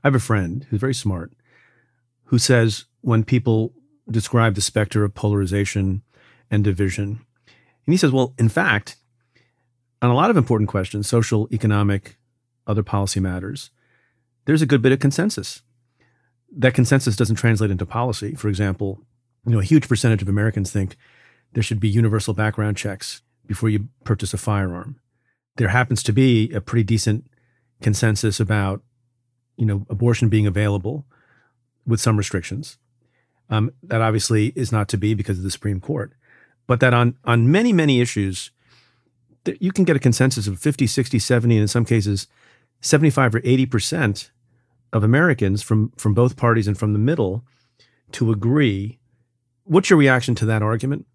I 0.03 0.09
have 0.09 0.15
a 0.15 0.21
friend 0.21 0.67
who's 0.69 0.81
very 0.81 0.95
smart 0.95 1.33
who 2.25 2.39
says 2.39 2.87
when 3.01 3.25
people 3.25 3.73
describe 4.11 4.55
the 4.55 4.61
specter 4.61 5.05
of 5.05 5.15
polarization 5.15 6.03
and 6.51 6.63
division, 6.63 7.21
and 7.87 7.93
he 7.93 7.97
says, 7.97 8.13
well, 8.13 8.35
in 8.39 8.49
fact, 8.49 8.97
on 10.03 10.11
a 10.11 10.15
lot 10.15 10.31
of 10.31 10.37
important 10.37 10.69
questions, 10.69 11.09
social, 11.09 11.49
economic, 11.53 12.17
other 12.67 12.83
policy 12.83 13.21
matters, 13.21 13.71
there's 14.45 14.63
a 14.63 14.67
good 14.67 14.83
bit 14.83 14.93
of 14.93 14.99
consensus. 14.99 15.63
That 16.57 16.75
consensus 16.75 17.17
doesn't 17.17 17.37
translate 17.37 17.71
into 17.71 17.87
policy. 17.87 18.35
For 18.35 18.49
example, 18.49 19.01
you 19.45 19.53
know, 19.53 19.61
a 19.61 19.65
huge 19.65 19.89
percentage 19.89 20.23
of 20.23 20.29
Americans 20.29 20.71
think 20.71 20.97
there 21.53 21.63
should 21.63 21.81
be 21.81 21.89
universal 21.89 22.35
background 22.35 22.77
checks 22.77 23.23
before 23.47 23.69
you 23.69 23.89
purchase 24.05 24.35
a 24.35 24.39
firearm. 24.39 24.99
There 25.57 25.69
happens 25.69 26.03
to 26.05 26.13
be 26.13 26.51
a 26.53 26.61
pretty 26.61 26.85
decent 26.85 27.27
consensus 27.81 28.41
about, 28.41 28.83
you 29.57 29.67
know, 29.67 29.87
abortion 29.89 30.29
being 30.29 30.47
available 30.47 31.07
with 31.87 32.01
some 32.01 32.17
restrictions. 32.17 32.79
Um, 33.49 33.73
that 33.85 34.03
obviously 34.03 34.53
is 34.57 34.73
not 34.73 34.89
to 34.89 34.97
be 34.97 35.15
because 35.15 35.39
of 35.39 35.45
the 35.45 35.51
Supreme 35.53 35.81
Court, 35.81 36.13
but 36.67 36.81
that 36.81 36.93
on 36.93 37.17
on 37.25 37.51
many 37.51 37.73
many 37.73 38.01
issues, 38.01 38.51
you 39.61 39.73
can 39.73 39.85
get 39.85 39.97
a 39.97 40.01
consensus 40.01 40.47
of 40.47 40.59
50, 40.59 40.87
60, 40.87 41.19
70, 41.19 41.55
and 41.57 41.63
in 41.63 41.69
some 41.69 41.85
cases, 41.85 42.27
75 42.81 43.35
or 43.35 43.41
80% 43.41 44.31
of 44.93 45.03
Americans 45.03 45.63
from, 45.63 45.93
from 45.97 46.15
both 46.15 46.37
parties 46.37 46.69
and 46.69 46.79
from 46.79 46.93
the 46.93 46.99
middle 46.99 47.45
to 48.13 48.31
agree. 48.31 48.99
What's 49.65 49.91
your 49.91 49.99
reaction 49.99 50.35
to 50.37 50.47
that 50.47 50.63
argument? 50.63 51.07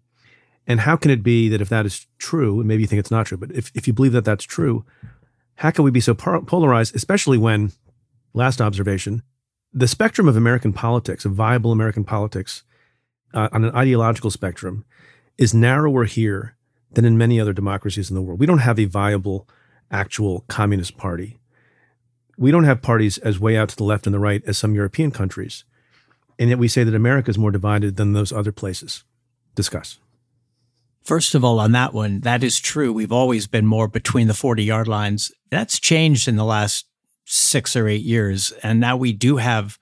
And 0.66 0.80
how 0.80 0.96
can 0.96 1.10
it 1.10 1.22
be 1.22 1.48
that 1.48 1.60
if 1.60 1.68
that 1.70 1.86
is 1.86 2.06
true, 2.18 2.60
and 2.60 2.68
maybe 2.68 2.82
you 2.82 2.86
think 2.86 3.00
it's 3.00 3.10
not 3.10 3.26
true, 3.26 3.38
but 3.38 3.50
if, 3.52 3.72
if 3.74 3.86
you 3.86 3.92
believe 3.92 4.12
that 4.12 4.24
that's 4.24 4.44
true, 4.44 4.84
How 5.56 5.70
can 5.70 5.84
we 5.84 5.90
be 5.90 6.00
so 6.00 6.14
polarized, 6.14 6.96
especially 6.96 7.38
when, 7.38 7.72
last 8.34 8.60
observation, 8.60 9.22
the 9.72 9.88
spectrum 9.88 10.28
of 10.28 10.36
American 10.36 10.72
politics, 10.72 11.24
of 11.24 11.32
viable 11.32 11.72
American 11.72 12.04
politics, 12.04 12.64
uh, 13.34 13.48
on 13.52 13.64
an 13.64 13.74
ideological 13.74 14.30
spectrum, 14.30 14.84
is 15.38 15.54
narrower 15.54 16.04
here 16.04 16.56
than 16.94 17.04
in 17.04 17.18
many 17.18 17.40
other 17.40 17.52
democracies 17.52 18.10
in 18.10 18.14
the 18.14 18.22
world. 18.22 18.40
We 18.40 18.46
don't 18.46 18.58
have 18.58 18.78
a 18.78 18.84
viable, 18.84 19.48
actual 19.90 20.44
communist 20.48 20.96
party. 20.96 21.38
We 22.38 22.50
don't 22.50 22.64
have 22.64 22.82
parties 22.82 23.18
as 23.18 23.38
way 23.38 23.56
out 23.56 23.68
to 23.70 23.76
the 23.76 23.84
left 23.84 24.06
and 24.06 24.14
the 24.14 24.18
right 24.18 24.42
as 24.46 24.58
some 24.58 24.74
European 24.74 25.10
countries. 25.10 25.64
And 26.38 26.48
yet 26.48 26.58
we 26.58 26.68
say 26.68 26.84
that 26.84 26.94
America 26.94 27.30
is 27.30 27.38
more 27.38 27.50
divided 27.50 27.96
than 27.96 28.12
those 28.12 28.32
other 28.32 28.52
places. 28.52 29.04
Discuss. 29.54 29.98
First 31.02 31.34
of 31.34 31.44
all, 31.44 31.58
on 31.58 31.72
that 31.72 31.92
one, 31.92 32.20
that 32.20 32.44
is 32.44 32.60
true. 32.60 32.92
We've 32.92 33.12
always 33.12 33.46
been 33.46 33.66
more 33.66 33.88
between 33.88 34.28
the 34.28 34.34
40 34.34 34.62
yard 34.62 34.88
lines. 34.88 35.32
That's 35.50 35.80
changed 35.80 36.28
in 36.28 36.36
the 36.36 36.44
last 36.44 36.86
six 37.24 37.76
or 37.76 37.88
eight 37.88 38.02
years. 38.02 38.52
And 38.62 38.80
now 38.80 38.96
we 38.96 39.12
do 39.12 39.36
have 39.36 39.78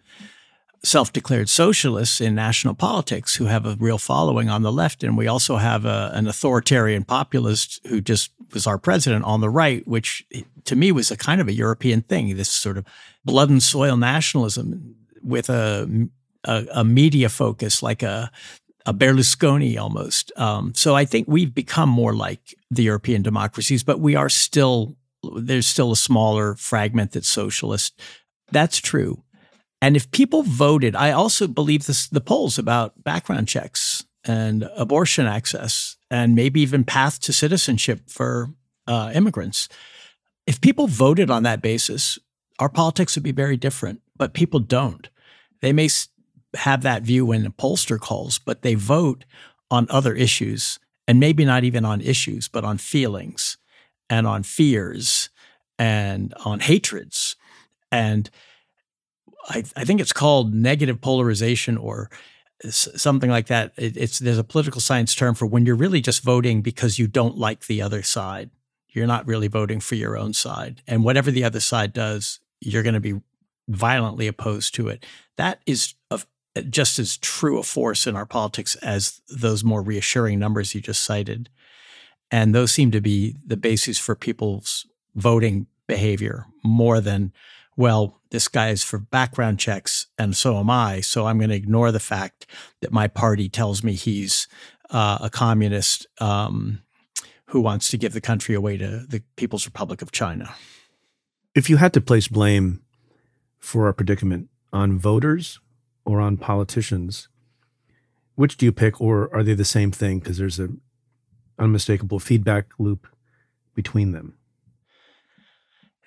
self 0.82 1.12
declared 1.12 1.48
socialists 1.48 2.20
in 2.20 2.34
national 2.34 2.74
politics 2.74 3.36
who 3.36 3.44
have 3.46 3.66
a 3.66 3.76
real 3.78 3.98
following 3.98 4.48
on 4.48 4.62
the 4.62 4.72
left. 4.72 5.04
And 5.04 5.16
we 5.16 5.26
also 5.26 5.56
have 5.56 5.84
a, 5.84 6.10
an 6.14 6.26
authoritarian 6.26 7.04
populist 7.04 7.86
who 7.86 8.00
just 8.00 8.30
was 8.52 8.66
our 8.66 8.78
president 8.78 9.24
on 9.24 9.40
the 9.40 9.50
right, 9.50 9.86
which 9.86 10.26
to 10.64 10.76
me 10.76 10.90
was 10.90 11.10
a 11.10 11.16
kind 11.16 11.40
of 11.40 11.48
a 11.48 11.52
European 11.52 12.02
thing, 12.02 12.36
this 12.36 12.50
sort 12.50 12.78
of 12.78 12.86
blood 13.24 13.50
and 13.50 13.62
soil 13.62 13.96
nationalism 13.96 14.96
with 15.22 15.50
a, 15.50 16.08
a, 16.44 16.66
a 16.74 16.84
media 16.84 17.28
focus 17.28 17.82
like 17.82 18.02
a, 18.02 18.30
a 18.86 18.94
Berlusconi 18.94 19.78
almost. 19.78 20.32
Um, 20.36 20.72
so 20.74 20.96
I 20.96 21.04
think 21.04 21.28
we've 21.28 21.54
become 21.54 21.90
more 21.90 22.14
like 22.14 22.54
the 22.70 22.84
European 22.84 23.22
democracies, 23.22 23.82
but 23.82 24.00
we 24.00 24.16
are 24.16 24.30
still, 24.30 24.96
there's 25.36 25.66
still 25.66 25.92
a 25.92 25.96
smaller 25.96 26.54
fragment 26.54 27.12
that's 27.12 27.28
socialist. 27.28 28.00
That's 28.50 28.78
true. 28.78 29.22
And 29.82 29.96
if 29.96 30.10
people 30.10 30.42
voted, 30.42 30.94
I 30.94 31.12
also 31.12 31.46
believe 31.48 31.86
this, 31.86 32.08
the 32.08 32.20
polls 32.20 32.58
about 32.58 33.02
background 33.02 33.48
checks 33.48 34.04
and 34.24 34.68
abortion 34.76 35.26
access 35.26 35.96
and 36.10 36.34
maybe 36.34 36.60
even 36.60 36.84
path 36.84 37.20
to 37.20 37.32
citizenship 37.32 38.02
for 38.08 38.50
uh, 38.86 39.10
immigrants. 39.14 39.68
If 40.46 40.60
people 40.60 40.86
voted 40.86 41.30
on 41.30 41.44
that 41.44 41.62
basis, 41.62 42.18
our 42.58 42.68
politics 42.68 43.14
would 43.14 43.22
be 43.22 43.32
very 43.32 43.56
different, 43.56 44.02
but 44.16 44.34
people 44.34 44.60
don't. 44.60 45.08
They 45.62 45.72
may 45.72 45.88
have 46.54 46.82
that 46.82 47.02
view 47.02 47.26
when 47.26 47.46
a 47.46 47.50
pollster 47.50 47.98
calls, 47.98 48.38
but 48.38 48.62
they 48.62 48.74
vote 48.74 49.24
on 49.70 49.86
other 49.88 50.14
issues 50.14 50.78
and 51.06 51.18
maybe 51.18 51.44
not 51.44 51.64
even 51.64 51.84
on 51.84 52.00
issues, 52.00 52.48
but 52.48 52.64
on 52.64 52.78
feelings 52.78 53.56
and 54.10 54.26
on 54.26 54.42
fears 54.42 55.30
and 55.78 56.34
on 56.44 56.60
hatreds. 56.60 57.36
And 57.90 58.28
I, 59.48 59.64
I 59.76 59.84
think 59.84 60.00
it's 60.00 60.12
called 60.12 60.54
negative 60.54 61.00
polarization 61.00 61.76
or 61.76 62.10
something 62.68 63.30
like 63.30 63.46
that. 63.46 63.72
It, 63.76 63.96
it's 63.96 64.18
there's 64.18 64.38
a 64.38 64.44
political 64.44 64.80
science 64.80 65.14
term 65.14 65.34
for 65.34 65.46
when 65.46 65.64
you're 65.64 65.76
really 65.76 66.00
just 66.00 66.22
voting 66.22 66.62
because 66.62 66.98
you 66.98 67.06
don't 67.06 67.38
like 67.38 67.66
the 67.66 67.82
other 67.82 68.02
side. 68.02 68.50
You're 68.88 69.06
not 69.06 69.26
really 69.26 69.48
voting 69.48 69.80
for 69.80 69.94
your 69.94 70.18
own 70.18 70.32
side, 70.32 70.82
and 70.86 71.04
whatever 71.04 71.30
the 71.30 71.44
other 71.44 71.60
side 71.60 71.92
does, 71.92 72.40
you're 72.60 72.82
going 72.82 72.94
to 72.94 73.00
be 73.00 73.20
violently 73.68 74.26
opposed 74.26 74.74
to 74.74 74.88
it. 74.88 75.06
That 75.36 75.60
is 75.64 75.94
just 76.68 76.98
as 76.98 77.16
true 77.16 77.58
a 77.58 77.62
force 77.62 78.08
in 78.08 78.16
our 78.16 78.26
politics 78.26 78.74
as 78.76 79.20
those 79.28 79.62
more 79.62 79.80
reassuring 79.80 80.40
numbers 80.40 80.74
you 80.74 80.80
just 80.80 81.04
cited, 81.04 81.48
and 82.30 82.52
those 82.54 82.72
seem 82.72 82.90
to 82.90 83.00
be 83.00 83.36
the 83.46 83.56
basis 83.56 83.98
for 83.98 84.16
people's 84.16 84.86
voting 85.14 85.66
behavior 85.86 86.46
more 86.64 87.00
than 87.00 87.32
well, 87.76 88.19
this 88.30 88.48
guy 88.48 88.68
is 88.70 88.82
for 88.82 88.98
background 88.98 89.58
checks, 89.58 90.06
and 90.16 90.36
so 90.36 90.58
am 90.58 90.70
I. 90.70 91.00
So 91.00 91.26
I'm 91.26 91.38
going 91.38 91.50
to 91.50 91.56
ignore 91.56 91.92
the 91.92 92.00
fact 92.00 92.46
that 92.80 92.92
my 92.92 93.08
party 93.08 93.48
tells 93.48 93.82
me 93.82 93.94
he's 93.94 94.46
uh, 94.90 95.18
a 95.20 95.30
communist 95.30 96.06
um, 96.20 96.82
who 97.46 97.60
wants 97.60 97.88
to 97.90 97.98
give 97.98 98.12
the 98.12 98.20
country 98.20 98.54
away 98.54 98.76
to 98.76 99.04
the 99.08 99.22
People's 99.36 99.66
Republic 99.66 100.02
of 100.02 100.12
China. 100.12 100.54
If 101.54 101.68
you 101.68 101.78
had 101.78 101.92
to 101.94 102.00
place 102.00 102.28
blame 102.28 102.82
for 103.58 103.86
our 103.86 103.92
predicament 103.92 104.48
on 104.72 104.98
voters 104.98 105.58
or 106.04 106.20
on 106.20 106.36
politicians, 106.36 107.28
which 108.36 108.56
do 108.56 108.64
you 108.64 108.72
pick, 108.72 109.00
or 109.00 109.28
are 109.34 109.42
they 109.42 109.54
the 109.54 109.64
same 109.64 109.90
thing? 109.90 110.20
Because 110.20 110.38
there's 110.38 110.60
an 110.60 110.80
unmistakable 111.58 112.20
feedback 112.20 112.66
loop 112.78 113.08
between 113.74 114.12
them. 114.12 114.36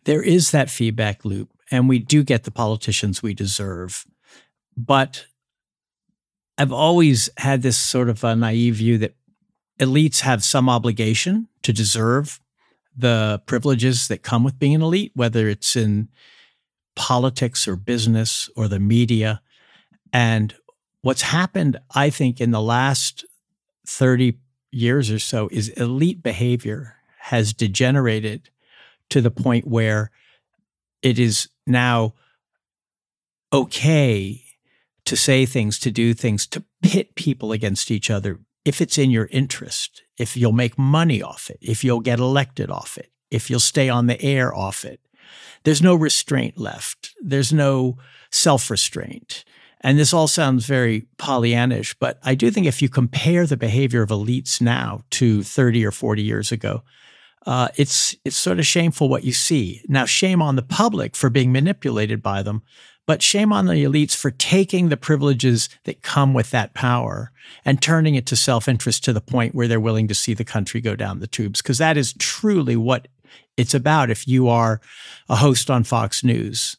There 0.06 0.24
is 0.24 0.52
that 0.52 0.70
feedback 0.70 1.24
loop 1.24 1.50
and 1.74 1.90
we 1.90 1.98
do 1.98 2.22
get 2.24 2.44
the 2.44 2.52
politicians 2.52 3.24
we 3.24 3.34
deserve. 3.34 4.06
But 4.78 5.26
I've 6.56 6.72
always 6.72 7.32
had 7.38 7.64
this 7.64 7.78
sort 7.78 8.10
of 8.10 8.24
a 8.24 8.36
naive 8.36 8.76
view 8.76 9.00
that 9.00 9.16
elites 9.80 10.20
have 10.20 10.44
some 10.44 10.70
obligation 10.70 11.48
to 11.64 11.74
deserve 11.74 12.40
the 12.96 13.42
privileges 13.48 14.08
that 14.08 14.22
come 14.22 14.44
with 14.44 14.60
being 14.60 14.76
an 14.76 14.84
elite, 14.84 15.14
whether 15.16 15.50
it's 15.50 15.76
in 15.76 16.10
politics 16.96 17.68
or 17.68 17.76
business 17.76 18.52
or 18.56 18.68
the 18.68 18.80
media. 18.80 19.42
And 20.14 20.54
what's 21.02 21.24
happened, 21.24 21.80
I 21.96 22.12
think, 22.12 22.40
in 22.40 22.52
the 22.52 22.62
last 22.62 23.26
30 23.88 24.38
years 24.70 25.10
or 25.10 25.18
so 25.18 25.50
is 25.52 25.70
elite 25.70 26.22
behavior 26.22 26.98
has 27.18 27.52
degenerated 27.52 28.52
to 29.10 29.22
the 29.22 29.32
point 29.32 29.66
where 29.66 30.12
it 31.04 31.20
is 31.20 31.50
now 31.68 32.16
okay 33.52 34.42
to 35.06 35.16
say 35.16 35.46
things, 35.46 35.78
to 35.80 35.92
do 35.92 36.16
things, 36.16 36.48
to 36.48 36.64
pit 36.82 37.14
people 37.14 37.52
against 37.52 37.92
each 37.92 38.10
other 38.10 38.40
if 38.66 38.82
it's 38.82 38.98
in 38.98 39.12
your 39.12 39.28
interest, 39.32 40.04
if 40.18 40.38
you'll 40.38 40.54
make 40.54 40.78
money 40.78 41.22
off 41.22 41.50
it, 41.50 41.60
if 41.62 41.84
you'll 41.84 42.00
get 42.00 42.20
elected 42.20 42.70
off 42.70 42.98
it, 42.98 43.12
if 43.30 43.50
you'll 43.50 43.60
stay 43.60 43.90
on 43.90 44.08
the 44.08 44.22
air 44.22 44.54
off 44.56 44.86
it. 44.86 45.00
There's 45.64 45.82
no 45.82 45.96
restraint 45.96 46.58
left. 46.58 47.14
There's 47.22 47.54
no 47.54 47.98
self 48.32 48.70
restraint. 48.70 49.44
And 49.82 50.00
this 50.00 50.14
all 50.14 50.28
sounds 50.28 50.66
very 50.66 51.08
Pollyannish, 51.18 51.96
but 52.00 52.18
I 52.24 52.36
do 52.36 52.50
think 52.52 52.68
if 52.68 52.82
you 52.82 52.88
compare 52.88 53.46
the 53.46 53.58
behavior 53.58 54.02
of 54.02 54.10
elites 54.10 54.62
now 54.62 55.02
to 55.12 55.44
30 55.44 55.86
or 55.86 55.92
40 55.92 56.22
years 56.22 56.54
ago, 56.54 56.84
uh, 57.46 57.68
it's 57.76 58.16
it's 58.24 58.38
sort 58.38 58.60
of 58.60 58.66
shameful 58.66 59.10
what 59.10 59.24
you 59.24 59.34
see. 59.34 59.82
Now, 59.88 60.06
shame 60.06 60.42
on 60.42 60.56
the 60.56 60.62
public 60.62 61.16
for 61.16 61.30
being 61.30 61.52
manipulated 61.52 62.22
by 62.22 62.42
them, 62.42 62.64
but 63.06 63.22
shame 63.22 63.52
on 63.52 63.66
the 63.66 63.84
elites 63.84 64.16
for 64.16 64.32
taking 64.32 64.90
the 64.90 64.98
privileges 64.98 65.70
that 65.84 66.02
come 66.02 66.34
with 66.34 66.52
that 66.52 66.74
power 66.74 67.32
and 67.66 67.82
turning 67.82 68.16
it 68.16 68.26
to 68.28 68.36
self 68.36 68.68
interest 68.68 69.04
to 69.04 69.14
the 69.14 69.22
point 69.22 69.56
where 69.56 69.68
they're 69.68 69.80
willing 69.80 70.08
to 70.08 70.16
see 70.16 70.34
the 70.34 70.46
country 70.46 70.80
go 70.80 70.96
down 70.96 71.20
the 71.20 71.28
tubes. 71.28 71.62
Because 71.62 71.80
that 71.80 71.98
is 71.98 72.14
truly 72.14 72.78
what 72.78 73.08
it's 73.58 73.74
about. 73.74 74.10
If 74.10 74.28
you 74.28 74.48
are 74.48 74.80
a 75.28 75.36
host 75.36 75.70
on 75.70 75.84
Fox 75.84 76.24
News, 76.24 76.78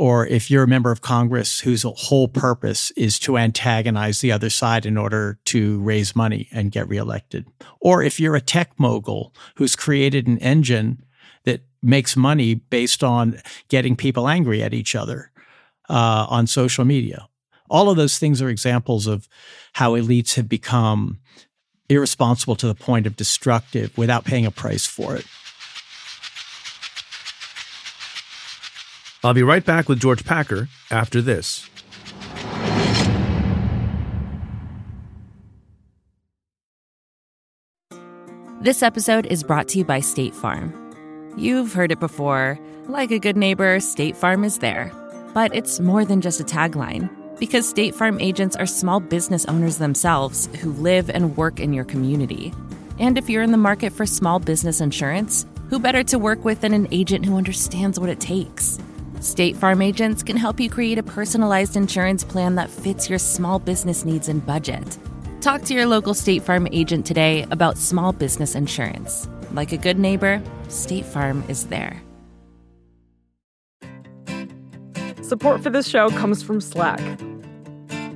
or 0.00 0.26
if 0.28 0.50
you're 0.50 0.62
a 0.62 0.66
member 0.66 0.90
of 0.90 1.02
Congress 1.02 1.60
whose 1.60 1.82
whole 1.82 2.26
purpose 2.26 2.90
is 2.92 3.18
to 3.18 3.36
antagonize 3.36 4.22
the 4.22 4.32
other 4.32 4.48
side 4.48 4.86
in 4.86 4.96
order 4.96 5.38
to 5.44 5.78
raise 5.82 6.16
money 6.16 6.48
and 6.52 6.72
get 6.72 6.88
reelected, 6.88 7.46
or 7.80 8.02
if 8.02 8.18
you're 8.18 8.34
a 8.34 8.40
tech 8.40 8.72
mogul 8.78 9.34
who's 9.56 9.76
created 9.76 10.26
an 10.26 10.38
engine 10.38 11.04
that 11.44 11.60
makes 11.82 12.16
money 12.16 12.54
based 12.54 13.04
on 13.04 13.42
getting 13.68 13.94
people 13.94 14.26
angry 14.26 14.62
at 14.62 14.72
each 14.72 14.94
other 14.94 15.30
uh, 15.90 16.24
on 16.30 16.46
social 16.46 16.86
media. 16.86 17.28
All 17.68 17.90
of 17.90 17.98
those 17.98 18.18
things 18.18 18.40
are 18.40 18.48
examples 18.48 19.06
of 19.06 19.28
how 19.74 19.96
elites 19.96 20.36
have 20.36 20.48
become 20.48 21.20
irresponsible 21.90 22.56
to 22.56 22.66
the 22.66 22.74
point 22.74 23.06
of 23.06 23.16
destructive 23.16 23.98
without 23.98 24.24
paying 24.24 24.46
a 24.46 24.50
price 24.50 24.86
for 24.86 25.14
it. 25.14 25.26
I'll 29.22 29.34
be 29.34 29.42
right 29.42 29.64
back 29.64 29.88
with 29.88 30.00
George 30.00 30.24
Packer 30.24 30.68
after 30.90 31.20
this. 31.20 31.68
This 38.62 38.82
episode 38.82 39.26
is 39.26 39.42
brought 39.42 39.68
to 39.68 39.78
you 39.78 39.84
by 39.84 40.00
State 40.00 40.34
Farm. 40.34 40.74
You've 41.36 41.72
heard 41.72 41.92
it 41.92 42.00
before. 42.00 42.58
Like 42.88 43.10
a 43.10 43.18
good 43.18 43.36
neighbor, 43.36 43.78
State 43.80 44.16
Farm 44.16 44.44
is 44.44 44.58
there. 44.58 44.92
But 45.32 45.54
it's 45.54 45.80
more 45.80 46.04
than 46.04 46.20
just 46.20 46.40
a 46.40 46.44
tagline, 46.44 47.08
because 47.38 47.68
State 47.68 47.94
Farm 47.94 48.18
agents 48.20 48.56
are 48.56 48.66
small 48.66 49.00
business 49.00 49.44
owners 49.46 49.78
themselves 49.78 50.48
who 50.60 50.72
live 50.72 51.08
and 51.08 51.36
work 51.36 51.60
in 51.60 51.72
your 51.72 51.84
community. 51.84 52.52
And 52.98 53.16
if 53.16 53.30
you're 53.30 53.42
in 53.42 53.52
the 53.52 53.56
market 53.56 53.92
for 53.92 54.04
small 54.04 54.38
business 54.38 54.80
insurance, 54.80 55.46
who 55.70 55.78
better 55.78 56.02
to 56.04 56.18
work 56.18 56.44
with 56.44 56.60
than 56.62 56.74
an 56.74 56.88
agent 56.90 57.24
who 57.24 57.36
understands 57.36 57.98
what 57.98 58.10
it 58.10 58.20
takes? 58.20 58.78
State 59.20 59.54
Farm 59.54 59.82
agents 59.82 60.22
can 60.22 60.34
help 60.34 60.58
you 60.58 60.70
create 60.70 60.96
a 60.96 61.02
personalized 61.02 61.76
insurance 61.76 62.24
plan 62.24 62.54
that 62.54 62.70
fits 62.70 63.10
your 63.10 63.18
small 63.18 63.58
business 63.58 64.06
needs 64.06 64.28
and 64.28 64.44
budget. 64.46 64.96
Talk 65.42 65.60
to 65.64 65.74
your 65.74 65.84
local 65.84 66.14
State 66.14 66.42
Farm 66.42 66.66
agent 66.72 67.04
today 67.04 67.46
about 67.50 67.76
small 67.76 68.14
business 68.14 68.54
insurance. 68.54 69.28
Like 69.52 69.72
a 69.72 69.76
good 69.76 69.98
neighbor, 69.98 70.42
State 70.68 71.04
Farm 71.04 71.44
is 71.48 71.66
there. 71.66 72.00
Support 75.20 75.62
for 75.62 75.68
this 75.68 75.86
show 75.86 76.08
comes 76.08 76.42
from 76.42 76.62
Slack. 76.62 77.20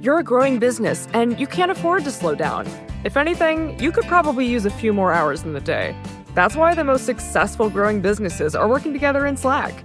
You're 0.01 0.21
a 0.21 0.25
growing 0.25 0.59
business 0.59 1.07
and 1.13 1.39
you 1.39 1.47
can't 1.47 1.71
afford 1.71 2.05
to 2.05 2.11
slow 2.11 2.35
down. 2.35 2.67
If 3.05 3.19
anything, 3.19 3.79
you 3.79 3.93
could 3.93 4.05
probably 4.05 4.47
use 4.47 4.65
a 4.65 4.71
few 4.71 4.95
more 4.95 5.13
hours 5.13 5.43
in 5.43 5.53
the 5.53 5.61
day. 5.61 5.95
That's 6.35 6.57
why 6.57 6.75
the 6.75 6.83
most 6.83 7.05
successful 7.05 7.69
growing 7.69 8.01
businesses 8.01 8.55
are 8.55 8.67
working 8.67 8.95
together 8.95 9.27
in 9.27 9.37
Slack. 9.37 9.85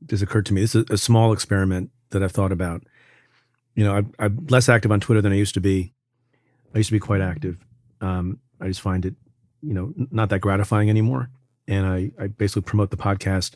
this 0.00 0.22
occurred 0.22 0.46
to 0.46 0.54
me, 0.54 0.60
this 0.60 0.74
is 0.74 0.84
a 0.90 0.98
small 0.98 1.32
experiment 1.32 1.90
that 2.10 2.22
I've 2.22 2.32
thought 2.32 2.52
about. 2.52 2.82
You 3.74 3.84
know, 3.84 3.94
I'm, 3.94 4.12
I'm 4.18 4.46
less 4.48 4.68
active 4.68 4.92
on 4.92 5.00
Twitter 5.00 5.20
than 5.20 5.32
I 5.32 5.36
used 5.36 5.54
to 5.54 5.60
be. 5.60 5.92
I 6.74 6.78
used 6.78 6.88
to 6.88 6.94
be 6.94 7.00
quite 7.00 7.20
active. 7.20 7.58
Um, 8.00 8.40
I 8.60 8.68
just 8.68 8.80
find 8.80 9.04
it, 9.04 9.14
you 9.62 9.74
know, 9.74 9.92
not 10.10 10.28
that 10.30 10.40
gratifying 10.40 10.90
anymore. 10.90 11.30
And 11.68 11.86
I, 11.86 12.10
I 12.18 12.28
basically 12.28 12.62
promote 12.62 12.90
the 12.90 12.96
podcast 12.96 13.54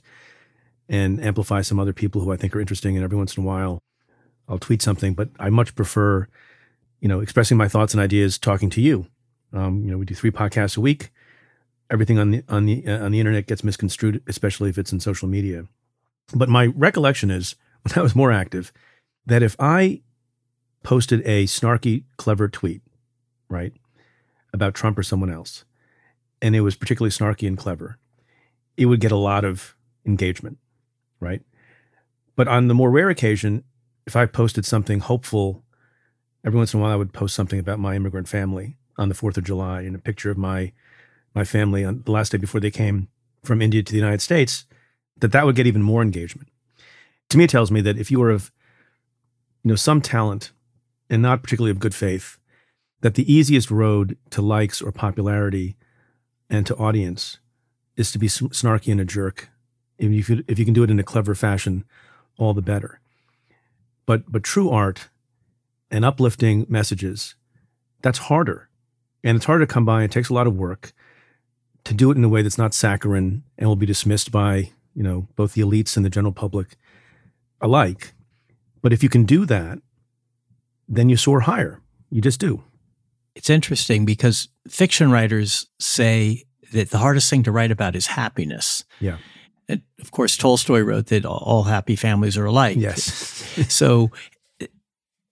and 0.89 1.23
amplify 1.23 1.63
some 1.63 1.79
other 1.79 1.93
people 1.93 2.21
who 2.21 2.33
I 2.33 2.37
think 2.37 2.55
are 2.55 2.61
interesting. 2.61 2.97
And 2.97 3.05
every 3.05 3.17
once 3.17 3.37
in 3.37 3.45
a 3.45 3.47
while, 3.47 3.83
I'll 4.49 4.59
tweet 4.59 4.83
something. 4.83 5.15
But 5.15 5.29
I 5.39 5.49
much 5.51 5.75
prefer, 5.75 6.27
you 7.01 7.09
know, 7.09 7.21
expressing 7.21 7.57
my 7.57 7.69
thoughts 7.69 7.95
and 7.95 8.03
ideas, 8.03 8.39
talking 8.39 8.71
to 8.71 8.81
you. 8.81 9.07
Um, 9.53 9.85
you 9.85 9.91
know, 9.91 9.99
we 9.99 10.05
do 10.05 10.15
three 10.15 10.31
podcasts 10.31 10.77
a 10.77 10.81
week. 10.81 11.11
Everything 11.91 12.19
on 12.19 12.31
the 12.31 12.45
on 12.49 12.67
the 12.67 12.87
uh, 12.87 13.05
on 13.05 13.13
the 13.13 13.19
internet 13.19 13.47
gets 13.47 13.65
misconstrued, 13.65 14.23
especially 14.29 14.71
if 14.71 14.79
it's 14.79 14.93
in 14.93 15.01
social 15.01 15.29
media. 15.29 15.67
But 16.35 16.49
my 16.49 16.67
recollection 16.67 17.31
is 17.31 17.57
when 17.83 17.99
I 17.99 18.03
was 18.03 18.17
more 18.17 18.33
active, 18.33 18.73
that 19.27 19.43
if 19.43 19.57
I 19.59 20.03
posted 20.83 21.21
a 21.27 21.45
snarky, 21.45 22.05
clever 22.17 22.49
tweet, 22.49 22.83
right, 23.49 23.73
about 24.53 24.75
Trump 24.75 24.99
or 24.99 25.03
someone 25.03 25.31
else, 25.31 25.65
and 26.43 26.57
it 26.57 26.63
was 26.63 26.77
particularly 26.77 27.11
snarky 27.11 27.47
and 27.47 27.59
clever, 27.59 27.99
it 28.77 28.87
would 28.87 29.01
get 29.01 29.13
a 29.13 29.17
lot 29.17 29.45
of 29.45 29.77
engagement, 30.07 30.59
right? 31.21 31.43
But 32.37 32.49
on 32.49 32.69
the 32.69 32.75
more 32.75 32.91
rare 32.91 33.11
occasion, 33.11 33.65
if 34.07 34.17
I 34.17 34.27
posted 34.27 34.65
something 34.65 35.01
hopeful, 35.01 35.63
every 36.45 36.57
once 36.57 36.73
in 36.73 36.81
a 36.81 36.83
while 36.83 36.93
I 36.93 36.97
would 36.97 37.13
post 37.13 37.35
something 37.35 37.59
about 37.59 37.79
my 37.79 37.95
immigrant 37.95 38.29
family 38.29 38.79
on 38.97 39.09
the 39.09 39.15
4th 39.15 39.37
of 39.37 39.45
July 39.45 39.83
and 39.83 39.95
a 39.95 39.99
picture 39.99 40.31
of 40.31 40.39
my 40.39 40.73
my 41.35 41.45
family 41.45 41.85
on 41.85 42.03
the 42.05 42.11
last 42.11 42.33
day 42.33 42.39
before 42.39 42.61
they 42.61 42.73
came 42.73 43.07
from 43.45 43.63
India 43.63 43.83
to 43.83 43.93
the 43.93 43.99
United 43.99 44.21
States, 44.21 44.65
that 45.21 45.33
that 45.33 45.47
would 45.47 45.57
get 45.57 45.67
even 45.67 45.83
more 45.83 46.03
engagement. 46.03 46.49
To 47.31 47.39
me, 47.39 47.45
it 47.45 47.51
tells 47.51 47.71
me 47.71 47.81
that 47.83 47.99
if 47.99 48.11
you 48.11 48.23
are 48.23 48.31
of 48.31 48.51
you 49.63 49.69
know 49.69 49.77
some 49.77 50.01
talent 50.01 50.53
and 51.09 51.23
not 51.23 51.43
particularly 51.43 51.71
of 51.71 51.79
good 51.79 51.95
faith, 51.95 52.39
that 53.01 53.15
the 53.15 53.33
easiest 53.33 53.71
road 53.71 54.17
to 54.31 54.43
likes 54.43 54.81
or 54.83 54.93
popularity 54.93 55.77
and 56.49 56.67
to 56.67 56.77
audience 56.77 57.39
is 57.97 58.13
to 58.13 58.19
be 58.19 58.27
snarky 58.27 58.91
and 58.91 59.01
a 59.01 59.05
jerk. 59.05 59.51
If 59.99 60.29
you, 60.29 60.45
if 60.49 60.59
you 60.59 60.65
can 60.65 60.75
do 60.75 60.83
it 60.83 60.91
in 60.91 60.99
a 60.99 61.05
clever 61.05 61.35
fashion, 61.35 61.85
all 62.39 62.55
the 62.55 62.63
better. 62.63 63.01
But 64.07 64.31
but 64.31 64.43
true 64.43 64.71
art 64.71 65.09
and 65.91 66.05
uplifting 66.05 66.67
messages, 66.69 67.35
that's 68.03 68.19
harder. 68.19 68.69
And 69.23 69.37
it's 69.37 69.45
harder 69.45 69.67
to 69.67 69.73
come 69.73 69.85
by. 69.85 70.03
It 70.03 70.11
takes 70.11 70.31
a 70.31 70.35
lot 70.35 70.47
of 70.47 70.57
work 70.57 70.93
to 71.85 71.95
do 71.95 72.11
it 72.11 72.17
in 72.17 72.25
a 72.25 72.29
way 72.29 72.43
that's 72.43 72.59
not 72.59 72.75
saccharine 72.75 73.43
and 73.59 73.69
will 73.69 73.77
be 73.77 73.87
dismissed 73.87 74.31
by, 74.31 74.71
you 74.95 75.03
know, 75.03 75.29
both 75.37 75.55
the 75.55 75.63
elites 75.63 75.97
and 75.97 76.05
the 76.05 76.11
general 76.11 76.33
public 76.33 76.77
alike. 77.61 78.13
But 78.83 78.93
if 78.93 79.03
you 79.03 79.09
can 79.09 79.25
do 79.25 79.45
that, 79.47 79.79
then 80.89 81.09
you 81.09 81.17
soar 81.17 81.41
higher. 81.41 81.81
You 82.11 82.21
just 82.21 82.41
do. 82.41 82.65
It's 83.35 83.51
interesting 83.51 84.05
because 84.05 84.49
fiction 84.69 85.11
writers 85.11 85.67
say 85.79 86.45
that 86.73 86.91
the 86.91 86.99
hardest 86.99 87.31
thing 87.31 87.43
to 87.45 87.53
write 87.53 87.71
about 87.71 87.95
is 87.95 88.09
happiness. 88.09 88.85
Yeah. 89.01 89.19
And 89.69 89.83
of 90.01 90.11
course, 90.11 90.37
Tolstoy 90.37 90.81
wrote 90.81 91.07
that 91.07 91.25
all 91.25 91.65
happy 91.65 91.95
families 91.97 92.37
are 92.37 92.45
alike. 92.45 92.77
Yes. 92.77 93.03
so 93.69 94.11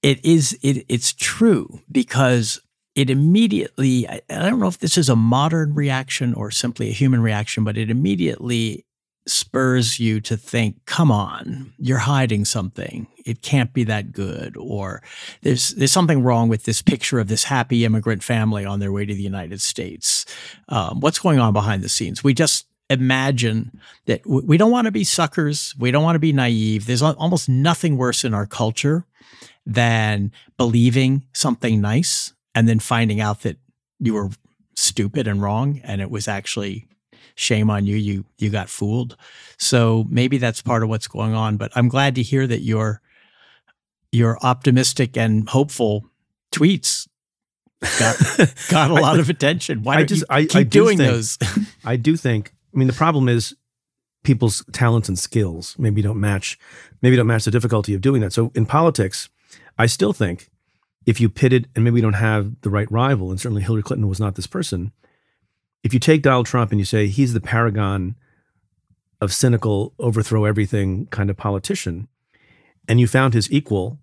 it 0.03 0.25
is 0.25 0.57
it, 0.63 0.85
it's 0.89 1.13
true 1.13 1.81
because 1.91 2.61
it 2.95 3.11
immediately 3.11 4.09
I, 4.09 4.21
I 4.31 4.49
don't 4.49 4.61
know 4.61 4.69
if 4.69 4.79
this 4.79 4.97
is 4.97 5.09
a 5.09 5.17
modern 5.17 5.75
reaction 5.75 6.35
or 6.35 6.51
simply 6.53 6.89
a 6.89 6.93
human 6.93 7.21
reaction, 7.21 7.65
but 7.65 7.77
it 7.77 7.91
immediately 7.91 8.85
spurs 9.29 10.01
you 10.01 10.21
to 10.23 10.37
think, 10.37 10.85
come 10.87 11.11
on, 11.11 11.73
you're 11.79 11.99
hiding 11.99 12.45
something. 12.45 13.07
It 13.25 13.43
can't 13.43 13.73
be 13.73 13.85
that 13.85 14.13
good. 14.13 14.57
Or 14.57 15.03
there's 15.43 15.71
there's 15.75 15.93
something 15.93 16.23
wrong 16.23 16.49
with 16.49 16.65
this 16.65 16.83
picture 16.83 17.19
of 17.19 17.29
this 17.29 17.45
happy 17.45 17.85
immigrant 17.85 18.23
family 18.23 18.65
on 18.65 18.81
their 18.81 18.93
way 18.93 19.05
to 19.05 19.15
the 19.15 19.23
United 19.23 19.61
States. 19.61 20.25
Um, 20.69 21.01
what's 21.01 21.19
going 21.19 21.39
on 21.39 21.53
behind 21.53 21.83
the 21.83 21.89
scenes? 21.89 22.25
We 22.25 22.35
just 22.35 22.67
imagine 22.91 23.79
that 24.07 24.23
w- 24.25 24.47
we 24.47 24.57
don't 24.57 24.71
want 24.71 24.87
to 24.87 24.93
be 24.93 25.05
suckers. 25.05 25.75
We 25.79 25.91
don't 25.91 26.05
want 26.05 26.17
to 26.17 26.21
be 26.21 26.33
naive. 26.33 26.87
There's 26.87 27.03
almost 27.03 27.49
nothing 27.49 27.97
worse 27.97 28.25
in 28.25 28.35
our 28.35 28.47
culture 28.47 29.05
than 29.67 30.33
believing 30.57 31.27
something 31.35 31.81
nice 31.81 32.33
and 32.55 32.67
then 32.67 32.79
finding 32.79 33.21
out 33.21 33.43
that 33.43 33.59
you 34.01 34.15
were 34.15 34.31
stupid 34.75 35.27
and 35.27 35.43
wrong 35.43 35.81
and 35.85 36.01
it 36.01 36.11
was 36.11 36.29
actually 36.29 36.87
shame 37.39 37.71
on 37.71 37.87
you 37.87 37.97
you 37.97 38.25
you 38.39 38.51
got 38.51 38.69
fooled 38.69 39.17
so 39.59 40.05
maybe 40.11 40.39
that's 40.39 40.61
part 40.61 40.83
of 40.83 40.89
what's 40.89 41.07
going 41.07 41.35
on 41.35 41.57
but 41.57 41.71
i'm 41.77 41.89
glad 41.89 42.15
to 42.15 42.23
hear 42.23 42.47
that 42.47 42.61
your 42.61 43.01
your 44.13 44.39
optimistic 44.43 45.17
and 45.17 45.49
hopeful 45.49 46.05
tweets 46.53 47.07
got, 47.99 48.17
got 48.71 48.91
a 48.91 48.95
lot 48.95 49.21
of 49.21 49.31
attention 49.31 49.83
why 49.83 49.97
I 49.97 50.05
just, 50.05 50.23
you 50.23 50.27
I, 50.31 50.43
keep 50.43 50.57
I 50.57 50.63
do 50.65 50.81
doing 50.85 50.99
think- 50.99 51.11
those 51.11 51.39
I 51.85 51.97
do 51.97 52.17
think. 52.17 52.53
I 52.75 52.79
mean, 52.79 52.89
the 52.89 52.95
problem 52.95 53.29
is 53.29 53.55
people's 54.25 54.65
talents 54.73 55.09
and 55.09 55.19
skills 55.19 55.75
maybe 55.79 56.03
don't 56.03 56.21
match. 56.21 56.59
Maybe 57.03 57.17
don't 57.17 57.27
match 57.27 57.45
the 57.45 57.51
difficulty 57.51 57.95
of 57.95 58.01
doing 58.01 58.21
that. 58.21 58.33
So 58.33 58.53
in 58.55 58.67
politics, 58.67 59.29
I 59.79 59.87
still 59.87 60.13
think 60.13 60.51
if 61.07 61.21
you 61.21 61.29
pitted, 61.31 61.69
and 61.75 61.85
maybe 61.85 61.95
we 61.95 62.01
don't 62.01 62.13
have 62.13 62.61
the 62.61 62.69
right 62.71 62.91
rival, 62.91 63.31
and 63.31 63.41
certainly 63.41 63.63
Hillary 63.63 63.83
Clinton 63.83 64.09
was 64.09 64.21
not 64.21 64.35
this 64.35 64.47
person. 64.47 64.93
If 65.89 65.95
you 65.95 66.01
take 66.01 66.21
Donald 66.21 66.45
Trump 66.45 66.71
and 66.71 66.79
you 66.79 66.85
say 66.85 67.07
he's 67.07 67.33
the 67.33 67.41
paragon 67.41 68.15
of 69.23 69.33
cynical, 69.33 69.95
overthrow 69.99 70.45
everything 70.45 71.07
kind 71.07 71.31
of 71.31 71.39
politician, 71.39 72.09
and 72.87 73.01
you 73.01 73.07
found 73.07 73.33
his 73.33 73.51
equal 73.51 73.99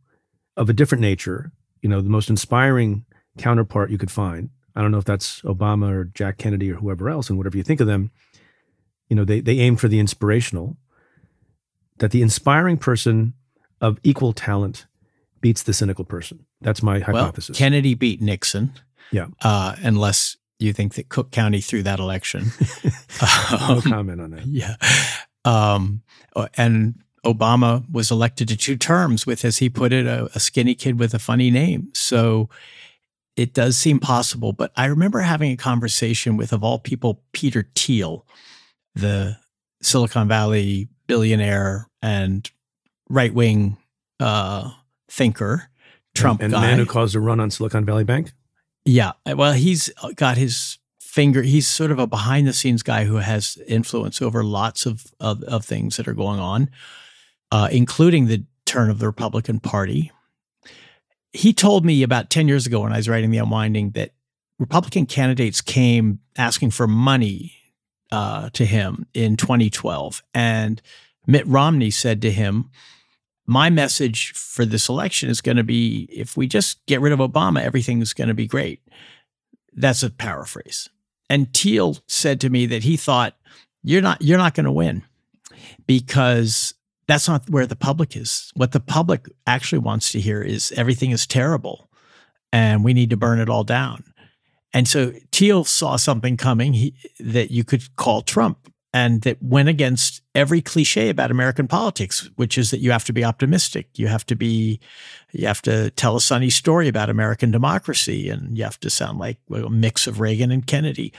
of 0.58 0.68
a 0.68 0.74
different 0.74 1.04
nature, 1.04 1.52
you 1.84 1.88
know, 1.90 2.02
the 2.02 2.10
most 2.10 2.28
inspiring 2.28 3.06
counterpart 3.38 3.92
you 3.92 4.00
could 4.00 4.10
find. 4.10 4.50
I 4.76 4.82
don't 4.82 4.90
know 4.90 4.98
if 4.98 5.06
that's 5.06 5.44
Obama 5.44 5.92
or 5.92 6.06
Jack 6.06 6.40
Kennedy 6.40 6.72
or 6.72 6.78
whoever 6.78 7.08
else, 7.08 7.30
and 7.30 7.38
whatever 7.38 7.56
you 7.56 7.62
think 7.62 7.80
of 7.82 7.86
them, 7.86 8.10
you 9.08 9.16
know, 9.16 9.24
they 9.24 9.40
they 9.40 9.60
aim 9.60 9.76
for 9.76 9.88
the 9.88 10.00
inspirational. 10.00 10.78
That 12.00 12.10
the 12.10 12.24
inspiring 12.24 12.78
person 12.80 13.36
of 13.80 14.00
equal 14.02 14.34
talent 14.34 14.88
beats 15.40 15.62
the 15.62 15.72
cynical 15.72 16.04
person. 16.04 16.48
That's 16.62 16.82
my 16.82 16.98
hypothesis. 16.98 17.50
well 17.52 17.58
kennedy 17.60 17.94
beat 17.94 18.24
nixon 18.24 18.74
Yeah. 19.12 19.28
uh, 19.44 19.76
unless 19.84 20.36
you 20.60 20.74
think 20.74 20.96
that 20.96 21.10
cook 21.10 21.32
county 21.32 21.62
threw 21.62 21.84
that 21.84 22.00
election 22.00 22.46
no 23.52 23.58
Um, 23.76 23.82
comment 23.82 24.22
on 24.22 24.32
that. 24.32 24.46
Yeah. 24.46 24.76
Um, 25.44 26.02
uh, 26.36 26.48
and 26.56 26.96
Obama 27.26 27.84
was 27.92 28.12
elected 28.12 28.48
to 28.50 28.58
two 28.58 28.76
terms 28.78 29.26
with, 29.26 29.44
as 29.44 29.58
he 29.58 29.70
put 29.70 29.92
it, 29.92 30.06
a, 30.06 30.30
a 30.36 30.40
skinny 30.40 30.76
kid 30.76 31.00
with 31.00 31.14
a 31.14 31.20
funny 31.20 31.52
name. 31.52 31.90
So 31.94 32.50
it 33.36 33.54
does 33.54 33.78
seem 33.78 34.00
possible. 34.00 34.54
But 34.54 34.72
I 34.76 34.86
remember 34.86 35.20
having 35.20 35.52
a 35.52 35.58
conversation 35.58 36.38
with, 36.38 36.54
of 36.54 36.64
all 36.64 36.80
people, 36.80 37.22
Peter 37.34 37.68
Thiel, 37.76 38.26
the 38.94 39.38
Silicon 39.82 40.28
Valley 40.28 40.88
billionaire 41.08 41.90
and 42.02 42.50
right 43.10 43.34
wing 43.34 43.78
uh, 44.20 44.72
thinker, 45.10 45.70
Trump 46.16 46.42
and, 46.42 46.54
and 46.54 46.64
the 46.64 46.68
man 46.68 46.78
who 46.78 46.86
caused 46.86 47.16
a 47.16 47.20
run 47.20 47.40
on 47.40 47.52
Silicon 47.52 47.86
Valley 47.86 48.04
Bank. 48.04 48.32
Yeah. 48.86 49.14
Well, 49.26 49.54
he's 49.54 49.90
got 50.16 50.38
his 50.38 50.78
finger. 51.00 51.42
He's 51.42 51.68
sort 51.68 51.92
of 51.92 52.00
a 52.00 52.08
behind 52.08 52.48
the 52.48 52.54
scenes 52.54 52.84
guy 52.84 53.06
who 53.06 53.16
has 53.16 53.58
influence 53.68 54.22
over 54.22 54.44
lots 54.44 54.86
of, 54.86 55.06
of, 55.20 55.42
of 55.44 55.66
things 55.66 55.98
that 55.98 56.08
are 56.08 56.14
going 56.14 56.40
on, 56.40 56.70
uh, 57.52 57.70
including 57.72 58.28
the 58.28 58.44
turn 58.66 58.90
of 58.90 59.00
the 59.00 59.08
Republican 59.08 59.60
Party. 59.60 60.12
He 61.34 61.54
told 61.54 61.86
me 61.86 62.04
about 62.04 62.30
10 62.30 62.48
years 62.48 62.68
ago 62.68 62.82
when 62.82 62.94
I 62.94 62.98
was 62.98 63.10
writing 63.10 63.32
The 63.32 63.40
Unwinding 63.40 63.92
that 63.92 64.12
Republican 64.60 65.06
candidates 65.06 65.62
came 65.62 66.20
asking 66.38 66.72
for 66.72 66.88
money 66.88 67.54
uh, 68.12 68.50
to 68.52 68.66
him 68.66 69.06
in 69.14 69.36
2012. 69.36 70.24
And 70.34 70.82
Mitt 71.28 71.46
Romney 71.48 71.92
said 71.92 72.22
to 72.22 72.32
him, 72.32 72.70
my 73.48 73.70
message 73.70 74.34
for 74.34 74.66
this 74.66 74.90
election 74.90 75.30
is 75.30 75.42
going 75.42 75.58
to 75.58 75.64
be 75.64 76.08
if 76.12 76.36
we 76.36 76.48
just 76.48 76.86
get 76.86 77.02
rid 77.02 77.14
of 77.14 77.20
Obama, 77.20 77.62
everything's 77.62 78.14
going 78.14 78.28
to 78.28 78.34
be 78.34 78.48
great. 78.48 78.82
That's 79.74 80.04
a 80.04 80.10
paraphrase. 80.10 80.90
And 81.30 81.54
Thiel 81.54 81.98
said 82.08 82.42
to 82.42 82.50
me 82.50 82.66
that 82.68 82.84
he 82.84 82.98
thought 82.98 83.36
you're 83.84 84.02
not 84.02 84.22
you're 84.22 84.38
not 84.38 84.56
going 84.56 84.66
to 84.66 84.72
win 84.72 85.04
because 85.86 86.74
that's 87.08 87.28
not 87.28 87.50
where 87.50 87.68
the 87.68 87.76
public 87.76 88.16
is. 88.16 88.52
What 88.56 88.72
the 88.72 88.80
public 88.80 89.28
actually 89.46 89.80
wants 89.80 90.12
to 90.12 90.20
hear 90.20 90.42
is 90.42 90.72
everything 90.72 91.12
is 91.12 91.28
terrible 91.28 91.90
and 92.52 92.84
we 92.84 92.94
need 92.94 93.10
to 93.12 93.18
burn 93.18 93.40
it 93.40 93.50
all 93.50 93.64
down. 93.64 94.04
And 94.74 94.88
so 94.88 95.14
Thiel 95.32 95.64
saw 95.64 95.96
something 95.96 96.36
coming 96.36 96.74
he, 96.74 96.96
that 97.20 97.52
you 97.52 97.64
could 97.64 97.96
call 97.96 98.22
Trump 98.22 98.72
and 98.96 99.24
that 99.24 99.44
went 99.44 99.68
against 99.68 100.22
every 100.34 100.62
cliche 100.62 101.10
about 101.10 101.30
American 101.30 101.68
politics, 101.68 102.30
which 102.38 102.58
is 102.58 102.72
that 102.72 102.80
you 102.80 102.92
have 102.92 103.04
to 103.04 103.12
be 103.12 103.26
optimistic. 103.26 103.90
You 103.96 104.08
have 104.08 104.26
to 104.28 104.38
be, 104.38 104.80
you 105.34 105.48
have 105.48 105.62
to 105.64 105.92
tell 105.92 106.16
a 106.16 106.22
sunny 106.22 106.50
story 106.50 106.88
about 106.88 107.10
American 107.10 107.52
democracy, 107.52 108.30
and 108.30 108.58
you 108.58 108.64
have 108.64 108.80
to 108.80 108.90
sound 108.90 109.20
like 109.20 109.38
a 109.54 109.70
mix 109.70 110.08
of 110.08 110.22
Reagan 110.22 110.50
and 110.50 110.66
Kennedy. 110.66 111.12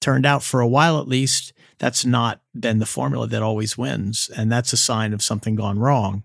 Turned 0.00 0.26
out, 0.26 0.42
for 0.42 0.60
a 0.60 0.66
while 0.66 0.98
at 0.98 1.06
least, 1.06 1.52
that's 1.78 2.04
not 2.04 2.40
been 2.58 2.80
the 2.80 2.84
formula 2.84 3.28
that 3.28 3.44
always 3.44 3.78
wins, 3.78 4.28
and 4.36 4.50
that's 4.50 4.72
a 4.72 4.76
sign 4.76 5.12
of 5.12 5.22
something 5.22 5.54
gone 5.54 5.78
wrong. 5.78 6.24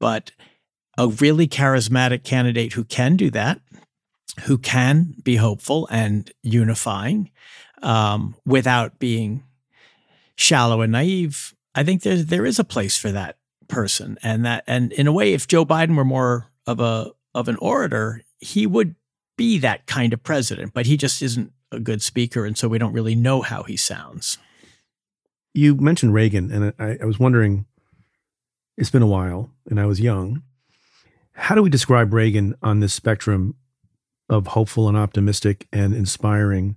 But 0.00 0.32
a 0.98 1.06
really 1.06 1.46
charismatic 1.46 2.24
candidate 2.24 2.72
who 2.72 2.82
can 2.82 3.14
do 3.14 3.30
that, 3.30 3.60
who 4.46 4.58
can 4.58 5.14
be 5.22 5.36
hopeful 5.36 5.86
and 5.92 6.28
unifying 6.42 7.30
um, 7.82 8.34
without 8.44 8.98
being 8.98 9.44
shallow 10.40 10.80
and 10.80 10.92
naive, 10.92 11.54
I 11.74 11.84
think 11.84 12.02
there 12.02 12.16
there 12.16 12.46
is 12.46 12.58
a 12.58 12.64
place 12.64 12.96
for 12.96 13.12
that 13.12 13.36
person, 13.68 14.18
and 14.22 14.44
that 14.44 14.64
and 14.66 14.92
in 14.92 15.06
a 15.06 15.12
way, 15.12 15.32
if 15.32 15.46
Joe 15.46 15.64
Biden 15.64 15.96
were 15.96 16.04
more 16.04 16.50
of 16.66 16.80
a 16.80 17.10
of 17.34 17.48
an 17.48 17.56
orator, 17.56 18.22
he 18.38 18.66
would 18.66 18.96
be 19.36 19.58
that 19.58 19.86
kind 19.86 20.12
of 20.12 20.22
president. 20.22 20.72
But 20.74 20.86
he 20.86 20.96
just 20.96 21.22
isn't 21.22 21.52
a 21.70 21.78
good 21.78 22.02
speaker, 22.02 22.44
and 22.44 22.56
so 22.56 22.68
we 22.68 22.78
don't 22.78 22.92
really 22.92 23.14
know 23.14 23.42
how 23.42 23.62
he 23.62 23.76
sounds. 23.76 24.38
You 25.54 25.76
mentioned 25.76 26.14
Reagan, 26.14 26.50
and 26.50 26.74
I, 26.78 26.98
I 27.02 27.04
was 27.04 27.18
wondering. 27.18 27.66
It's 28.76 28.90
been 28.90 29.02
a 29.02 29.06
while, 29.06 29.50
and 29.68 29.78
I 29.78 29.84
was 29.84 30.00
young. 30.00 30.42
How 31.32 31.54
do 31.54 31.62
we 31.62 31.68
describe 31.68 32.14
Reagan 32.14 32.54
on 32.62 32.80
this 32.80 32.94
spectrum 32.94 33.56
of 34.30 34.46
hopeful 34.48 34.88
and 34.88 34.96
optimistic 34.96 35.66
and 35.70 35.94
inspiring 35.94 36.76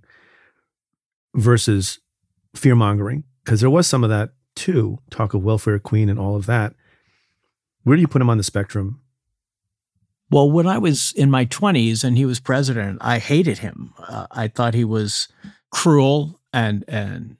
versus 1.34 2.00
fear 2.54 2.74
mongering? 2.74 3.24
Because 3.44 3.60
there 3.60 3.70
was 3.70 3.86
some 3.86 4.02
of 4.02 4.10
that 4.10 4.30
too 4.54 4.98
talk 5.10 5.34
of 5.34 5.42
welfare 5.42 5.78
queen 5.78 6.08
and 6.08 6.18
all 6.18 6.36
of 6.36 6.46
that. 6.46 6.74
Where 7.82 7.96
do 7.96 8.00
you 8.00 8.08
put 8.08 8.22
him 8.22 8.30
on 8.30 8.38
the 8.38 8.44
spectrum? 8.44 9.00
Well 10.30 10.50
when 10.50 10.66
i 10.66 10.78
was 10.78 11.12
in 11.12 11.30
my 11.30 11.44
20s 11.46 12.02
and 12.02 12.16
he 12.16 12.24
was 12.24 12.40
president 12.40 12.98
i 13.00 13.18
hated 13.18 13.58
him. 13.58 13.92
Uh, 13.98 14.26
i 14.30 14.48
thought 14.48 14.74
he 14.74 14.84
was 14.84 15.28
cruel 15.70 16.40
and 16.52 16.84
and 16.88 17.36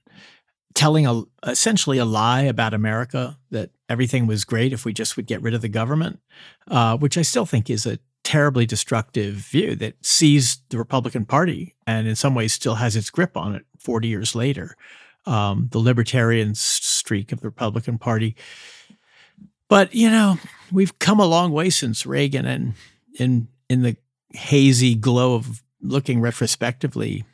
telling 0.75 1.07
a, 1.07 1.23
essentially 1.47 1.99
a 1.99 2.05
lie 2.05 2.43
about 2.43 2.75
america 2.75 3.39
that 3.51 3.71
everything 3.89 4.27
was 4.27 4.45
great 4.45 4.73
if 4.73 4.85
we 4.85 4.93
just 4.93 5.17
would 5.17 5.27
get 5.27 5.41
rid 5.41 5.55
of 5.55 5.63
the 5.63 5.69
government 5.69 6.21
uh, 6.69 6.97
which 6.97 7.17
i 7.17 7.23
still 7.23 7.47
think 7.47 7.71
is 7.71 7.87
a 7.87 7.99
terribly 8.23 8.67
destructive 8.67 9.35
view 9.35 9.75
that 9.77 9.95
sees 10.05 10.59
the 10.71 10.79
republican 10.79 11.25
party 11.25 11.75
and 11.87 12.07
in 12.07 12.17
some 12.17 12.35
ways 12.35 12.53
still 12.53 12.77
has 12.77 12.97
its 12.97 13.11
grip 13.11 13.37
on 13.37 13.55
it 13.55 13.65
40 13.79 14.09
years 14.09 14.35
later 14.35 14.77
um, 15.27 15.69
the 15.71 15.79
libertarian 15.79 16.55
streak 16.55 17.33
of 17.33 17.41
the 17.41 17.49
Republican 17.49 17.99
Party. 17.99 18.37
But 19.69 19.95
you 19.95 20.11
know, 20.11 20.39
we've 20.71 20.99
come 20.99 21.21
a 21.21 21.27
long 21.27 21.53
way 21.53 21.71
since 21.71 22.07
Reagan, 22.07 22.47
and 22.47 22.75
in 23.19 23.49
in 23.69 23.83
the 23.83 23.97
hazy 24.31 24.95
glow 24.95 25.35
of 25.35 25.63
looking 25.81 26.21
retrospectively, 26.21 27.25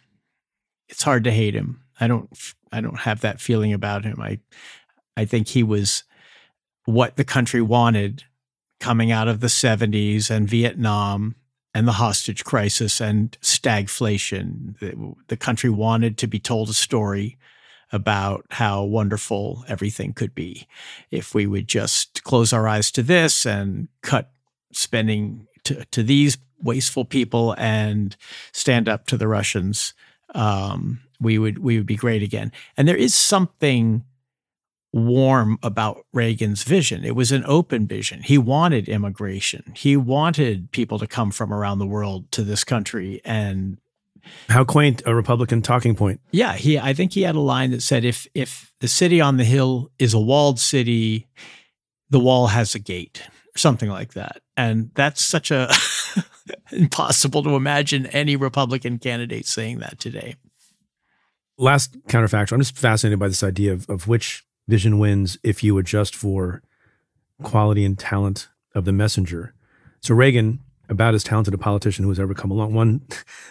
it's 0.88 1.02
hard 1.02 1.24
to 1.24 1.30
hate 1.30 1.54
him. 1.54 1.82
I 2.00 2.06
don't 2.06 2.30
I 2.72 2.80
don't 2.80 3.00
have 3.00 3.20
that 3.20 3.40
feeling 3.40 3.72
about 3.72 4.04
him. 4.04 4.20
I 4.20 4.38
I 5.16 5.24
think 5.24 5.48
he 5.48 5.62
was 5.62 6.04
what 6.84 7.16
the 7.16 7.24
country 7.24 7.60
wanted 7.60 8.24
coming 8.78 9.12
out 9.12 9.28
of 9.28 9.40
the 9.40 9.46
70s 9.46 10.30
and 10.30 10.48
Vietnam 10.48 11.36
and 11.74 11.86
the 11.86 11.92
hostage 11.92 12.44
crisis 12.44 13.00
and 13.00 13.36
stagflation. 13.42 14.78
The, 14.78 15.14
the 15.28 15.36
country 15.36 15.70
wanted 15.70 16.16
to 16.18 16.26
be 16.26 16.38
told 16.38 16.70
a 16.70 16.74
story 16.74 17.36
about 17.92 18.44
how 18.50 18.84
wonderful 18.84 19.64
everything 19.68 20.12
could 20.12 20.34
be 20.34 20.66
if 21.10 21.34
we 21.34 21.46
would 21.46 21.66
just 21.66 22.22
close 22.24 22.52
our 22.52 22.68
eyes 22.68 22.90
to 22.92 23.02
this 23.02 23.44
and 23.44 23.88
cut 24.02 24.30
spending 24.72 25.46
to, 25.64 25.84
to 25.86 26.02
these 26.02 26.38
wasteful 26.62 27.04
people 27.04 27.54
and 27.58 28.16
stand 28.52 28.88
up 28.88 29.06
to 29.06 29.16
the 29.16 29.28
Russians. 29.28 29.94
Um, 30.34 31.00
we 31.20 31.38
would 31.38 31.58
we 31.58 31.76
would 31.76 31.86
be 31.86 31.96
great 31.96 32.22
again. 32.22 32.52
And 32.76 32.86
there 32.86 32.96
is 32.96 33.14
something 33.14 34.04
warm 34.92 35.58
about 35.62 36.04
Reagan's 36.12 36.64
vision. 36.64 37.04
It 37.04 37.14
was 37.14 37.30
an 37.30 37.44
open 37.46 37.86
vision. 37.86 38.22
He 38.22 38.38
wanted 38.38 38.88
immigration. 38.88 39.72
He 39.76 39.96
wanted 39.96 40.72
people 40.72 40.98
to 40.98 41.06
come 41.06 41.30
from 41.30 41.52
around 41.52 41.78
the 41.78 41.86
world 41.86 42.30
to 42.32 42.42
this 42.42 42.64
country 42.64 43.20
and 43.24 43.78
how 44.48 44.64
quaint 44.64 45.02
a 45.06 45.14
Republican 45.14 45.62
talking 45.62 45.94
point. 45.94 46.20
Yeah, 46.30 46.54
he 46.54 46.78
I 46.78 46.94
think 46.94 47.12
he 47.12 47.22
had 47.22 47.34
a 47.34 47.40
line 47.40 47.70
that 47.70 47.82
said 47.82 48.04
if 48.04 48.26
if 48.34 48.72
the 48.80 48.88
city 48.88 49.20
on 49.20 49.36
the 49.36 49.44
hill 49.44 49.90
is 49.98 50.14
a 50.14 50.20
walled 50.20 50.58
city, 50.58 51.26
the 52.10 52.20
wall 52.20 52.48
has 52.48 52.74
a 52.74 52.78
gate 52.78 53.22
or 53.54 53.58
something 53.58 53.88
like 53.88 54.14
that. 54.14 54.42
And 54.56 54.90
that's 54.94 55.22
such 55.22 55.50
a 55.50 55.72
impossible 56.72 57.42
to 57.42 57.56
imagine 57.56 58.06
any 58.06 58.36
Republican 58.36 58.98
candidate 58.98 59.46
saying 59.46 59.78
that 59.78 59.98
today. 59.98 60.36
Last 61.56 61.98
counterfactual. 62.06 62.52
I'm 62.52 62.60
just 62.60 62.76
fascinated 62.76 63.18
by 63.18 63.28
this 63.28 63.42
idea 63.42 63.72
of, 63.72 63.88
of 63.88 64.08
which 64.08 64.44
vision 64.68 64.98
wins 64.98 65.38
if 65.42 65.62
you 65.62 65.78
adjust 65.78 66.14
for 66.14 66.62
quality 67.42 67.84
and 67.84 67.98
talent 67.98 68.48
of 68.74 68.84
the 68.84 68.92
messenger. 68.92 69.54
So 70.00 70.14
Reagan 70.14 70.60
about 70.90 71.14
as 71.14 71.24
talented 71.24 71.54
a 71.54 71.58
politician 71.58 72.02
who 72.02 72.10
has 72.10 72.20
ever 72.20 72.34
come 72.34 72.50
along. 72.50 72.74
One, 72.74 73.02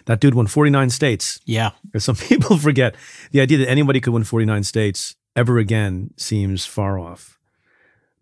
that 0.06 0.20
dude 0.20 0.36
won 0.36 0.46
49 0.46 0.90
states. 0.90 1.40
Yeah. 1.46 1.72
As 1.94 2.04
some 2.04 2.16
people 2.18 2.58
forget, 2.58 2.96
the 3.32 3.42
idea 3.42 3.58
that 3.60 3.70
anybody 3.70 4.02
could 4.02 4.14
win 4.14 4.26
49 4.26 4.64
states 4.64 5.16
ever 5.36 5.58
again 5.58 6.12
seems 6.18 6.66
far 6.66 7.00
off. 7.00 7.40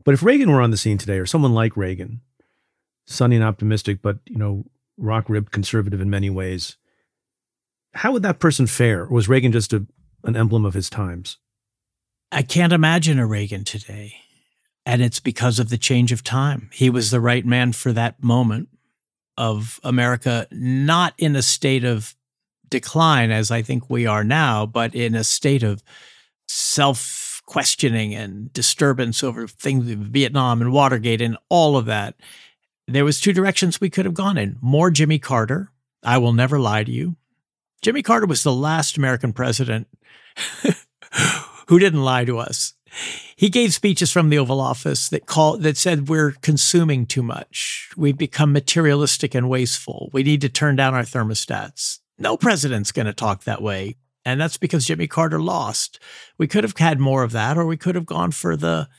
But 0.05 0.13
if 0.13 0.23
Reagan 0.23 0.51
were 0.51 0.61
on 0.61 0.71
the 0.71 0.77
scene 0.77 0.97
today, 0.97 1.17
or 1.17 1.25
someone 1.25 1.53
like 1.53 1.75
Reagan, 1.75 2.21
sunny 3.05 3.35
and 3.35 3.43
optimistic, 3.43 4.01
but 4.01 4.19
you 4.25 4.37
know, 4.37 4.65
rock 4.97 5.29
ribbed 5.29 5.51
conservative 5.51 5.99
in 5.99 6.09
many 6.09 6.29
ways, 6.29 6.77
how 7.93 8.11
would 8.11 8.23
that 8.23 8.39
person 8.39 8.67
fare? 8.67 9.03
Or 9.03 9.09
was 9.09 9.27
Reagan 9.27 9.51
just 9.51 9.73
a, 9.73 9.85
an 10.23 10.37
emblem 10.37 10.63
of 10.63 10.75
his 10.75 10.89
times? 10.89 11.37
I 12.31 12.43
can't 12.43 12.73
imagine 12.73 13.19
a 13.19 13.25
Reagan 13.25 13.63
today. 13.63 14.15
And 14.85 15.01
it's 15.01 15.19
because 15.19 15.59
of 15.59 15.69
the 15.69 15.77
change 15.77 16.11
of 16.13 16.23
time. 16.23 16.69
He 16.71 16.89
was 16.89 17.11
the 17.11 17.19
right 17.19 17.45
man 17.45 17.73
for 17.73 17.91
that 17.91 18.23
moment 18.23 18.69
of 19.37 19.79
America 19.83 20.47
not 20.51 21.13
in 21.17 21.35
a 21.35 21.41
state 21.41 21.83
of 21.83 22.15
decline 22.69 23.31
as 23.31 23.51
I 23.51 23.61
think 23.61 23.89
we 23.89 24.05
are 24.05 24.23
now, 24.23 24.65
but 24.65 24.95
in 24.95 25.15
a 25.15 25.23
state 25.23 25.63
of 25.63 25.83
self 26.47 27.41
questioning 27.45 28.13
and 28.13 28.51
disturbance 28.53 29.23
over 29.23 29.47
things 29.47 29.89
of 29.89 29.99
Vietnam 29.99 30.61
and 30.61 30.71
Watergate 30.71 31.21
and 31.21 31.37
all 31.49 31.77
of 31.77 31.85
that. 31.85 32.15
There 32.87 33.05
was 33.05 33.19
two 33.19 33.33
directions 33.33 33.81
we 33.81 33.89
could 33.89 34.05
have 34.05 34.13
gone 34.13 34.37
in. 34.37 34.57
More 34.61 34.91
Jimmy 34.91 35.19
Carter. 35.19 35.71
I 36.03 36.19
will 36.19 36.33
never 36.33 36.59
lie 36.59 36.83
to 36.83 36.91
you. 36.91 37.15
Jimmy 37.81 38.01
Carter 38.01 38.25
was 38.25 38.43
the 38.43 38.53
last 38.53 38.97
American 38.97 39.33
president 39.33 39.87
who 41.67 41.79
didn't 41.79 42.03
lie 42.03 42.25
to 42.25 42.37
us. 42.37 42.73
He 43.35 43.49
gave 43.49 43.73
speeches 43.73 44.11
from 44.11 44.29
the 44.29 44.37
Oval 44.37 44.59
Office 44.59 45.09
that 45.09 45.25
call 45.25 45.57
that 45.57 45.77
said 45.77 46.09
we're 46.09 46.31
consuming 46.41 47.05
too 47.05 47.23
much. 47.23 47.89
We've 47.95 48.17
become 48.17 48.51
materialistic 48.51 49.35
and 49.35 49.49
wasteful. 49.49 50.09
We 50.13 50.23
need 50.23 50.41
to 50.41 50.49
turn 50.49 50.75
down 50.75 50.93
our 50.93 51.03
thermostats. 51.03 51.99
No 52.17 52.37
president's 52.37 52.91
going 52.91 53.05
to 53.05 53.13
talk 53.13 53.43
that 53.43 53.61
way. 53.61 53.95
And 54.25 54.41
that's 54.41 54.57
because 54.57 54.85
Jimmy 54.85 55.07
Carter 55.07 55.39
lost. 55.39 55.99
We 56.37 56.47
could 56.47 56.63
have 56.63 56.75
had 56.77 56.99
more 56.99 57.23
of 57.23 57.31
that, 57.31 57.57
or 57.57 57.65
we 57.65 57.77
could 57.77 57.95
have 57.95 58.05
gone 58.05 58.31
for 58.31 58.57
the 58.57 58.89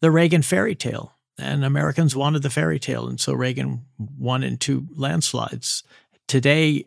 the 0.00 0.10
Reagan 0.10 0.42
fairy 0.42 0.74
tale. 0.74 1.14
And 1.38 1.64
Americans 1.64 2.16
wanted 2.16 2.42
the 2.42 2.50
fairy 2.50 2.78
tale. 2.78 3.08
And 3.08 3.20
so 3.20 3.32
Reagan 3.32 3.84
won 3.96 4.42
in 4.42 4.58
two 4.58 4.88
landslides. 4.94 5.84
Today, 6.26 6.84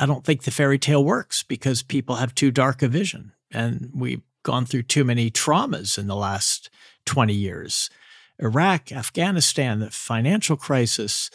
I 0.00 0.06
don't 0.06 0.24
think 0.24 0.42
the 0.42 0.50
fairy 0.50 0.78
tale 0.78 1.04
works 1.04 1.42
because 1.42 1.82
people 1.82 2.16
have 2.16 2.34
too 2.34 2.50
dark 2.50 2.82
a 2.82 2.88
vision. 2.88 3.32
And 3.52 3.90
we 3.94 4.22
gone 4.42 4.64
through 4.66 4.82
too 4.84 5.04
many 5.04 5.30
traumas 5.30 5.98
in 5.98 6.06
the 6.06 6.16
last 6.16 6.70
20 7.06 7.32
years 7.32 7.90
Iraq, 8.38 8.90
Afghanistan, 8.90 9.80
the 9.80 9.90
financial 9.90 10.56
crisis, 10.56 11.30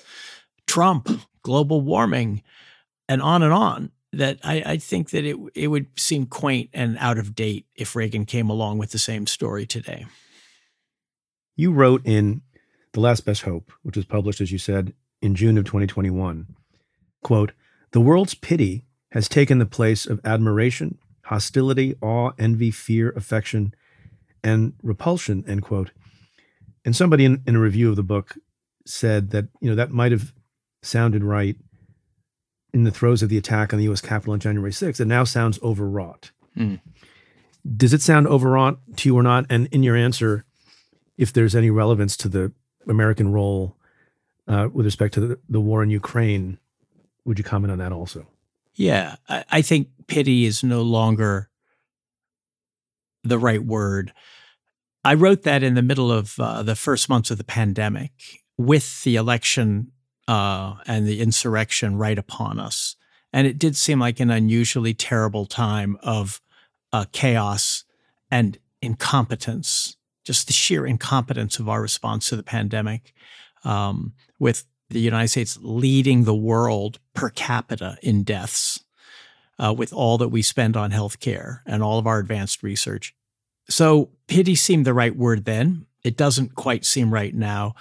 Trump, 0.65 1.07
global 1.43 1.81
warming, 1.81 2.41
and 3.07 3.21
on 3.21 3.43
and 3.43 3.53
on. 3.53 3.91
That 4.11 4.39
I, 4.43 4.63
I 4.65 4.77
think 4.77 5.09
that 5.11 5.25
it 5.25 5.37
it 5.53 5.67
would 5.67 5.87
seem 5.99 6.25
quaint 6.25 6.69
and 6.73 6.97
out 6.99 7.17
of 7.17 7.35
date 7.35 7.65
if 7.75 7.95
Reagan 7.95 8.25
came 8.25 8.49
along 8.49 8.77
with 8.77 8.91
the 8.91 8.97
same 8.97 9.27
story 9.27 9.65
today. 9.65 10.05
You 11.57 11.71
wrote 11.71 12.01
in 12.05 12.41
The 12.93 13.01
Last 13.01 13.25
Best 13.25 13.43
Hope, 13.43 13.71
which 13.83 13.97
was 13.97 14.05
published, 14.05 14.41
as 14.41 14.51
you 14.51 14.57
said, 14.57 14.93
in 15.21 15.35
June 15.35 15.57
of 15.57 15.65
2021. 15.65 16.47
Quote, 17.23 17.51
the 17.91 18.01
world's 18.01 18.35
pity 18.35 18.85
has 19.11 19.29
taken 19.29 19.59
the 19.59 19.65
place 19.65 20.05
of 20.05 20.19
admiration, 20.25 20.97
hostility, 21.25 21.95
awe, 22.01 22.31
envy, 22.37 22.71
fear, 22.71 23.11
affection, 23.11 23.73
and 24.43 24.73
repulsion, 24.83 25.43
end 25.47 25.63
quote. 25.63 25.91
And 26.83 26.95
somebody 26.95 27.25
in, 27.25 27.41
in 27.47 27.55
a 27.55 27.59
review 27.59 27.89
of 27.89 27.95
the 27.95 28.03
book 28.03 28.37
said 28.85 29.31
that, 29.31 29.47
you 29.59 29.69
know, 29.69 29.75
that 29.75 29.91
might 29.91 30.11
have 30.11 30.33
sounded 30.83 31.23
right 31.23 31.55
in 32.73 32.83
the 32.83 32.91
throes 32.91 33.23
of 33.23 33.29
the 33.29 33.37
attack 33.37 33.73
on 33.73 33.79
the 33.79 33.89
US 33.91 34.01
Capitol 34.01 34.33
on 34.33 34.39
January 34.39 34.71
6th. 34.71 34.99
It 34.99 35.05
now 35.05 35.23
sounds 35.23 35.59
overwrought. 35.63 36.31
Mm. 36.55 36.79
Does 37.75 37.93
it 37.93 38.01
sound 38.01 38.27
overwrought 38.27 38.77
to 38.97 39.09
you 39.09 39.17
or 39.17 39.23
not? 39.23 39.45
And 39.49 39.67
in 39.67 39.81
your 39.81 39.95
answer, 39.95 40.45
if 41.17 41.33
there's 41.33 41.55
any 41.55 41.71
relevance 41.71 42.15
to 42.17 42.29
the 42.29 42.51
American 42.87 43.31
role 43.31 43.77
uh, 44.47 44.69
with 44.71 44.85
respect 44.85 45.15
to 45.15 45.19
the, 45.21 45.39
the, 45.49 45.59
war 45.59 45.81
in 45.81 45.89
Ukraine, 45.89 46.59
would 47.23 47.39
you 47.39 47.43
comment 47.43 47.71
on 47.71 47.79
that 47.79 47.91
also? 47.91 48.27
Yeah, 48.75 49.15
I, 49.27 49.43
I 49.49 49.61
think 49.63 49.87
pity 50.07 50.45
is 50.45 50.63
no 50.63 50.81
longer 50.81 51.49
the 53.23 53.39
right 53.39 53.63
word. 53.63 54.13
I 55.03 55.13
wrote 55.13 55.43
that 55.43 55.63
in 55.63 55.75
the 55.75 55.81
middle 55.81 56.11
of 56.11 56.39
uh, 56.39 56.63
the 56.63 56.75
first 56.75 57.09
months 57.09 57.31
of 57.31 57.37
the 57.37 57.43
pandemic 57.43 58.11
with 58.57 59.03
the 59.03 59.15
election 59.15 59.91
uh, 60.27 60.75
and 60.87 61.07
the 61.07 61.21
insurrection 61.21 61.97
right 61.97 62.17
upon 62.17 62.59
us. 62.59 62.95
And 63.33 63.45
it 63.45 63.59
did 63.59 63.75
seem 63.75 63.99
like 63.99 64.19
an 64.19 64.31
unusually 64.31 64.93
terrible 64.93 65.45
time 65.45 65.97
of 66.01 66.41
uh, 66.93 67.05
chaos 67.11 67.83
and 68.31 68.57
incompetence, 68.81 69.97
just 70.23 70.47
the 70.47 70.53
sheer 70.53 70.85
incompetence 70.85 71.59
of 71.59 71.67
our 71.67 71.81
response 71.81 72.29
to 72.29 72.35
the 72.35 72.43
pandemic, 72.43 73.13
um, 73.63 74.13
with 74.39 74.65
the 74.89 74.99
United 74.99 75.27
States 75.27 75.59
leading 75.61 76.23
the 76.23 76.35
world 76.35 76.99
per 77.13 77.29
capita 77.29 77.97
in 78.01 78.23
deaths. 78.23 78.84
Uh, 79.57 79.73
with 79.77 79.93
all 79.93 80.17
that 80.17 80.27
we 80.27 80.41
spend 80.41 80.75
on 80.75 80.91
healthcare 80.91 81.59
and 81.65 81.81
all 81.81 81.97
of 81.97 82.05
our 82.05 82.19
advanced 82.19 82.61
research. 82.61 83.15
So 83.69 84.09
pity 84.27 84.53
seemed 84.53 84.85
the 84.85 84.93
right 84.93 85.15
word 85.15 85.45
then. 85.45 85.85
It 86.03 86.17
doesn't 86.17 86.55
quite 86.55 86.83
seem 86.83 87.13
right 87.13 87.33
now. 87.33 87.75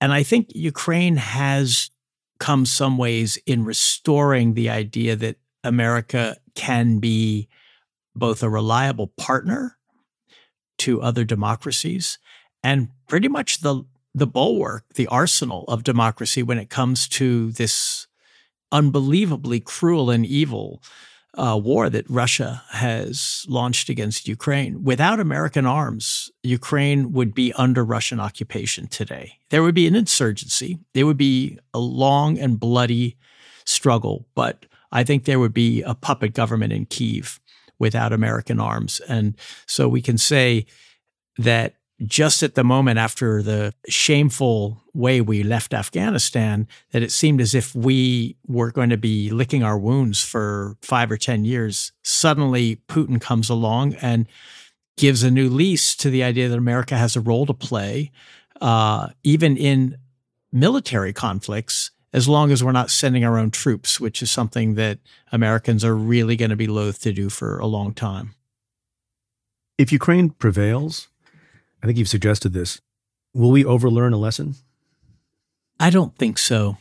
And 0.00 0.12
I 0.12 0.22
think 0.22 0.48
Ukraine 0.54 1.16
has 1.16 1.90
come 2.38 2.66
some 2.66 2.98
ways 2.98 3.38
in 3.46 3.64
restoring 3.64 4.54
the 4.54 4.68
idea 4.68 5.16
that 5.16 5.36
America 5.64 6.36
can 6.54 6.98
be 6.98 7.48
both 8.14 8.42
a 8.42 8.50
reliable 8.50 9.08
partner 9.08 9.78
to 10.78 11.00
other 11.02 11.24
democracies 11.24 12.18
and 12.62 12.88
pretty 13.08 13.28
much 13.28 13.60
the 13.60 13.84
the 14.14 14.26
bulwark, 14.26 14.84
the 14.94 15.06
arsenal 15.08 15.64
of 15.68 15.84
democracy 15.84 16.42
when 16.42 16.58
it 16.58 16.70
comes 16.70 17.06
to 17.06 17.52
this 17.52 18.06
unbelievably 18.72 19.60
cruel 19.60 20.10
and 20.10 20.26
evil 20.26 20.82
uh, 21.36 21.58
war 21.62 21.90
that 21.90 22.08
Russia 22.08 22.62
has 22.70 23.44
launched 23.48 23.88
against 23.88 24.26
Ukraine. 24.26 24.82
Without 24.82 25.20
American 25.20 25.66
arms, 25.66 26.30
Ukraine 26.42 27.12
would 27.12 27.34
be 27.34 27.52
under 27.54 27.84
Russian 27.84 28.20
occupation 28.20 28.86
today. 28.86 29.38
There 29.50 29.62
would 29.62 29.74
be 29.74 29.86
an 29.86 29.94
insurgency. 29.94 30.78
There 30.94 31.06
would 31.06 31.18
be 31.18 31.58
a 31.74 31.78
long 31.78 32.38
and 32.38 32.58
bloody 32.58 33.16
struggle, 33.66 34.26
but 34.34 34.64
I 34.92 35.04
think 35.04 35.24
there 35.24 35.38
would 35.38 35.52
be 35.52 35.82
a 35.82 35.94
puppet 35.94 36.32
government 36.32 36.72
in 36.72 36.86
Kiev 36.86 37.40
without 37.78 38.12
American 38.12 38.58
arms. 38.58 39.00
And 39.00 39.36
so 39.66 39.88
we 39.88 40.00
can 40.00 40.16
say 40.16 40.64
that 41.36 41.74
just 42.04 42.42
at 42.42 42.54
the 42.54 42.64
moment 42.64 42.98
after 42.98 43.42
the 43.42 43.74
shameful 43.88 44.82
way 44.96 45.20
we 45.20 45.42
left 45.42 45.74
Afghanistan, 45.74 46.66
that 46.92 47.02
it 47.02 47.12
seemed 47.12 47.40
as 47.40 47.54
if 47.54 47.74
we 47.74 48.36
were 48.46 48.70
going 48.70 48.90
to 48.90 48.96
be 48.96 49.30
licking 49.30 49.62
our 49.62 49.78
wounds 49.78 50.22
for 50.22 50.76
five 50.82 51.10
or 51.10 51.16
10 51.16 51.44
years. 51.44 51.92
Suddenly, 52.02 52.76
Putin 52.88 53.20
comes 53.20 53.50
along 53.50 53.94
and 53.96 54.26
gives 54.96 55.22
a 55.22 55.30
new 55.30 55.48
lease 55.48 55.94
to 55.96 56.10
the 56.10 56.22
idea 56.22 56.48
that 56.48 56.58
America 56.58 56.96
has 56.96 57.14
a 57.16 57.20
role 57.20 57.46
to 57.46 57.54
play, 57.54 58.10
uh, 58.60 59.08
even 59.22 59.56
in 59.56 59.98
military 60.50 61.12
conflicts, 61.12 61.90
as 62.12 62.26
long 62.26 62.50
as 62.50 62.64
we're 62.64 62.72
not 62.72 62.90
sending 62.90 63.24
our 63.24 63.36
own 63.36 63.50
troops, 63.50 64.00
which 64.00 64.22
is 64.22 64.30
something 64.30 64.74
that 64.74 64.98
Americans 65.30 65.84
are 65.84 65.94
really 65.94 66.34
going 66.34 66.50
to 66.50 66.56
be 66.56 66.66
loath 66.66 67.00
to 67.02 67.12
do 67.12 67.28
for 67.28 67.58
a 67.58 67.66
long 67.66 67.92
time. 67.92 68.34
If 69.76 69.92
Ukraine 69.92 70.30
prevails, 70.30 71.08
I 71.82 71.86
think 71.86 71.98
you've 71.98 72.08
suggested 72.08 72.54
this. 72.54 72.80
Will 73.34 73.50
we 73.50 73.64
overlearn 73.64 74.14
a 74.14 74.16
lesson? 74.16 74.54
I 75.78 75.90
don't 75.90 76.16
think 76.16 76.38
so. 76.38 76.78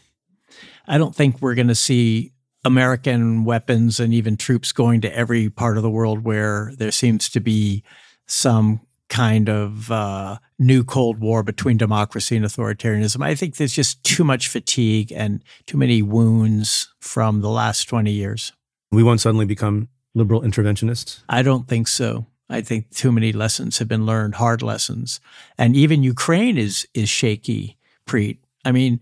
I 0.88 0.98
don't 0.98 1.16
think 1.16 1.41
we're 1.41 1.56
going 1.56 1.68
to 1.68 1.76
see 1.76 2.32
American 2.64 3.46
weapons 3.46 4.00
and 4.00 4.14
even 4.14 4.38
troops 4.38 4.72
going 4.72 5.02
to 5.02 5.16
every 5.16 5.50
part 5.50 5.78
of 5.78 5.84
the 5.84 5.89
world 5.89 6.24
where 6.24 6.72
there 6.78 6.91
seems 6.91 7.30
to 7.30 7.39
be 7.39 7.84
some 8.28 8.82
kind 9.08 9.50
of 9.50 9.91
uh, 9.91 10.38
new 10.58 10.84
Cold 10.84 11.20
War 11.20 11.43
between 11.43 11.78
democracy 11.78 12.36
and 12.36 12.46
authoritarianism. 12.46 13.24
I 13.24 13.36
think 13.36 13.58
there's 13.58 13.74
just 13.74 14.04
too 14.04 14.24
much 14.24 14.48
fatigue 14.48 15.12
and 15.12 15.43
too 15.68 15.78
many 15.78 16.02
wounds 16.02 16.93
from 17.00 17.41
the 17.41 17.50
last 17.50 17.86
20 17.86 18.12
years. 18.12 18.52
We 18.91 19.04
won't 19.04 19.22
suddenly 19.22 19.46
become 19.46 19.89
liberal 20.16 20.41
interventionists? 20.41 21.20
I 21.30 21.43
don't 21.43 21.68
think 21.68 21.88
so. 21.88 22.26
I 22.50 22.62
think 22.62 22.89
too 22.91 23.12
many 23.12 23.32
lessons 23.32 23.78
have 23.80 23.88
been 23.88 24.06
learned, 24.06 24.36
hard 24.36 24.62
lessons. 24.62 25.20
And 25.58 25.76
even 25.76 26.04
Ukraine 26.04 26.58
is 26.58 26.88
is 26.93 27.10
shaky, 27.10 27.78
Preet. 28.08 28.38
I 28.66 28.72
mean, 28.72 28.99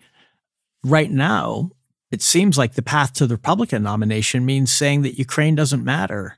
right 0.84 1.10
now, 1.10 1.72
it 2.12 2.22
seems 2.22 2.58
like 2.58 2.76
the 2.76 2.84
path 2.84 3.14
to 3.14 3.26
the 3.26 3.36
Republican 3.36 3.82
nomination 3.82 4.46
means 4.46 4.72
saying 4.72 5.02
that 5.02 5.18
Ukraine 5.18 5.56
doesn't 5.56 5.84
matter 5.84 6.38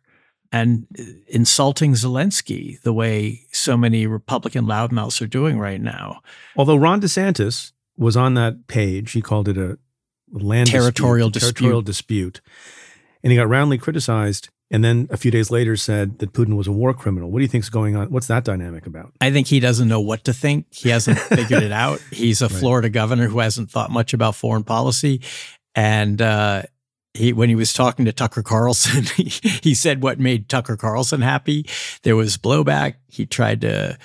and 0.51 0.87
uh, 0.97 1.03
insulting 1.27 1.93
Zelensky 1.93 2.81
the 2.81 2.93
way 2.93 3.41
so 3.51 3.75
many 3.75 4.07
Republican 4.07 4.65
loudmouths 4.65 5.21
are 5.21 5.27
doing 5.27 5.59
right 5.59 5.81
now. 5.81 6.21
Although 6.55 6.77
Ron 6.77 7.01
DeSantis 7.01 7.73
was 7.97 8.15
on 8.15 8.35
that 8.35 8.67
page, 8.67 9.11
he 9.11 9.21
called 9.21 9.49
it 9.49 9.57
a 9.57 9.77
land 10.31 10.69
territorial 10.69 11.29
dispute, 11.29 11.47
dispute. 11.47 11.55
territorial 11.55 11.81
dispute, 11.81 12.41
and 13.23 13.31
he 13.31 13.37
got 13.37 13.49
roundly 13.49 13.77
criticized 13.77 14.49
and 14.71 14.83
then 14.83 15.07
a 15.11 15.17
few 15.17 15.29
days 15.29 15.51
later 15.51 15.75
said 15.75 16.19
that 16.19 16.33
Putin 16.33 16.55
was 16.55 16.67
a 16.67 16.71
war 16.71 16.93
criminal. 16.93 17.29
What 17.29 17.39
do 17.39 17.43
you 17.43 17.47
think 17.47 17.63
is 17.63 17.69
going 17.69 17.95
on? 17.95 18.09
What's 18.09 18.27
that 18.27 18.43
dynamic 18.43 18.87
about? 18.87 19.13
I 19.21 19.31
think 19.31 19.47
he 19.47 19.59
doesn't 19.59 19.87
know 19.87 19.99
what 19.99 20.23
to 20.23 20.33
think. 20.33 20.73
He 20.73 20.89
hasn't 20.89 21.19
figured 21.19 21.63
it 21.63 21.71
out. 21.71 22.01
He's 22.11 22.41
a 22.41 22.47
right. 22.47 22.57
Florida 22.57 22.89
governor 22.89 23.27
who 23.27 23.39
hasn't 23.39 23.69
thought 23.69 23.91
much 23.91 24.13
about 24.13 24.35
foreign 24.35 24.63
policy. 24.63 25.21
And 25.75 26.19
uh, 26.21 26.63
he, 27.13 27.31
when 27.31 27.49
he 27.49 27.55
was 27.55 27.73
talking 27.73 28.05
to 28.05 28.13
Tucker 28.13 28.41
Carlson, 28.41 29.03
he, 29.15 29.29
he 29.61 29.73
said 29.75 30.01
what 30.01 30.19
made 30.19 30.49
Tucker 30.49 30.77
Carlson 30.77 31.21
happy. 31.21 31.67
There 32.01 32.15
was 32.15 32.37
blowback. 32.37 32.95
He 33.07 33.25
tried 33.25 33.61
to 33.61 33.97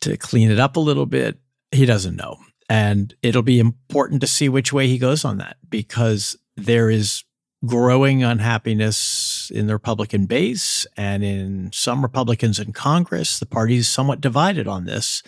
to 0.00 0.16
clean 0.16 0.50
it 0.50 0.58
up 0.58 0.76
a 0.76 0.80
little 0.80 1.06
bit. 1.06 1.38
He 1.70 1.86
doesn't 1.86 2.16
know. 2.16 2.38
And 2.68 3.14
it'll 3.22 3.42
be 3.42 3.60
important 3.60 4.20
to 4.20 4.26
see 4.26 4.48
which 4.48 4.72
way 4.72 4.88
he 4.88 4.98
goes 4.98 5.24
on 5.24 5.38
that 5.38 5.56
because 5.70 6.36
there 6.56 6.90
is 6.90 7.24
growing 7.64 8.22
unhappiness 8.22 9.50
in 9.54 9.66
the 9.66 9.72
Republican 9.72 10.26
base 10.26 10.86
and 10.96 11.24
in 11.24 11.70
some 11.72 12.02
Republicans 12.02 12.58
in 12.58 12.72
Congress. 12.72 13.38
The 13.38 13.46
party 13.46 13.76
is 13.76 13.88
somewhat 13.88 14.20
divided 14.20 14.68
on 14.68 14.84
this. 14.84 15.22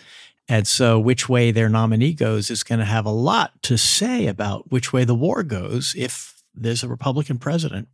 And 0.48 0.66
so, 0.66 0.98
which 0.98 1.28
way 1.28 1.50
their 1.50 1.68
nominee 1.68 2.14
goes 2.14 2.50
is 2.50 2.62
going 2.62 2.78
to 2.78 2.84
have 2.84 3.04
a 3.04 3.10
lot 3.10 3.62
to 3.64 3.76
say 3.76 4.26
about 4.26 4.70
which 4.70 4.92
way 4.92 5.04
the 5.04 5.14
war 5.14 5.42
goes 5.42 5.94
if 5.96 6.42
there's 6.54 6.82
a 6.82 6.88
Republican 6.88 7.38
president. 7.38 7.88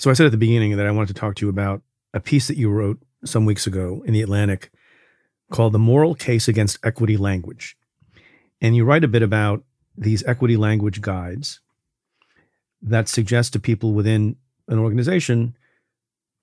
So, 0.00 0.10
I 0.10 0.14
said 0.14 0.26
at 0.26 0.32
the 0.32 0.38
beginning 0.38 0.76
that 0.76 0.86
I 0.86 0.90
wanted 0.90 1.14
to 1.14 1.20
talk 1.20 1.36
to 1.36 1.46
you 1.46 1.50
about 1.50 1.82
a 2.12 2.20
piece 2.20 2.48
that 2.48 2.56
you 2.56 2.68
wrote 2.68 2.98
some 3.24 3.44
weeks 3.44 3.66
ago 3.66 4.02
in 4.06 4.12
The 4.12 4.22
Atlantic 4.22 4.72
called 5.52 5.72
The 5.72 5.78
Moral 5.78 6.16
Case 6.16 6.48
Against 6.48 6.78
Equity 6.84 7.16
Language. 7.16 7.76
And 8.60 8.74
you 8.74 8.84
write 8.84 9.04
a 9.04 9.08
bit 9.08 9.22
about 9.22 9.62
these 9.96 10.24
equity 10.24 10.56
language 10.56 11.00
guides 11.00 11.60
that 12.82 13.08
suggest 13.08 13.52
to 13.52 13.60
people 13.60 13.92
within 13.92 14.36
an 14.68 14.78
organization, 14.78 15.56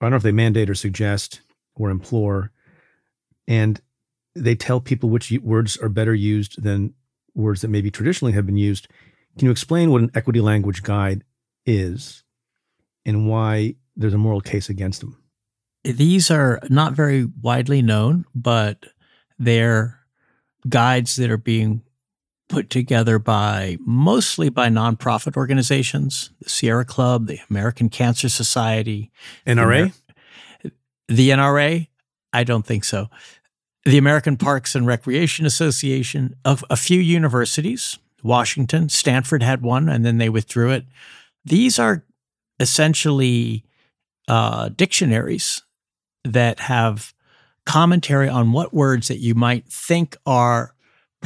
I 0.01 0.05
don't 0.05 0.11
know 0.11 0.17
if 0.17 0.23
they 0.23 0.31
mandate 0.31 0.69
or 0.69 0.75
suggest 0.75 1.41
or 1.75 1.89
implore, 1.89 2.51
and 3.47 3.79
they 4.35 4.55
tell 4.55 4.79
people 4.79 5.09
which 5.09 5.31
words 5.41 5.77
are 5.77 5.89
better 5.89 6.13
used 6.13 6.61
than 6.61 6.93
words 7.33 7.61
that 7.61 7.69
maybe 7.69 7.91
traditionally 7.91 8.33
have 8.33 8.45
been 8.45 8.57
used. 8.57 8.87
Can 9.37 9.45
you 9.45 9.51
explain 9.51 9.91
what 9.91 10.01
an 10.01 10.11
equity 10.15 10.41
language 10.41 10.83
guide 10.83 11.23
is 11.65 12.23
and 13.05 13.29
why 13.29 13.75
there's 13.95 14.13
a 14.13 14.17
moral 14.17 14.41
case 14.41 14.69
against 14.69 15.01
them? 15.01 15.21
These 15.83 16.31
are 16.31 16.59
not 16.69 16.93
very 16.93 17.25
widely 17.41 17.81
known, 17.81 18.25
but 18.33 18.85
they're 19.37 19.99
guides 20.67 21.15
that 21.17 21.29
are 21.29 21.37
being 21.37 21.83
put 22.47 22.69
together 22.69 23.17
by 23.19 23.77
mostly 23.81 24.49
by 24.49 24.69
nonprofit 24.69 25.35
organizations, 25.35 26.31
the 26.41 26.49
Sierra 26.49 26.85
Club, 26.85 27.27
the 27.27 27.39
American 27.49 27.89
Cancer 27.89 28.29
Society, 28.29 29.11
NRA. 29.47 29.93
The, 30.61 30.71
the 31.07 31.29
NRA, 31.29 31.87
I 32.33 32.43
don't 32.43 32.65
think 32.65 32.83
so. 32.83 33.09
the 33.85 33.97
American 33.99 34.35
Parks 34.35 34.73
and 34.75 34.87
Recreation 34.87 35.45
Association, 35.45 36.35
of 36.43 36.65
a 36.69 36.75
few 36.75 36.99
universities, 36.99 37.99
Washington, 38.23 38.89
Stanford 38.89 39.43
had 39.43 39.61
one, 39.61 39.87
and 39.87 40.03
then 40.03 40.17
they 40.17 40.29
withdrew 40.29 40.71
it. 40.71 40.85
These 41.43 41.77
are 41.77 42.03
essentially 42.59 43.63
uh, 44.27 44.69
dictionaries 44.69 45.61
that 46.23 46.61
have 46.61 47.13
commentary 47.65 48.27
on 48.27 48.51
what 48.51 48.73
words 48.73 49.07
that 49.07 49.19
you 49.19 49.35
might 49.35 49.67
think 49.67 50.17
are 50.25 50.74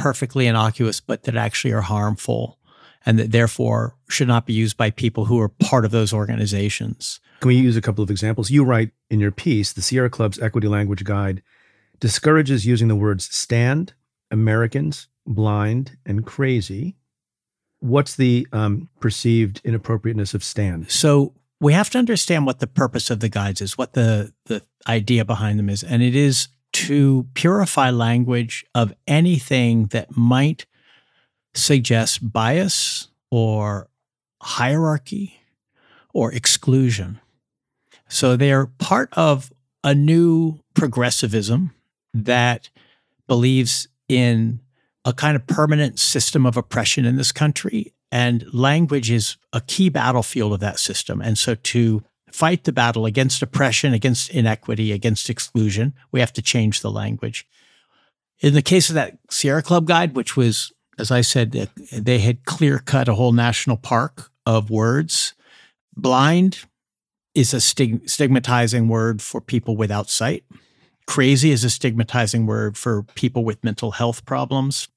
perfectly 0.00 0.46
innocuous, 0.46 1.00
but 1.00 1.24
that 1.24 1.36
actually 1.36 1.72
are 1.72 1.82
harmful 1.82 2.58
and 3.06 3.18
that 3.18 3.32
therefore 3.32 3.96
should 4.08 4.28
not 4.28 4.46
be 4.46 4.52
used 4.52 4.76
by 4.76 4.90
people 4.90 5.26
who 5.26 5.40
are 5.40 5.48
part 5.48 5.84
of 5.84 5.90
those 5.90 6.12
organizations. 6.12 7.20
Can 7.40 7.48
we 7.48 7.56
use 7.56 7.76
a 7.76 7.80
couple 7.80 8.04
of 8.04 8.10
examples? 8.10 8.50
You 8.50 8.64
write 8.64 8.90
in 9.08 9.20
your 9.20 9.30
piece 9.30 9.72
the 9.72 9.82
Sierra 9.82 10.10
Club's 10.10 10.38
Equity 10.38 10.68
Language 10.68 11.04
Guide 11.04 11.42
discourages 11.98 12.66
using 12.66 12.88
the 12.88 12.96
words 12.96 13.34
stand, 13.34 13.94
Americans, 14.30 15.08
blind, 15.26 15.96
and 16.04 16.26
crazy. 16.26 16.96
What's 17.80 18.16
the 18.16 18.46
um, 18.52 18.90
perceived 19.00 19.60
inappropriateness 19.64 20.34
of 20.34 20.44
stand? 20.44 20.90
So 20.90 21.34
we 21.60 21.72
have 21.72 21.90
to 21.90 21.98
understand 21.98 22.46
what 22.46 22.58
the 22.58 22.66
purpose 22.66 23.10
of 23.10 23.20
the 23.20 23.28
guides 23.28 23.60
is, 23.60 23.78
what 23.78 23.94
the, 23.94 24.32
the 24.46 24.62
idea 24.86 25.24
behind 25.24 25.58
them 25.58 25.70
is. 25.70 25.82
And 25.82 26.02
it 26.02 26.14
is 26.14 26.48
to 26.72 27.26
purify 27.34 27.90
language 27.90 28.64
of 28.74 28.94
anything 29.06 29.86
that 29.86 30.16
might 30.16 30.66
suggest 31.54 32.32
bias 32.32 33.08
or 33.30 33.88
hierarchy 34.42 35.40
or 36.12 36.32
exclusion. 36.32 37.20
So 38.08 38.36
they're 38.36 38.66
part 38.66 39.08
of 39.12 39.52
a 39.84 39.94
new 39.94 40.60
progressivism 40.74 41.74
that 42.12 42.70
believes 43.26 43.88
in 44.08 44.60
a 45.04 45.12
kind 45.12 45.36
of 45.36 45.46
permanent 45.46 45.98
system 45.98 46.44
of 46.44 46.56
oppression 46.56 47.04
in 47.04 47.16
this 47.16 47.32
country. 47.32 47.94
And 48.12 48.52
language 48.52 49.10
is 49.10 49.36
a 49.52 49.60
key 49.60 49.88
battlefield 49.88 50.52
of 50.52 50.60
that 50.60 50.78
system. 50.78 51.22
And 51.22 51.38
so 51.38 51.54
to 51.54 52.02
fight 52.32 52.64
the 52.64 52.72
battle 52.72 53.06
against 53.06 53.42
oppression, 53.42 53.92
against 53.92 54.30
inequity, 54.30 54.92
against 54.92 55.30
exclusion, 55.30 55.94
we 56.12 56.20
have 56.20 56.32
to 56.34 56.42
change 56.42 56.80
the 56.80 56.90
language. 56.90 57.46
In 58.40 58.54
the 58.54 58.62
case 58.62 58.88
of 58.88 58.94
that 58.94 59.18
Sierra 59.28 59.62
Club 59.62 59.86
guide, 59.86 60.16
which 60.16 60.36
was, 60.36 60.72
as 60.98 61.10
I 61.10 61.20
said, 61.20 61.52
they 61.92 62.18
had 62.18 62.44
clear 62.44 62.78
cut 62.78 63.08
a 63.08 63.14
whole 63.14 63.32
national 63.32 63.76
park 63.76 64.30
of 64.46 64.70
words. 64.70 65.34
Blind 65.94 66.64
is 67.34 67.52
a 67.52 67.60
stig- 67.60 68.08
stigmatizing 68.08 68.88
word 68.88 69.22
for 69.22 69.40
people 69.40 69.76
without 69.76 70.10
sight. 70.10 70.44
Crazy 71.06 71.50
is 71.50 71.64
a 71.64 71.70
stigmatizing 71.70 72.46
word 72.46 72.76
for 72.76 73.02
people 73.02 73.44
with 73.44 73.64
mental 73.64 73.92
health 73.92 74.24
problems. 74.24 74.88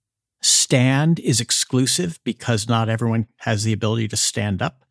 Stand 0.42 1.20
is 1.20 1.40
exclusive 1.40 2.20
because 2.24 2.68
not 2.68 2.90
everyone 2.90 3.28
has 3.38 3.64
the 3.64 3.74
ability 3.74 4.08
to 4.10 4.18
stand 4.18 4.62
up. 4.62 4.83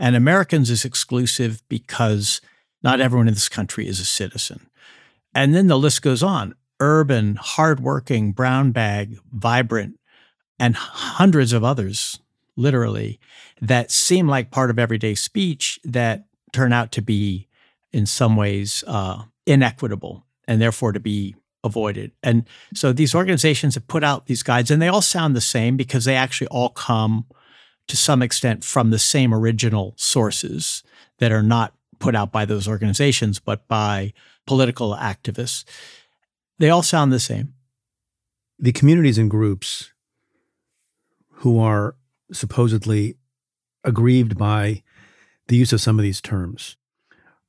And 0.00 0.16
Americans 0.16 0.70
is 0.70 0.84
exclusive 0.86 1.62
because 1.68 2.40
not 2.82 3.00
everyone 3.00 3.28
in 3.28 3.34
this 3.34 3.50
country 3.50 3.86
is 3.86 4.00
a 4.00 4.04
citizen. 4.04 4.66
And 5.34 5.54
then 5.54 5.66
the 5.68 5.78
list 5.78 6.02
goes 6.02 6.22
on 6.22 6.54
urban, 6.80 7.36
hardworking, 7.36 8.32
brown 8.32 8.72
bag, 8.72 9.18
vibrant, 9.30 10.00
and 10.58 10.74
hundreds 10.74 11.52
of 11.52 11.62
others, 11.62 12.18
literally, 12.56 13.20
that 13.60 13.90
seem 13.90 14.26
like 14.26 14.50
part 14.50 14.70
of 14.70 14.78
everyday 14.78 15.14
speech 15.14 15.78
that 15.84 16.24
turn 16.52 16.72
out 16.72 16.90
to 16.92 17.02
be, 17.02 17.46
in 17.92 18.06
some 18.06 18.34
ways, 18.34 18.82
uh, 18.86 19.22
inequitable 19.46 20.24
and 20.48 20.60
therefore 20.60 20.92
to 20.92 21.00
be 21.00 21.36
avoided. 21.62 22.12
And 22.22 22.46
so 22.74 22.94
these 22.94 23.14
organizations 23.14 23.74
have 23.74 23.86
put 23.86 24.02
out 24.02 24.24
these 24.24 24.42
guides, 24.42 24.70
and 24.70 24.80
they 24.80 24.88
all 24.88 25.02
sound 25.02 25.36
the 25.36 25.42
same 25.42 25.76
because 25.76 26.06
they 26.06 26.16
actually 26.16 26.48
all 26.48 26.70
come 26.70 27.26
to 27.90 27.96
some 27.96 28.22
extent 28.22 28.62
from 28.62 28.90
the 28.90 29.00
same 29.00 29.34
original 29.34 29.94
sources 29.96 30.84
that 31.18 31.32
are 31.32 31.42
not 31.42 31.74
put 31.98 32.14
out 32.14 32.30
by 32.30 32.44
those 32.44 32.68
organizations, 32.68 33.40
but 33.40 33.66
by 33.66 34.12
political 34.46 34.94
activists. 34.94 35.64
They 36.58 36.70
all 36.70 36.84
sound 36.84 37.12
the 37.12 37.18
same. 37.18 37.54
The 38.60 38.70
communities 38.70 39.18
and 39.18 39.28
groups 39.28 39.92
who 41.38 41.58
are 41.58 41.96
supposedly 42.32 43.16
aggrieved 43.82 44.38
by 44.38 44.84
the 45.48 45.56
use 45.56 45.72
of 45.72 45.80
some 45.80 45.98
of 45.98 46.04
these 46.04 46.20
terms 46.20 46.76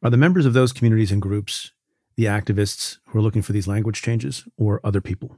are 0.01 0.09
the 0.09 0.17
members 0.17 0.47
of 0.47 0.53
those 0.53 0.73
communities 0.73 1.11
and 1.11 1.21
groups 1.21 1.71
the 2.17 2.25
activists 2.25 2.97
who 3.07 3.19
are 3.19 3.21
looking 3.21 3.43
for 3.43 3.53
these 3.53 3.67
language 3.67 4.01
changes 4.01 4.45
or 4.57 4.81
other 4.83 5.01
people? 5.01 5.37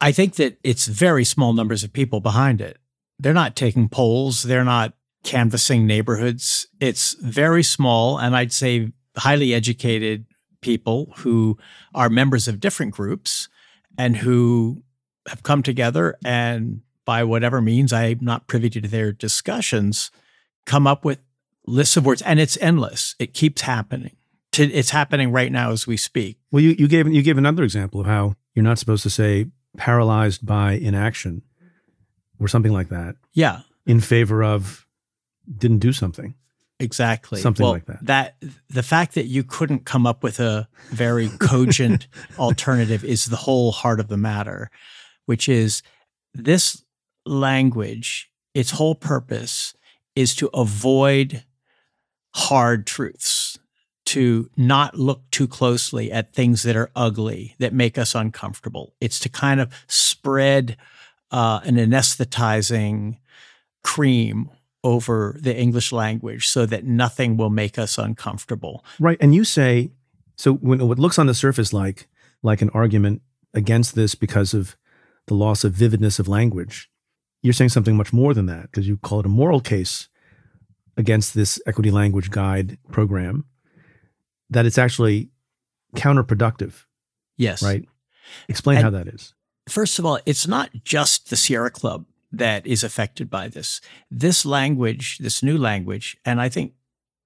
I 0.00 0.10
think 0.10 0.34
that 0.34 0.58
it's 0.64 0.86
very 0.86 1.24
small 1.24 1.52
numbers 1.52 1.84
of 1.84 1.92
people 1.92 2.20
behind 2.20 2.60
it. 2.60 2.78
They're 3.22 3.32
not 3.32 3.56
taking 3.56 3.88
polls, 3.88 4.42
they're 4.42 4.64
not 4.64 4.94
canvassing 5.24 5.86
neighborhoods. 5.86 6.66
It's 6.80 7.14
very 7.14 7.62
small, 7.62 8.18
and 8.18 8.36
I'd 8.36 8.52
say 8.52 8.92
highly 9.16 9.54
educated 9.54 10.26
people 10.60 11.12
who 11.18 11.58
are 11.94 12.08
members 12.08 12.48
of 12.48 12.60
different 12.60 12.92
groups 12.92 13.48
and 13.98 14.16
who 14.16 14.82
have 15.28 15.42
come 15.42 15.62
together 15.62 16.16
and 16.24 16.80
by 17.04 17.24
whatever 17.24 17.60
means 17.60 17.92
i'm 17.92 18.18
not 18.20 18.46
privy 18.46 18.70
to 18.70 18.80
their 18.80 19.12
discussions 19.12 20.10
come 20.64 20.86
up 20.86 21.04
with 21.04 21.18
lists 21.66 21.96
of 21.96 22.04
words. 22.06 22.22
And 22.22 22.40
it's 22.40 22.58
endless. 22.60 23.14
It 23.18 23.34
keeps 23.34 23.62
happening. 23.62 24.16
It's 24.56 24.90
happening 24.90 25.32
right 25.32 25.50
now 25.50 25.70
as 25.70 25.86
we 25.86 25.96
speak. 25.96 26.38
Well, 26.50 26.62
you, 26.62 26.70
you 26.78 26.86
gave 26.86 27.08
you 27.08 27.22
gave 27.22 27.38
another 27.38 27.62
example 27.62 28.00
of 28.00 28.06
how 28.06 28.34
you're 28.54 28.62
not 28.62 28.78
supposed 28.78 29.02
to 29.04 29.10
say 29.10 29.46
paralyzed 29.78 30.44
by 30.44 30.72
inaction 30.72 31.42
or 32.38 32.48
something 32.48 32.72
like 32.72 32.88
that. 32.88 33.16
Yeah. 33.32 33.60
In 33.86 34.00
favor 34.00 34.42
of 34.42 34.86
didn't 35.58 35.78
do 35.78 35.92
something. 35.92 36.34
Exactly. 36.78 37.40
Something 37.40 37.64
well, 37.64 37.72
like 37.72 37.86
that. 37.86 38.04
That 38.06 38.36
the 38.68 38.82
fact 38.82 39.14
that 39.14 39.26
you 39.26 39.44
couldn't 39.44 39.84
come 39.84 40.06
up 40.06 40.22
with 40.24 40.40
a 40.40 40.68
very 40.90 41.28
cogent 41.38 42.08
alternative 42.38 43.04
is 43.04 43.26
the 43.26 43.36
whole 43.36 43.70
heart 43.70 44.00
of 44.00 44.08
the 44.08 44.16
matter, 44.16 44.70
which 45.26 45.48
is 45.48 45.82
this 46.34 46.84
language, 47.24 48.30
its 48.54 48.72
whole 48.72 48.96
purpose 48.96 49.74
is 50.16 50.34
to 50.36 50.50
avoid 50.52 51.44
hard 52.34 52.86
truths 52.86 53.58
to 54.04 54.50
not 54.56 54.98
look 54.98 55.22
too 55.30 55.46
closely 55.46 56.10
at 56.10 56.34
things 56.34 56.64
that 56.64 56.76
are 56.76 56.90
ugly, 56.96 57.54
that 57.60 57.72
make 57.72 57.96
us 57.96 58.14
uncomfortable. 58.14 58.94
It's 59.00 59.20
to 59.20 59.28
kind 59.28 59.60
of 59.60 59.72
spread 59.86 60.76
uh, 61.32 61.60
an 61.64 61.76
anesthetizing 61.76 63.16
cream 63.82 64.50
over 64.84 65.36
the 65.40 65.56
English 65.56 65.92
language 65.92 66.46
so 66.46 66.66
that 66.66 66.84
nothing 66.84 67.36
will 67.36 67.50
make 67.50 67.78
us 67.78 67.98
uncomfortable. 67.98 68.84
Right. 69.00 69.18
And 69.20 69.34
you 69.34 69.44
say, 69.44 69.92
so 70.36 70.54
when 70.54 70.86
what 70.86 70.98
looks 70.98 71.18
on 71.18 71.26
the 71.26 71.34
surface 71.34 71.72
like 71.72 72.08
like 72.42 72.62
an 72.62 72.70
argument 72.70 73.22
against 73.54 73.94
this 73.94 74.14
because 74.14 74.54
of 74.54 74.76
the 75.26 75.34
loss 75.34 75.62
of 75.64 75.72
vividness 75.72 76.18
of 76.18 76.26
language, 76.26 76.90
you're 77.42 77.52
saying 77.52 77.68
something 77.70 77.96
much 77.96 78.12
more 78.12 78.34
than 78.34 78.46
that 78.46 78.62
because 78.62 78.88
you 78.88 78.96
call 78.96 79.20
it 79.20 79.26
a 79.26 79.30
moral 79.30 79.60
case 79.60 80.08
against 80.96 81.34
this 81.34 81.60
equity 81.66 81.90
language 81.90 82.30
guide 82.30 82.78
program 82.90 83.44
that 84.50 84.66
it's 84.66 84.78
actually 84.78 85.30
counterproductive. 85.96 86.84
Yes. 87.36 87.62
Right. 87.62 87.88
Explain 88.48 88.78
and 88.78 88.84
how 88.84 88.90
that 88.90 89.08
is. 89.08 89.34
First 89.68 89.98
of 89.98 90.06
all, 90.06 90.18
it's 90.26 90.46
not 90.46 90.70
just 90.84 91.30
the 91.30 91.36
Sierra 91.36 91.70
Club 91.70 92.06
that 92.32 92.66
is 92.66 92.82
affected 92.82 93.30
by 93.30 93.48
this. 93.48 93.80
This 94.10 94.44
language, 94.44 95.18
this 95.18 95.42
new 95.42 95.58
language, 95.58 96.16
and 96.24 96.40
I 96.40 96.48
think 96.48 96.72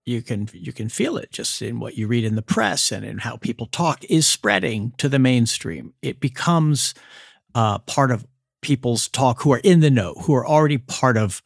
you 0.05 0.23
can 0.23 0.49
you 0.53 0.73
can 0.73 0.89
feel 0.89 1.17
it 1.17 1.33
just 1.33 1.61
in 1.63 1.81
what 1.81 1.97
you 1.97 2.07
read 2.07 2.25
in 2.25 2.37
the 2.37 2.43
press 2.43 2.93
and 2.93 3.05
in 3.05 3.19
how 3.19 3.37
people 3.37 3.67
talk 3.67 4.05
is 4.05 4.27
spreading 4.27 4.93
to 4.99 5.09
the 5.09 5.19
mainstream. 5.19 5.95
It 6.03 6.21
becomes 6.21 6.95
uh, 7.55 7.79
part 7.79 8.11
of 8.11 8.27
people's 8.63 9.09
talk 9.09 9.43
who 9.43 9.53
are 9.53 9.61
in 9.65 9.81
the 9.81 9.91
know, 9.91 10.15
who 10.23 10.35
are 10.35 10.47
already 10.47 10.79
part 10.79 11.17
of 11.17 11.43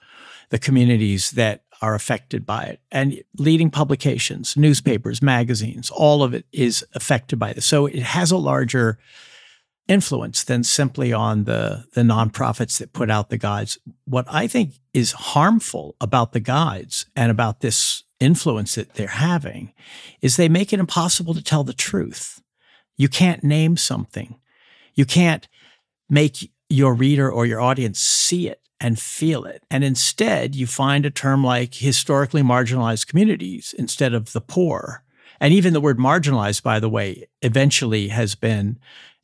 the 0.50 0.58
communities 0.58 1.32
that 1.32 1.64
are 1.82 1.94
affected 1.94 2.44
by 2.44 2.64
it. 2.64 2.80
And 2.90 3.22
leading 3.38 3.70
publications, 3.70 4.56
newspapers, 4.56 5.22
magazines, 5.22 5.90
all 5.90 6.22
of 6.22 6.34
it 6.34 6.44
is 6.52 6.84
affected 6.94 7.38
by 7.38 7.52
this. 7.52 7.64
So 7.64 7.86
it 7.86 8.02
has 8.02 8.30
a 8.30 8.36
larger 8.36 8.98
influence 9.90 10.44
than 10.44 10.62
simply 10.62 11.12
on 11.12 11.44
the, 11.44 11.84
the 11.94 12.02
nonprofits 12.02 12.78
that 12.78 12.92
put 12.92 13.10
out 13.10 13.28
the 13.28 13.36
guides. 13.36 13.76
What 14.04 14.24
I 14.28 14.46
think 14.46 14.74
is 14.94 15.12
harmful 15.12 15.96
about 16.00 16.32
the 16.32 16.40
guides 16.40 17.06
and 17.16 17.30
about 17.30 17.60
this 17.60 18.04
influence 18.20 18.76
that 18.76 18.94
they're 18.94 19.08
having 19.08 19.72
is 20.22 20.36
they 20.36 20.48
make 20.48 20.72
it 20.72 20.78
impossible 20.78 21.34
to 21.34 21.42
tell 21.42 21.64
the 21.64 21.72
truth. 21.72 22.40
You 22.96 23.08
can't 23.08 23.42
name 23.42 23.76
something. 23.76 24.38
You 24.94 25.04
can't 25.04 25.48
make 26.08 26.52
your 26.68 26.94
reader 26.94 27.30
or 27.30 27.44
your 27.44 27.60
audience 27.60 27.98
see 27.98 28.48
it 28.48 28.60
and 28.80 28.98
feel 28.98 29.44
it. 29.44 29.64
And 29.70 29.82
instead, 29.82 30.54
you 30.54 30.66
find 30.66 31.04
a 31.04 31.10
term 31.10 31.42
like 31.42 31.74
historically 31.74 32.42
marginalized 32.42 33.08
communities 33.08 33.74
instead 33.76 34.14
of 34.14 34.32
the 34.32 34.40
poor. 34.40 35.02
And 35.40 35.52
even 35.52 35.72
the 35.72 35.80
word 35.80 35.98
marginalized, 35.98 36.62
by 36.62 36.78
the 36.78 36.88
way, 36.88 37.26
eventually 37.42 38.08
has 38.08 38.34
been 38.34 38.78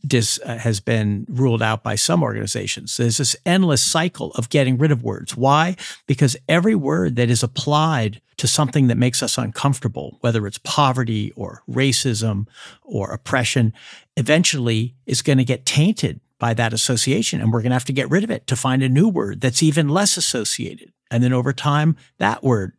dis, 0.07 0.39
uh, 0.45 0.59
has 0.59 0.81
been 0.81 1.27
ruled 1.29 1.63
out 1.63 1.83
by 1.83 1.95
some 1.95 2.23
organizations. 2.23 2.97
There's 2.97 3.19
this 3.19 3.37
endless 3.45 3.83
cycle 3.83 4.33
of 4.33 4.49
getting 4.51 4.79
rid 4.79 4.91
of 4.91 5.03
words. 5.03 5.37
Why? 5.37 5.77
Because 6.07 6.37
every 6.49 6.75
word 6.75 7.17
that 7.17 7.31
is 7.31 7.43
applied 7.43 8.21
to 8.37 8.47
something 8.47 8.89
that 8.89 8.99
makes 8.99 9.23
us 9.23 9.39
uncomfortable, 9.39 10.19
whether 10.21 10.47
it's 10.47 10.59
poverty 10.59 11.33
or 11.37 11.63
racism 11.69 12.47
or 12.83 13.11
oppression, 13.11 13.73
eventually 14.17 14.95
is 15.07 15.23
going 15.23 15.39
to 15.39 15.45
get 15.45 15.65
tainted 15.65 16.21
by 16.39 16.55
that 16.55 16.73
association. 16.73 17.41
And 17.41 17.53
we're 17.53 17.63
going 17.63 17.71
to 17.71 17.77
have 17.77 17.85
to 17.87 17.93
get 17.93 18.11
rid 18.11 18.25
of 18.25 18.31
it 18.31 18.47
to 18.47 18.57
find 18.57 18.83
a 18.83 18.89
new 18.89 19.09
word 19.09 19.41
that's 19.41 19.63
even 19.63 19.89
less 19.89 20.17
associated. 20.17 20.93
And 21.11 21.23
then 21.23 21.33
over 21.33 21.53
time, 21.53 21.97
that 22.19 22.43
word, 22.43 22.73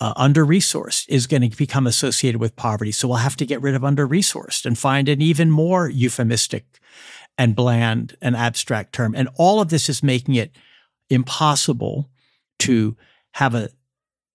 uh, 0.00 0.14
under 0.16 0.44
resourced, 0.44 1.06
is 1.08 1.26
going 1.26 1.48
to 1.48 1.56
become 1.56 1.86
associated 1.86 2.40
with 2.40 2.56
poverty. 2.56 2.92
So 2.92 3.08
we'll 3.08 3.18
have 3.18 3.36
to 3.36 3.46
get 3.46 3.60
rid 3.60 3.74
of 3.74 3.84
under 3.84 4.08
resourced 4.08 4.64
and 4.64 4.78
find 4.78 5.08
an 5.08 5.20
even 5.20 5.50
more 5.50 5.88
euphemistic 5.88 6.64
and 7.36 7.54
bland 7.54 8.16
and 8.22 8.36
abstract 8.36 8.92
term. 8.92 9.14
And 9.14 9.28
all 9.36 9.60
of 9.60 9.68
this 9.68 9.88
is 9.88 10.02
making 10.02 10.34
it 10.34 10.52
impossible 11.10 12.10
to 12.60 12.96
have 13.34 13.54
a 13.54 13.70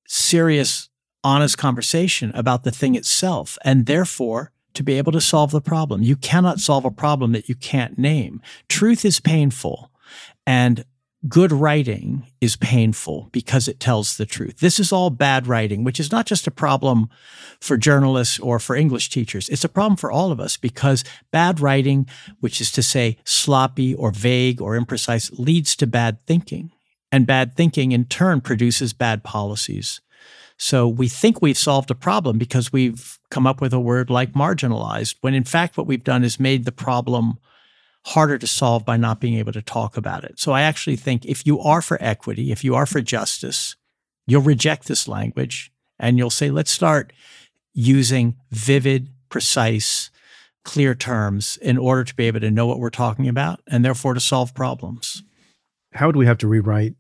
serious, 0.07 0.89
honest 1.23 1.57
conversation 1.57 2.32
about 2.36 2.63
the 2.63 2.71
thing 2.71 2.95
itself. 2.95 3.57
And 3.63 3.86
therefore, 3.86 4.51
to 4.74 4.84
be 4.84 4.97
able 4.97 5.11
to 5.11 5.22
solve 5.22 5.51
the 5.51 5.61
problem. 5.61 6.01
You 6.01 6.15
cannot 6.15 6.59
solve 6.59 6.86
a 6.86 6.91
problem 6.91 7.32
that 7.32 7.49
you 7.49 7.55
can't 7.55 7.97
name. 7.97 8.41
Truth 8.67 9.05
is 9.05 9.20
painful. 9.20 9.91
And 10.45 10.86
good 11.28 11.51
writing 11.51 12.26
is 12.39 12.55
painful 12.55 13.28
because 13.32 13.67
it 13.67 13.80
tells 13.80 14.15
the 14.15 14.26
truth. 14.26 14.59
This 14.59 14.80
is 14.80 14.93
all 14.93 15.09
bad 15.09 15.47
writing, 15.47 15.84
which 15.84 15.99
is 15.99 16.11
not 16.11 16.26
just 16.26 16.47
a 16.47 16.51
problem 16.51 17.09
for 17.59 17.76
journalists 17.76 18.39
or 18.39 18.59
for 18.59 18.76
English 18.76 19.09
teachers. 19.09 19.49
It's 19.49 19.65
a 19.65 19.70
problem 19.70 19.97
for 19.97 20.11
all 20.11 20.32
of 20.32 20.39
us 20.39 20.55
because 20.55 21.03
bad 21.32 21.59
writing, 21.59 22.07
which 22.39 22.61
is 22.61 22.72
to 22.72 22.84
say 22.84 23.17
sloppy 23.26 23.93
or 23.93 24.11
vague 24.11 24.61
or 24.61 24.80
imprecise, 24.80 25.38
leads 25.38 25.76
to 25.78 25.88
bad 25.88 26.26
thinking. 26.26 26.72
And 27.11 27.26
bad 27.26 27.55
thinking 27.55 27.91
in 27.91 28.05
turn 28.05 28.39
produces 28.39 28.93
bad 28.93 29.24
policies. 29.24 29.99
So 30.62 30.89
we 30.89 31.07
think 31.07 31.41
we've 31.41 31.57
solved 31.57 31.89
a 31.89 31.95
problem 31.95 32.38
because 32.38 32.74
we've 32.74 33.18
come 33.32 33.47
up 33.47 33.62
with 33.62 33.74
a 33.74 33.80
word 33.80 34.10
like 34.10 34.34
marginalized, 34.34 35.16
when 35.22 35.34
in 35.34 35.45
fact 35.45 35.78
what 35.78 35.88
we've 35.88 36.03
done 36.03 36.24
is 36.24 36.39
made 36.39 36.66
the 36.66 36.72
problem 36.74 37.39
harder 38.05 38.38
to 38.38 38.47
solve 38.47 38.86
by 38.86 38.97
not 38.97 39.22
being 39.22 39.36
able 39.36 39.53
to 39.53 39.62
talk 39.62 39.95
about 39.95 40.26
it. 40.26 40.38
So 40.38 40.51
I 40.51 40.62
actually 40.62 40.97
think 40.97 41.26
if 41.26 41.45
you 41.45 41.60
are 41.62 41.82
for 41.82 41.97
equity, 42.01 42.51
if 42.51 42.64
you 42.64 42.76
are 42.76 42.86
for 42.86 43.01
justice, 43.01 43.78
you'll 44.28 44.41
reject 44.41 44.88
this 44.88 45.07
language 45.07 45.72
and 45.97 46.18
you'll 46.18 46.30
say, 46.30 46.51
let's 46.51 46.72
start 46.72 47.14
using 47.74 48.36
vivid, 48.51 49.10
precise, 49.30 50.10
clear 50.66 50.93
terms 50.93 51.57
in 51.62 51.78
order 51.78 52.03
to 52.03 52.16
be 52.16 52.26
able 52.28 52.41
to 52.41 52.51
know 52.51 52.68
what 52.68 52.80
we're 52.80 52.89
talking 52.89 53.30
about 53.30 53.62
and 53.68 53.86
therefore 53.86 54.14
to 54.14 54.20
solve 54.20 54.53
problems. 54.53 55.24
How 55.93 56.07
would 56.07 56.18
we 56.18 56.26
have 56.26 56.38
to 56.39 56.47
rewrite 56.47 56.95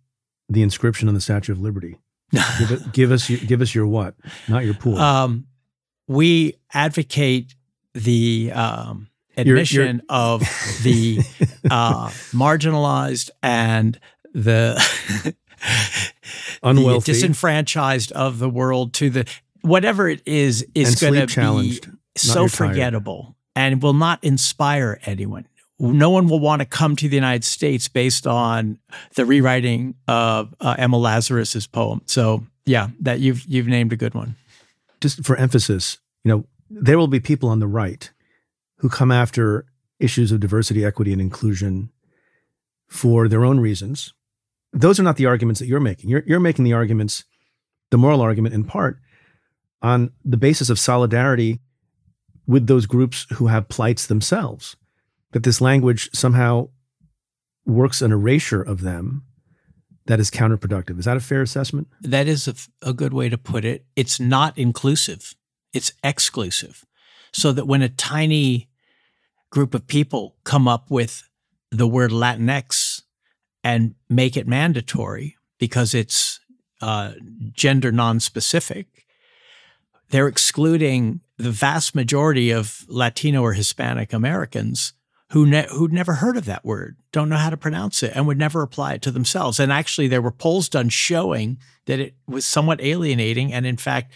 the 0.47 0.61
inscription 0.61 1.09
on 1.09 1.13
the 1.13 1.21
Statue 1.21 1.51
of 1.51 1.59
Liberty? 1.59 1.97
Give, 2.31 2.71
it, 2.71 2.91
give, 2.91 3.11
us 3.11 3.29
give 3.29 3.61
us 3.61 3.73
your 3.73 3.87
what, 3.87 4.15
not 4.47 4.65
your 4.65 4.73
pool. 4.73 4.97
Um, 4.97 5.47
we 6.07 6.55
advocate 6.73 7.55
the 7.93 8.51
um, 8.53 9.09
admission 9.37 9.77
you're, 9.77 9.85
you're 9.85 10.01
of 10.09 10.41
the 10.83 11.19
uh, 11.71 12.09
marginalized 12.31 13.29
and 13.41 13.99
the 14.33 14.75
unwealthy, 16.63 16.99
the 16.99 17.13
disenfranchised 17.13 18.11
of 18.11 18.39
the 18.39 18.49
world 18.49 18.93
to 18.93 19.09
the 19.09 19.25
whatever 19.61 20.07
it 20.07 20.21
is 20.25 20.65
is 20.75 20.95
going 20.95 21.27
to 21.27 21.61
be 21.61 21.79
so 22.15 22.47
forgettable 22.47 23.35
and 23.55 23.81
will 23.81 23.93
not 23.93 24.23
inspire 24.23 24.99
anyone. 25.05 25.47
No 25.79 26.09
one 26.09 26.27
will 26.27 26.39
want 26.39 26.61
to 26.61 26.65
come 26.65 26.95
to 26.97 27.07
the 27.07 27.15
United 27.15 27.43
States 27.43 27.87
based 27.87 28.27
on 28.27 28.79
the 29.15 29.25
rewriting 29.25 29.95
of 30.07 30.53
uh, 30.59 30.75
Emma 30.77 30.97
Lazarus's 30.97 31.67
poem. 31.67 32.01
So, 32.05 32.45
yeah, 32.65 32.89
that 32.99 33.19
you've 33.19 33.45
you've 33.45 33.67
named 33.67 33.93
a 33.93 33.95
good 33.95 34.13
one. 34.13 34.35
Just 34.99 35.23
for 35.23 35.37
emphasis, 35.37 35.97
you 36.23 36.31
know, 36.31 36.45
there 36.69 36.97
will 36.97 37.07
be 37.07 37.19
people 37.19 37.49
on 37.49 37.59
the 37.59 37.67
right 37.67 38.11
who 38.77 38.89
come 38.89 39.11
after 39.11 39.65
issues 39.99 40.31
of 40.31 40.39
diversity, 40.39 40.83
equity, 40.83 41.13
and 41.13 41.21
inclusion 41.21 41.91
for 42.87 43.27
their 43.27 43.45
own 43.45 43.59
reasons. 43.59 44.13
Those 44.73 44.99
are 44.99 45.03
not 45.03 45.17
the 45.17 45.25
arguments 45.25 45.59
that 45.59 45.67
you're 45.67 45.79
making. 45.79 46.09
You're, 46.09 46.23
you're 46.25 46.39
making 46.39 46.65
the 46.65 46.73
arguments, 46.73 47.23
the 47.89 47.97
moral 47.97 48.21
argument 48.21 48.53
in 48.53 48.63
part, 48.63 48.99
on 49.81 50.11
the 50.25 50.37
basis 50.37 50.69
of 50.69 50.79
solidarity 50.79 51.59
with 52.45 52.67
those 52.67 52.85
groups 52.85 53.25
who 53.33 53.47
have 53.47 53.69
plights 53.69 54.07
themselves, 54.07 54.75
that 55.31 55.43
this 55.43 55.61
language 55.61 56.09
somehow 56.13 56.69
works 57.65 58.01
an 58.01 58.11
erasure 58.11 58.61
of 58.61 58.81
them 58.81 59.23
that 60.05 60.19
is 60.19 60.31
counterproductive. 60.31 60.97
Is 60.97 61.05
that 61.05 61.17
a 61.17 61.21
fair 61.21 61.41
assessment? 61.41 61.87
That 62.01 62.27
is 62.27 62.47
a, 62.81 62.93
good 62.93 63.13
way 63.13 63.29
to 63.29 63.37
put 63.37 63.63
it. 63.63 63.85
It's 63.95 64.19
not 64.19 64.57
inclusive, 64.57 65.35
it's 65.71 65.91
exclusive. 66.03 66.83
So 67.31 67.51
that 67.51 67.67
when 67.67 67.83
a 67.83 67.89
tiny 67.89 68.69
group 69.51 69.75
of 69.75 69.85
people 69.85 70.35
come 70.43 70.67
up 70.67 70.89
with 70.89 71.29
the 71.69 71.87
word 71.87 72.09
Latinx 72.09 73.03
and 73.63 73.93
make 74.09 74.35
it 74.35 74.47
mandatory 74.47 75.37
because 75.59 75.93
it's 75.93 76.39
uh, 76.81 77.11
gender 77.51 77.91
non-specific, 77.91 79.05
they're 80.09 80.27
excluding 80.27 81.21
the 81.37 81.51
vast 81.51 81.93
majority 81.93 82.49
of 82.49 82.83
Latino 82.87 83.43
or 83.43 83.53
Hispanic 83.53 84.11
Americans 84.11 84.93
who 85.31 85.45
ne- 85.45 85.67
who'd 85.69 85.93
never 85.93 86.15
heard 86.15 86.37
of 86.37 86.45
that 86.45 86.65
word, 86.65 86.97
don't 87.11 87.29
know 87.29 87.37
how 87.37 87.49
to 87.49 87.57
pronounce 87.57 88.01
it, 88.01 88.13
and 88.15 88.25
would 88.25 88.37
never 88.37 88.61
apply 88.61 88.93
it 88.93 89.01
to 89.03 89.11
themselves. 89.11 89.59
And 89.59 89.71
actually, 89.71 90.07
there 90.07 90.21
were 90.21 90.31
polls 90.31 90.69
done 90.69 90.89
showing 90.89 91.57
that 91.85 91.99
it 91.99 92.15
was 92.27 92.45
somewhat 92.45 92.81
alienating. 92.81 93.53
And 93.53 93.65
in 93.65 93.77
fact, 93.77 94.11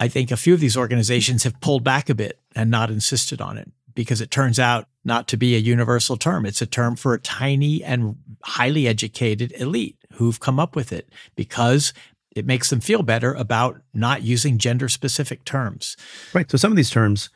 I 0.00 0.08
think 0.08 0.30
a 0.30 0.36
few 0.36 0.54
of 0.54 0.60
these 0.60 0.76
organizations 0.76 1.42
have 1.42 1.60
pulled 1.60 1.82
back 1.82 2.08
a 2.08 2.14
bit 2.14 2.38
and 2.54 2.70
not 2.70 2.90
insisted 2.90 3.40
on 3.40 3.58
it 3.58 3.70
because 3.94 4.20
it 4.20 4.30
turns 4.30 4.60
out 4.60 4.86
not 5.04 5.26
to 5.28 5.36
be 5.36 5.56
a 5.56 5.58
universal 5.58 6.16
term. 6.16 6.46
It's 6.46 6.62
a 6.62 6.66
term 6.66 6.94
for 6.94 7.14
a 7.14 7.20
tiny 7.20 7.82
and 7.82 8.16
highly 8.44 8.86
educated 8.86 9.52
elite 9.56 9.96
who've 10.14 10.38
come 10.38 10.60
up 10.60 10.76
with 10.76 10.92
it 10.92 11.08
because 11.34 11.92
it 12.36 12.46
makes 12.46 12.70
them 12.70 12.78
feel 12.78 13.02
better 13.02 13.34
about 13.34 13.80
not 13.92 14.22
using 14.22 14.58
gender 14.58 14.88
specific 14.88 15.44
terms. 15.44 15.96
Right. 16.32 16.48
So 16.48 16.56
some 16.58 16.70
of 16.70 16.76
these 16.76 16.90
terms 16.90 17.30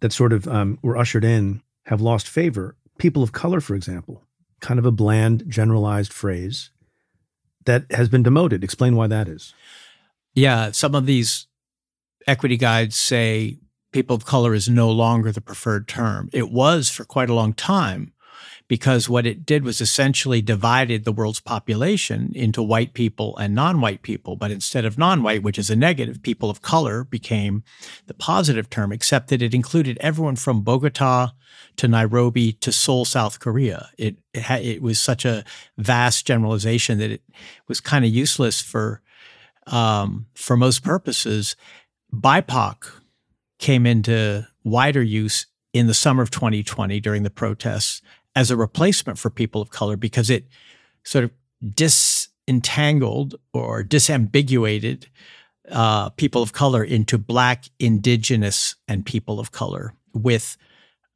that 0.00 0.12
sort 0.12 0.34
of 0.34 0.46
um, 0.46 0.78
were 0.82 0.98
ushered 0.98 1.24
in 1.24 1.62
have 1.86 2.00
lost 2.00 2.28
favor. 2.28 2.76
People 2.98 3.22
of 3.22 3.32
color, 3.32 3.60
for 3.60 3.74
example, 3.74 4.24
kind 4.60 4.78
of 4.78 4.86
a 4.86 4.92
bland, 4.92 5.44
generalized 5.48 6.12
phrase 6.12 6.70
that 7.64 7.84
has 7.90 8.08
been 8.08 8.22
demoted. 8.22 8.62
Explain 8.62 8.96
why 8.96 9.06
that 9.06 9.28
is. 9.28 9.54
Yeah. 10.34 10.70
Some 10.70 10.94
of 10.94 11.06
these 11.06 11.46
equity 12.26 12.56
guides 12.56 12.96
say 12.96 13.58
people 13.92 14.16
of 14.16 14.24
color 14.24 14.54
is 14.54 14.68
no 14.68 14.90
longer 14.90 15.32
the 15.32 15.40
preferred 15.40 15.88
term. 15.88 16.30
It 16.32 16.50
was 16.50 16.88
for 16.88 17.04
quite 17.04 17.30
a 17.30 17.34
long 17.34 17.52
time 17.52 18.11
because 18.72 19.06
what 19.06 19.26
it 19.26 19.44
did 19.44 19.64
was 19.64 19.82
essentially 19.82 20.40
divided 20.40 21.04
the 21.04 21.12
world's 21.12 21.40
population 21.40 22.32
into 22.34 22.62
white 22.62 22.94
people 22.94 23.36
and 23.36 23.54
non-white 23.54 24.00
people. 24.00 24.34
But 24.34 24.50
instead 24.50 24.86
of 24.86 24.96
non-white, 24.96 25.42
which 25.42 25.58
is 25.58 25.68
a 25.68 25.76
negative, 25.76 26.22
people 26.22 26.48
of 26.48 26.62
color 26.62 27.04
became 27.04 27.64
the 28.06 28.14
positive 28.14 28.70
term, 28.70 28.90
except 28.90 29.28
that 29.28 29.42
it 29.42 29.52
included 29.52 29.98
everyone 30.00 30.36
from 30.36 30.62
Bogota 30.62 31.32
to 31.76 31.86
Nairobi 31.86 32.54
to 32.54 32.72
Seoul, 32.72 33.04
South 33.04 33.40
Korea. 33.40 33.90
It 33.98 34.16
it, 34.32 34.44
ha- 34.44 34.62
it 34.62 34.80
was 34.80 34.98
such 34.98 35.26
a 35.26 35.44
vast 35.76 36.26
generalization 36.26 36.96
that 36.96 37.10
it 37.10 37.22
was 37.68 37.78
kind 37.78 38.06
of 38.06 38.10
useless 38.10 38.62
for 38.62 39.02
um, 39.66 40.28
for 40.32 40.56
most 40.56 40.82
purposes. 40.82 41.56
BIPOC 42.10 42.90
came 43.58 43.84
into 43.84 44.48
wider 44.64 45.02
use 45.02 45.44
in 45.74 45.88
the 45.88 45.94
summer 45.94 46.22
of 46.22 46.30
2020 46.30 47.00
during 47.00 47.22
the 47.22 47.28
protests 47.28 48.00
as 48.34 48.50
a 48.50 48.56
replacement 48.56 49.18
for 49.18 49.30
people 49.30 49.60
of 49.60 49.70
color 49.70 49.96
because 49.96 50.30
it 50.30 50.46
sort 51.04 51.24
of 51.24 51.30
disentangled 51.74 53.34
or 53.52 53.82
disambiguated 53.82 55.06
uh, 55.70 56.08
people 56.10 56.42
of 56.42 56.52
color 56.52 56.82
into 56.82 57.18
black, 57.18 57.66
indigenous, 57.78 58.74
and 58.88 59.06
people 59.06 59.38
of 59.38 59.52
color 59.52 59.94
with 60.12 60.56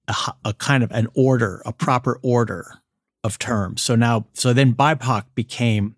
a, 0.09 0.15
a, 0.45 0.55
kind 0.55 0.85
of 0.85 0.91
an 0.93 1.09
order, 1.15 1.63
a 1.67 1.73
proper 1.73 2.21
order 2.23 2.81
of 3.25 3.39
terms. 3.39 3.83
So 3.83 3.97
now, 3.97 4.27
so 4.35 4.53
then 4.53 4.75
BIPOC 4.75 5.25
became 5.35 5.97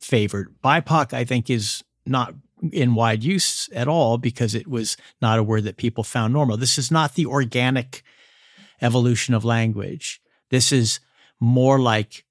favored. 0.00 0.54
BIPOC, 0.64 1.12
I 1.12 1.24
think, 1.24 1.50
is 1.50 1.84
not 2.06 2.34
in 2.72 2.94
wide 2.94 3.24
use 3.24 3.68
at 3.74 3.88
all 3.88 4.18
because 4.18 4.54
it 4.54 4.68
was 4.68 4.96
not 5.20 5.38
a 5.38 5.42
word 5.42 5.64
that 5.64 5.76
people 5.76 6.04
found 6.04 6.32
normal. 6.32 6.56
This 6.56 6.78
is 6.78 6.90
not 6.90 7.14
the 7.14 7.26
organic 7.26 8.02
evolution 8.80 9.34
of 9.34 9.44
language. 9.44 10.20
This 10.52 10.70
is 10.70 11.00
more 11.40 11.80
like 11.80 12.24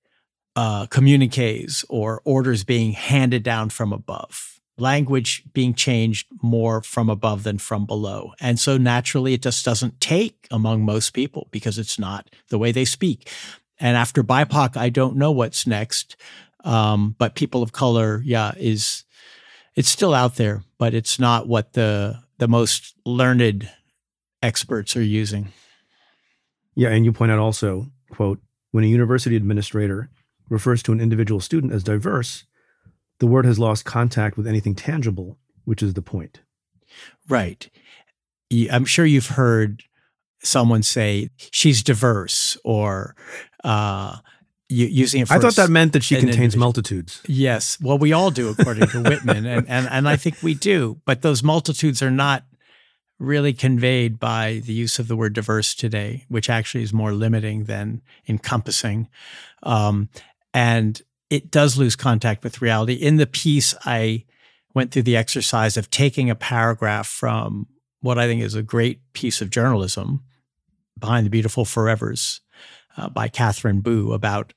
uh, 0.55 0.86
communiques 0.86 1.84
or 1.89 2.22
orders 2.24 2.63
being 2.63 2.93
handed 2.93 3.43
down 3.43 3.69
from 3.69 3.91
above. 3.91 4.61
language 4.82 5.43
being 5.53 5.74
changed 5.74 6.28
more 6.41 6.82
from 6.82 7.09
above 7.09 7.43
than 7.43 7.57
from 7.57 7.86
below. 7.86 8.34
And 8.41 8.59
so 8.59 8.78
naturally, 8.78 9.34
it 9.34 9.41
just 9.41 9.63
doesn't 9.63 10.01
take 10.01 10.47
among 10.49 10.84
most 10.84 11.11
people 11.11 11.47
because 11.51 11.78
it's 11.78 11.99
not 11.99 12.30
the 12.49 12.57
way 12.57 12.72
they 12.72 12.86
speak. 12.86 13.30
And 13.80 13.95
after 13.95 14.24
BIPOC, 14.24 14.76
I 14.76 14.89
don't 14.89 15.15
know 15.15 15.32
what's 15.32 15.65
next. 15.67 16.15
Um, 16.63 17.15
but 17.17 17.36
people 17.36 17.63
of 17.63 17.72
color, 17.72 18.22
yeah, 18.26 18.51
is 18.57 19.03
it's 19.76 19.89
still 19.89 20.13
out 20.13 20.36
there, 20.36 20.63
but 20.78 20.93
it's 20.93 21.19
not 21.19 21.47
what 21.47 21.74
the 21.74 22.19
the 22.38 22.47
most 22.47 22.95
learned 23.05 23.69
experts 24.43 24.95
are 24.95 25.03
using. 25.03 25.49
Yeah, 26.76 26.89
and 26.89 27.05
you 27.05 27.11
point 27.11 27.32
out 27.32 27.39
also, 27.39 27.88
quote, 28.12 28.39
when 28.72 28.84
a 28.84 28.88
university 28.88 29.36
administrator 29.36 30.09
refers 30.49 30.84
to 30.84 30.91
an 30.91 30.99
individual 30.99 31.39
student 31.39 31.74
as 31.74 31.84
diverse, 31.84 32.45
the 33.20 33.28
word 33.28 33.45
has 33.45 33.59
lost 33.59 33.86
contact 33.86 34.38
with 34.38 34.47
anything 34.47 34.76
tangible, 34.76 35.38
which 35.66 35.82
is 35.82 35.93
the 35.93 36.01
point. 36.01 36.41
Right. 37.28 37.70
I'm 38.70 38.86
sure 38.86 39.05
you've 39.05 39.28
heard 39.28 39.84
someone 40.43 40.84
say 40.84 41.30
she's 41.51 41.84
diverse 41.84 42.57
or 42.64 43.16
uh, 43.64 44.18
using 44.68 45.22
it 45.22 45.32
I 45.32 45.39
thought 45.39 45.55
that 45.55 45.70
meant 45.70 45.93
that 45.93 46.03
she 46.03 46.20
contains 46.20 46.57
multitudes. 46.57 47.22
Yes. 47.28 47.78
Well, 47.82 47.97
we 47.97 48.12
all 48.12 48.32
do, 48.32 48.49
according 48.49 48.88
to 48.88 49.03
Whitman. 49.03 49.45
And, 49.45 49.70
and, 49.70 49.88
and 49.89 50.09
I 50.09 50.16
think 50.16 50.41
we 50.41 50.53
do. 50.53 50.99
But 51.05 51.22
those 51.22 51.43
multitudes 51.43 52.01
are 52.01 52.12
not 52.12 52.43
really 53.22 53.53
conveyed 53.53 54.19
by 54.19 54.61
the 54.65 54.74
use 54.74 54.97
of 54.97 55.07
the 55.07 55.15
word 55.15 55.34
diverse 55.34 55.76
today, 55.76 56.26
which 56.28 56.49
actually 56.49 56.84
is 56.84 56.91
more 56.91 57.13
limiting 57.13 57.65
than 57.65 58.01
encompassing. 58.28 59.07
Um, 59.61 60.09
and 60.53 60.99
it 61.30 61.51
does 61.51 61.78
lose 61.78 61.95
contact 61.95 62.43
with 62.43 62.61
reality. 62.61 62.95
In 62.95 63.17
the 63.17 63.28
piece, 63.28 63.76
I 63.86 64.26
went 64.74 64.91
through 64.91 65.03
the 65.03 65.17
exercise 65.17 65.78
of 65.78 65.91
taking 65.91 66.30
a 66.30 66.36
paragraph 66.36 67.07
from 67.07 67.67
what 68.01 68.17
I 68.17 68.26
think 68.26 68.41
is 68.41 68.55
a 68.55 68.63
great 68.63 68.99
piece 69.13 69.39
of 69.39 69.51
journalism, 69.51 70.24
Behind 70.97 71.26
the 71.26 71.30
Beautiful 71.30 71.63
Forevers, 71.63 72.39
uh, 72.97 73.09
by 73.09 73.28
Katherine 73.28 73.82
Boo 73.82 74.13
about 74.13 74.53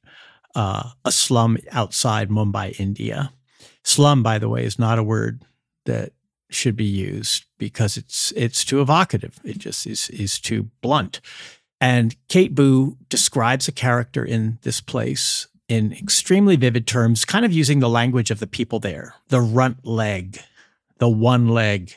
uh, 0.54 0.90
a 1.04 1.12
slum 1.12 1.58
outside 1.70 2.30
Mumbai, 2.30 2.78
India. 2.80 3.32
Slum, 3.82 4.22
by 4.22 4.38
the 4.38 4.48
way, 4.48 4.64
is 4.64 4.78
not 4.78 4.98
a 4.98 5.04
word 5.04 5.44
that 5.84 6.12
should 6.55 6.76
be 6.76 6.84
used 6.84 7.44
because 7.59 7.96
it's 7.96 8.32
it's 8.36 8.64
too 8.64 8.80
evocative. 8.80 9.38
It 9.44 9.59
just 9.59 9.86
is 9.86 10.09
is 10.11 10.40
too 10.40 10.70
blunt. 10.80 11.20
And 11.80 12.16
Kate 12.28 12.55
Boo 12.55 12.96
describes 13.09 13.68
a 13.68 13.72
character 13.72 14.24
in 14.24 14.59
this 14.62 14.80
place 14.80 15.48
in 15.68 15.92
extremely 15.92 16.57
vivid 16.57 16.86
terms, 16.86 17.24
kind 17.24 17.44
of 17.44 17.52
using 17.52 17.80
the 17.80 17.88
language 17.88 18.30
of 18.30 18.38
the 18.38 18.46
people 18.46 18.78
there, 18.78 19.14
the 19.28 19.40
runt 19.40 19.84
leg, 19.84 20.38
the 20.98 21.09
one 21.09 21.48
leg. 21.48 21.94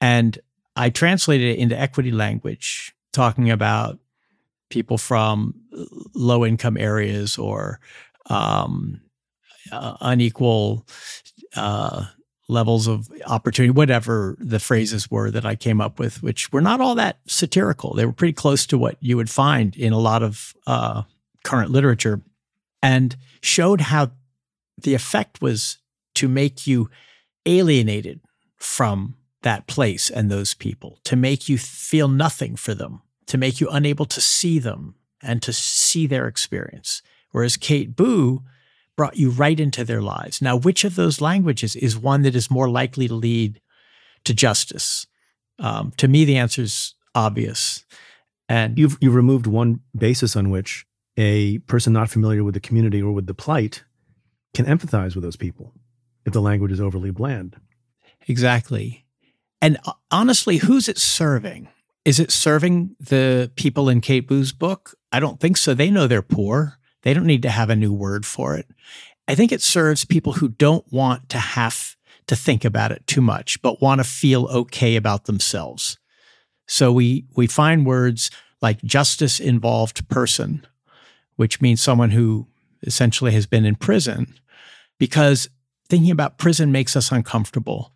And 0.00 0.38
I 0.76 0.90
translated 0.90 1.56
it 1.56 1.58
into 1.58 1.78
equity 1.78 2.10
language, 2.10 2.94
talking 3.12 3.50
about 3.50 3.98
people 4.70 4.98
from 4.98 5.54
low 6.14 6.44
income 6.44 6.76
areas 6.76 7.38
or 7.38 7.80
um, 8.26 9.00
uh, 9.70 9.96
unequal 10.00 10.86
uh, 11.54 12.06
levels 12.48 12.86
of 12.86 13.08
opportunity, 13.26 13.70
whatever 13.70 14.36
the 14.38 14.58
phrases 14.58 15.10
were 15.10 15.30
that 15.30 15.46
I 15.46 15.54
came 15.54 15.80
up 15.80 15.98
with, 15.98 16.22
which 16.22 16.52
were 16.52 16.60
not 16.60 16.80
all 16.80 16.94
that 16.96 17.18
satirical. 17.26 17.94
They 17.94 18.04
were 18.04 18.12
pretty 18.12 18.32
close 18.32 18.66
to 18.66 18.78
what 18.78 18.96
you 19.00 19.16
would 19.16 19.30
find 19.30 19.76
in 19.76 19.92
a 19.92 19.98
lot 19.98 20.22
of 20.22 20.54
uh, 20.66 21.02
current 21.44 21.70
literature 21.70 22.20
and 22.82 23.16
showed 23.40 23.80
how 23.80 24.10
the 24.76 24.94
effect 24.94 25.40
was 25.40 25.78
to 26.14 26.28
make 26.28 26.66
you 26.66 26.90
alienated 27.46 28.20
from 28.56 29.16
that 29.42 29.66
place 29.66 30.10
and 30.10 30.30
those 30.30 30.54
people, 30.54 30.98
to 31.04 31.16
make 31.16 31.48
you 31.48 31.58
feel 31.58 32.08
nothing 32.08 32.56
for 32.56 32.74
them, 32.74 33.02
to 33.26 33.38
make 33.38 33.60
you 33.60 33.68
unable 33.70 34.04
to 34.06 34.20
see 34.20 34.58
them 34.58 34.94
and 35.20 35.42
to 35.42 35.52
see 35.52 36.06
their 36.06 36.26
experience. 36.26 37.02
Whereas 37.30 37.56
Kate 37.56 37.96
Boo 37.96 38.42
brought 38.96 39.16
you 39.16 39.30
right 39.30 39.58
into 39.58 39.84
their 39.84 40.02
lives. 40.02 40.42
Now, 40.42 40.56
which 40.56 40.84
of 40.84 40.96
those 40.96 41.20
languages 41.20 41.76
is 41.76 41.98
one 41.98 42.22
that 42.22 42.34
is 42.34 42.50
more 42.50 42.68
likely 42.68 43.08
to 43.08 43.14
lead 43.14 43.60
to 44.24 44.34
justice? 44.34 45.06
Um, 45.58 45.92
to 45.96 46.08
me, 46.08 46.24
the 46.24 46.36
answer 46.36 46.62
is 46.62 46.94
obvious. 47.14 47.84
And 48.48 48.78
you've 48.78 48.98
you 49.00 49.10
removed 49.10 49.46
one 49.46 49.80
basis 49.96 50.36
on 50.36 50.50
which 50.50 50.84
a 51.16 51.58
person 51.60 51.92
not 51.92 52.10
familiar 52.10 52.44
with 52.44 52.54
the 52.54 52.60
community 52.60 53.00
or 53.02 53.12
with 53.12 53.26
the 53.26 53.34
plight 53.34 53.84
can 54.54 54.66
empathize 54.66 55.14
with 55.14 55.24
those 55.24 55.36
people 55.36 55.72
if 56.26 56.32
the 56.32 56.40
language 56.40 56.72
is 56.72 56.80
overly 56.80 57.10
bland. 57.10 57.56
Exactly. 58.28 59.04
And 59.60 59.78
uh, 59.86 59.92
honestly, 60.10 60.58
who's 60.58 60.88
it 60.88 60.98
serving? 60.98 61.68
Is 62.04 62.18
it 62.18 62.30
serving 62.32 62.96
the 62.98 63.50
people 63.56 63.88
in 63.88 64.00
Kate 64.00 64.26
Boo's 64.26 64.52
book? 64.52 64.94
I 65.12 65.20
don't 65.20 65.40
think 65.40 65.56
so. 65.56 65.72
They 65.72 65.90
know 65.90 66.06
they're 66.06 66.22
poor. 66.22 66.78
They 67.02 67.14
don't 67.14 67.26
need 67.26 67.42
to 67.42 67.50
have 67.50 67.70
a 67.70 67.76
new 67.76 67.92
word 67.92 68.24
for 68.24 68.56
it. 68.56 68.66
I 69.28 69.34
think 69.34 69.52
it 69.52 69.62
serves 69.62 70.04
people 70.04 70.34
who 70.34 70.48
don't 70.48 70.90
want 70.92 71.28
to 71.30 71.38
have 71.38 71.96
to 72.26 72.36
think 72.36 72.64
about 72.64 72.92
it 72.92 73.06
too 73.06 73.20
much, 73.20 73.60
but 73.62 73.80
want 73.80 74.00
to 74.00 74.04
feel 74.04 74.46
okay 74.46 74.96
about 74.96 75.24
themselves. 75.24 75.98
So 76.66 76.92
we 76.92 77.26
we 77.36 77.46
find 77.46 77.86
words 77.86 78.30
like 78.60 78.82
justice 78.82 79.40
involved 79.40 80.08
person, 80.08 80.66
which 81.36 81.60
means 81.60 81.82
someone 81.82 82.10
who 82.10 82.46
essentially 82.82 83.32
has 83.32 83.46
been 83.46 83.64
in 83.64 83.74
prison, 83.74 84.34
because 84.98 85.48
thinking 85.88 86.10
about 86.10 86.38
prison 86.38 86.72
makes 86.72 86.96
us 86.96 87.12
uncomfortable. 87.12 87.92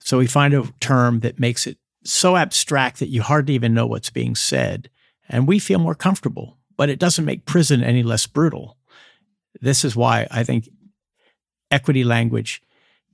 So 0.00 0.18
we 0.18 0.26
find 0.26 0.52
a 0.52 0.70
term 0.80 1.20
that 1.20 1.40
makes 1.40 1.66
it 1.66 1.78
so 2.04 2.36
abstract 2.36 2.98
that 2.98 3.08
you 3.08 3.22
hardly 3.22 3.54
even 3.54 3.72
know 3.72 3.86
what's 3.86 4.10
being 4.10 4.34
said. 4.34 4.90
And 5.28 5.48
we 5.48 5.58
feel 5.58 5.78
more 5.78 5.94
comfortable, 5.94 6.58
but 6.76 6.88
it 6.90 6.98
doesn't 6.98 7.24
make 7.24 7.46
prison 7.46 7.82
any 7.82 8.02
less 8.02 8.26
brutal. 8.26 8.76
This 9.60 9.84
is 9.84 9.94
why 9.94 10.26
I 10.30 10.44
think 10.44 10.68
equity 11.70 12.04
language 12.04 12.62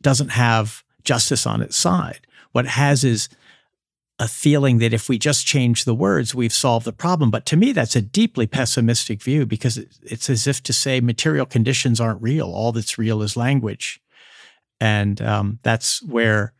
doesn't 0.01 0.31
have 0.31 0.83
justice 1.05 1.47
on 1.47 1.63
its 1.63 1.77
side. 1.77 2.27
What 2.53 2.67
it 2.67 2.71
has 2.73 3.05
is 3.05 3.29
a 4.19 4.29
feeling 4.29 4.79
that 4.79 4.93
if 4.93 5.09
we 5.09 5.19
just 5.19 5.47
change 5.47 5.85
the 5.85 5.95
words, 5.95 6.35
we've 6.35 6.53
solved 6.53 6.85
the 6.85 6.93
problem. 6.93 7.31
But 7.31 7.47
to 7.47 7.57
me, 7.57 7.73
that's 7.73 7.97
a 7.97 8.03
deeply 8.03 8.47
pessimistic 8.47 9.23
view 9.23 9.47
because 9.47 9.79
it's 10.03 10.29
as 10.29 10.47
if 10.47 10.63
to 10.65 10.75
say 10.75 11.01
material 11.01 11.47
conditions 11.47 12.01
aren't 12.01 12.21
real. 12.21 12.49
All 12.49 12.71
that's 12.71 12.99
real 12.99 13.23
is 13.23 13.37
language. 13.37 14.01
And 14.79 15.23
um, 15.23 15.59
that's 15.63 16.03
where 16.03 16.53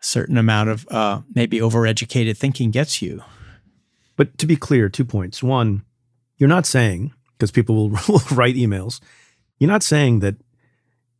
a 0.00 0.04
certain 0.04 0.36
amount 0.36 0.68
of 0.68 0.86
uh, 0.90 1.22
maybe 1.34 1.58
overeducated 1.58 2.36
thinking 2.36 2.70
gets 2.70 3.00
you. 3.00 3.22
But 4.16 4.36
to 4.36 4.46
be 4.46 4.56
clear, 4.56 4.90
two 4.90 5.06
points. 5.06 5.42
One, 5.42 5.82
you're 6.40 6.48
not 6.48 6.66
saying 6.66 7.12
because 7.34 7.52
people 7.52 7.90
will, 8.08 8.22
write 8.32 8.56
emails. 8.56 9.00
You're 9.58 9.70
not 9.70 9.84
saying 9.84 10.18
that 10.20 10.34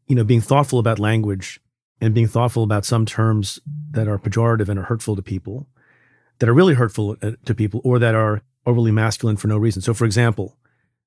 you 0.08 0.16
know 0.16 0.24
being 0.24 0.40
thoughtful 0.40 0.80
about 0.80 0.98
language 0.98 1.60
and 2.00 2.14
being 2.14 2.26
thoughtful 2.26 2.64
about 2.64 2.84
some 2.84 3.06
terms 3.06 3.60
that 3.90 4.08
are 4.08 4.18
pejorative 4.18 4.68
and 4.68 4.80
are 4.80 4.84
hurtful 4.84 5.14
to 5.14 5.22
people, 5.22 5.68
that 6.38 6.48
are 6.48 6.54
really 6.54 6.74
hurtful 6.74 7.16
uh, 7.22 7.32
to 7.44 7.54
people, 7.54 7.80
or 7.84 7.98
that 7.98 8.14
are 8.14 8.42
overly 8.66 8.90
masculine 8.90 9.36
for 9.36 9.46
no 9.46 9.58
reason. 9.58 9.82
So, 9.82 9.94
for 9.94 10.06
example, 10.06 10.56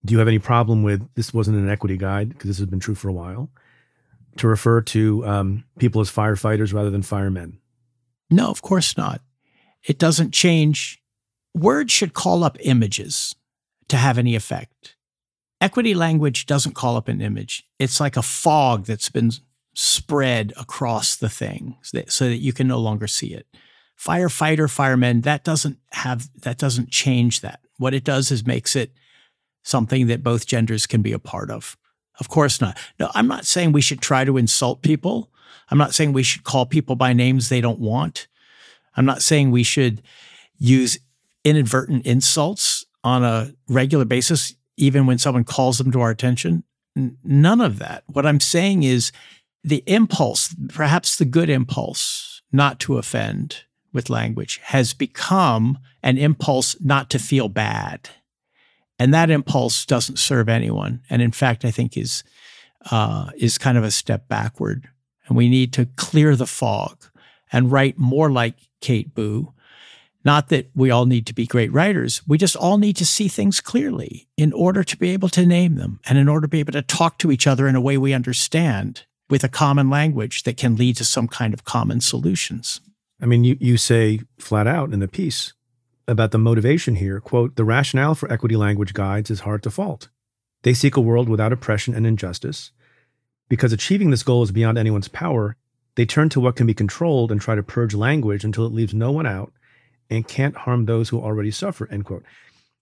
do 0.06 0.14
you 0.14 0.20
have 0.20 0.28
any 0.28 0.40
problem 0.40 0.84
with 0.84 1.14
this? 1.16 1.34
Wasn't 1.34 1.58
an 1.58 1.70
equity 1.70 1.98
guide 1.98 2.30
because 2.30 2.48
this 2.48 2.60
has 2.60 2.68
been 2.68 2.80
true 2.80 2.96
for 2.96 3.10
a 3.10 3.14
while. 3.14 3.50
To 4.38 4.48
refer 4.48 4.82
to 4.82 5.26
um, 5.28 5.64
people 5.78 6.02
as 6.02 6.12
firefighters 6.12 6.74
rather 6.74 6.90
than 6.90 7.04
firemen, 7.04 7.60
no, 8.32 8.50
of 8.50 8.64
course 8.64 8.98
not. 8.98 9.22
It 9.88 10.00
doesn't 10.00 10.34
change. 10.34 11.04
Words 11.54 11.92
should 11.92 12.14
call 12.14 12.44
up 12.44 12.58
images 12.62 13.36
to 13.90 13.98
have 13.98 14.18
any 14.18 14.36
effect. 14.36 14.96
Equity 15.62 15.94
language 15.94 16.46
doesn't 16.46 16.76
call 16.76 16.98
up 16.98 17.08
an 17.08 17.22
image. 17.22 17.64
It's 17.80 18.00
like 18.00 18.18
a 18.18 18.22
fog 18.22 18.86
that's 18.86 19.10
been 19.10 19.32
spread 19.76 20.54
across 20.58 21.16
the 21.16 21.30
thing 21.30 21.78
so 22.08 22.26
that 22.26 22.38
you 22.38 22.54
can 22.54 22.68
no 22.68 22.80
longer 22.80 23.08
see 23.08 23.34
it. 23.34 23.48
Firefighter, 23.98 24.70
firemen, 24.70 25.22
that 25.22 25.44
doesn't 25.44 25.78
have 25.92 26.30
that 26.42 26.58
doesn't 26.58 26.90
change 26.90 27.42
that. 27.42 27.62
What 27.78 27.94
it 27.94 28.04
does 28.04 28.32
is 28.32 28.46
makes 28.46 28.76
it 28.76 28.92
something 29.64 30.08
that 30.08 30.24
both 30.24 30.46
genders 30.46 30.86
can 30.86 31.02
be 31.02 31.14
a 31.14 31.20
part 31.20 31.50
of. 31.50 31.78
Of 32.20 32.30
course 32.30 32.60
not. 32.60 32.78
No, 33.00 33.10
I'm 33.14 33.28
not 33.28 33.46
saying 33.46 33.72
we 33.72 33.82
should 33.82 34.02
try 34.02 34.26
to 34.26 34.38
insult 34.38 34.82
people. 34.82 35.32
I'm 35.70 35.78
not 35.78 35.94
saying 35.94 36.14
we 36.14 36.24
should 36.24 36.44
call 36.44 36.66
people 36.66 36.96
by 36.96 37.14
names 37.14 37.50
they 37.50 37.62
don't 37.62 37.80
want. 37.80 38.28
I'm 38.96 39.06
not 39.06 39.22
saying 39.22 39.52
we 39.52 39.64
should 39.64 40.02
use 40.58 41.00
inadvertent 41.44 42.06
insults 42.06 42.83
on 43.04 43.24
a 43.24 43.54
regular 43.68 44.06
basis, 44.06 44.56
even 44.78 45.06
when 45.06 45.18
someone 45.18 45.44
calls 45.44 45.78
them 45.78 45.92
to 45.92 46.02
our 46.02 46.10
attention. 46.10 46.64
N- 46.98 47.18
none 47.24 47.62
of 47.62 47.80
that. 47.80 48.04
What 48.08 48.26
I'm 48.26 48.40
saying 48.40 48.84
is 48.84 49.12
the 49.64 49.84
impulse, 49.86 50.56
perhaps 50.70 51.16
the 51.16 51.26
good 51.26 51.50
impulse 51.50 52.42
not 52.52 52.80
to 52.82 52.98
offend 52.98 53.64
with 53.92 54.10
language, 54.10 54.60
has 54.64 54.94
become 54.94 55.78
an 56.02 56.18
impulse 56.18 56.76
not 56.82 57.10
to 57.12 57.20
feel 57.20 57.50
bad. 57.50 58.10
And 59.00 59.14
that 59.14 59.30
impulse 59.30 59.86
doesn't 59.86 60.20
serve 60.20 60.50
anyone. 60.50 61.02
And 61.10 61.22
in 61.22 61.32
fact, 61.32 61.66
I 61.66 61.72
think 61.72 61.98
is 61.98 62.24
uh, 62.92 63.32
is 63.38 63.58
kind 63.58 63.78
of 63.78 63.84
a 63.84 63.92
step 63.92 64.28
backward 64.28 64.90
and 65.28 65.38
we 65.38 65.50
need 65.50 65.74
to 65.74 65.86
clear 65.96 66.36
the 66.36 66.48
fog 66.48 67.06
and 67.52 67.72
write 67.72 67.98
more 67.98 68.32
like 68.32 68.56
Kate 68.82 69.14
Boo. 69.14 69.54
Not 70.26 70.50
that 70.50 70.70
we 70.74 70.90
all 70.90 71.06
need 71.06 71.26
to 71.28 71.34
be 71.34 71.46
great 71.46 71.72
writers. 71.74 72.22
We 72.28 72.38
just 72.38 72.56
all 72.56 72.78
need 72.78 72.96
to 72.98 73.06
see 73.06 73.28
things 73.28 73.60
clearly 73.60 74.30
in 74.38 74.54
order 74.54 74.84
to 74.84 74.98
be 74.98 75.10
able 75.10 75.30
to 75.30 75.46
name 75.46 75.76
them 75.76 76.00
and 76.06 76.18
in 76.18 76.30
order 76.30 76.46
to 76.46 76.52
be 76.52 76.60
able 76.60 76.74
to 76.74 76.82
talk 76.82 77.18
to 77.20 77.32
each 77.32 77.46
other 77.46 77.68
in 77.68 77.76
a 77.76 77.82
way 77.82 77.98
we 77.98 78.14
understand 78.14 79.06
with 79.30 79.44
a 79.44 79.50
common 79.50 79.90
language 79.90 80.44
that 80.44 80.58
can 80.58 80.76
lead 80.76 80.96
to 80.98 81.06
some 81.06 81.28
kind 81.28 81.54
of 81.54 81.66
common 81.66 82.00
solutions. 82.00 82.80
I 83.22 83.26
mean, 83.26 83.44
you, 83.44 83.58
you 83.60 83.78
say 83.78 84.22
flat 84.38 84.68
out 84.68 84.94
in 84.94 85.00
the 85.00 85.08
piece 85.08 85.54
about 86.08 86.32
the 86.32 86.38
motivation 86.38 86.96
here 86.96 87.20
quote, 87.20 87.56
the 87.56 87.64
rationale 87.64 88.16
for 88.16 88.32
equity 88.32 88.56
language 88.56 88.94
guides 88.94 89.30
is 89.30 89.42
hard 89.42 89.64
to 89.64 89.72
fault. 89.72 90.10
They 90.64 90.74
seek 90.74 90.96
a 90.96 91.02
world 91.02 91.28
without 91.28 91.52
oppression 91.52 91.94
and 91.94 92.08
injustice. 92.08 92.72
Because 93.50 93.74
achieving 93.74 94.10
this 94.10 94.24
goal 94.24 94.44
is 94.44 94.52
beyond 94.52 94.78
anyone's 94.78 95.10
power, 95.10 95.58
they 95.96 96.06
turn 96.06 96.30
to 96.30 96.40
what 96.40 96.56
can 96.56 96.66
be 96.66 96.74
controlled 96.74 97.32
and 97.32 97.42
try 97.42 97.56
to 97.56 97.64
purge 97.64 97.94
language 97.94 98.46
until 98.46 98.66
it 98.66 98.74
leaves 98.74 98.94
no 98.94 99.12
one 99.12 99.26
out 99.26 99.52
and 100.10 100.28
can't 100.28 100.56
harm 100.56 100.86
those 100.86 101.10
who 101.10 101.20
already 101.20 101.52
suffer, 101.52 101.88
end 101.92 102.06
quote. 102.06 102.24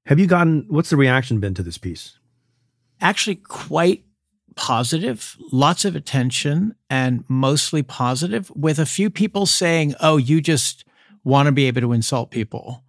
Have 0.07 0.19
you 0.19 0.27
gotten, 0.27 0.65
what's 0.67 0.89
the 0.89 0.97
reaction 0.97 1.39
been 1.39 1.53
to 1.53 1.63
this 1.63 1.77
piece? 1.77 2.17
Actually, 2.99 3.35
quite 3.35 4.03
positive, 4.55 5.37
lots 5.51 5.85
of 5.85 5.95
attention, 5.95 6.75
and 6.89 7.23
mostly 7.27 7.83
positive, 7.83 8.51
with 8.55 8.79
a 8.79 8.85
few 8.85 9.09
people 9.09 9.45
saying, 9.45 9.95
oh, 10.01 10.17
you 10.17 10.41
just 10.41 10.83
want 11.23 11.47
to 11.47 11.51
be 11.51 11.65
able 11.65 11.81
to 11.81 11.93
insult 11.93 12.31
people, 12.31 12.83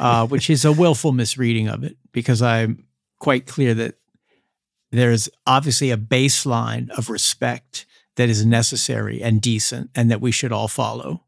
uh, 0.00 0.26
which 0.28 0.50
is 0.50 0.64
a 0.64 0.72
willful 0.72 1.12
misreading 1.12 1.68
of 1.68 1.84
it 1.84 1.96
because 2.12 2.42
I'm 2.42 2.84
quite 3.18 3.46
clear 3.46 3.74
that 3.74 3.94
there's 4.90 5.28
obviously 5.46 5.90
a 5.90 5.96
baseline 5.96 6.90
of 6.90 7.10
respect 7.10 7.86
that 8.16 8.28
is 8.28 8.46
necessary 8.46 9.22
and 9.22 9.40
decent 9.40 9.90
and 9.94 10.10
that 10.10 10.20
we 10.20 10.30
should 10.30 10.52
all 10.52 10.68
follow. 10.68 11.22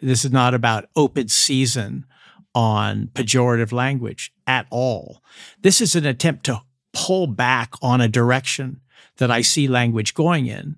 This 0.00 0.24
is 0.24 0.32
not 0.32 0.54
about 0.54 0.88
open 0.96 1.28
season 1.28 2.06
on 2.54 3.08
pejorative 3.14 3.72
language 3.72 4.32
at 4.46 4.66
all. 4.70 5.22
This 5.60 5.80
is 5.80 5.94
an 5.94 6.06
attempt 6.06 6.44
to 6.44 6.62
pull 6.92 7.26
back 7.26 7.74
on 7.82 8.00
a 8.00 8.08
direction 8.08 8.80
that 9.16 9.30
I 9.30 9.40
see 9.40 9.68
language 9.68 10.14
going 10.14 10.46
in 10.46 10.76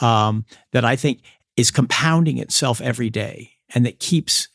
um, 0.00 0.44
that 0.72 0.84
I 0.84 0.96
think 0.96 1.20
is 1.56 1.70
compounding 1.70 2.38
itself 2.38 2.80
every 2.80 3.10
day 3.10 3.52
and 3.74 3.84
that 3.86 3.98
keeps 3.98 4.48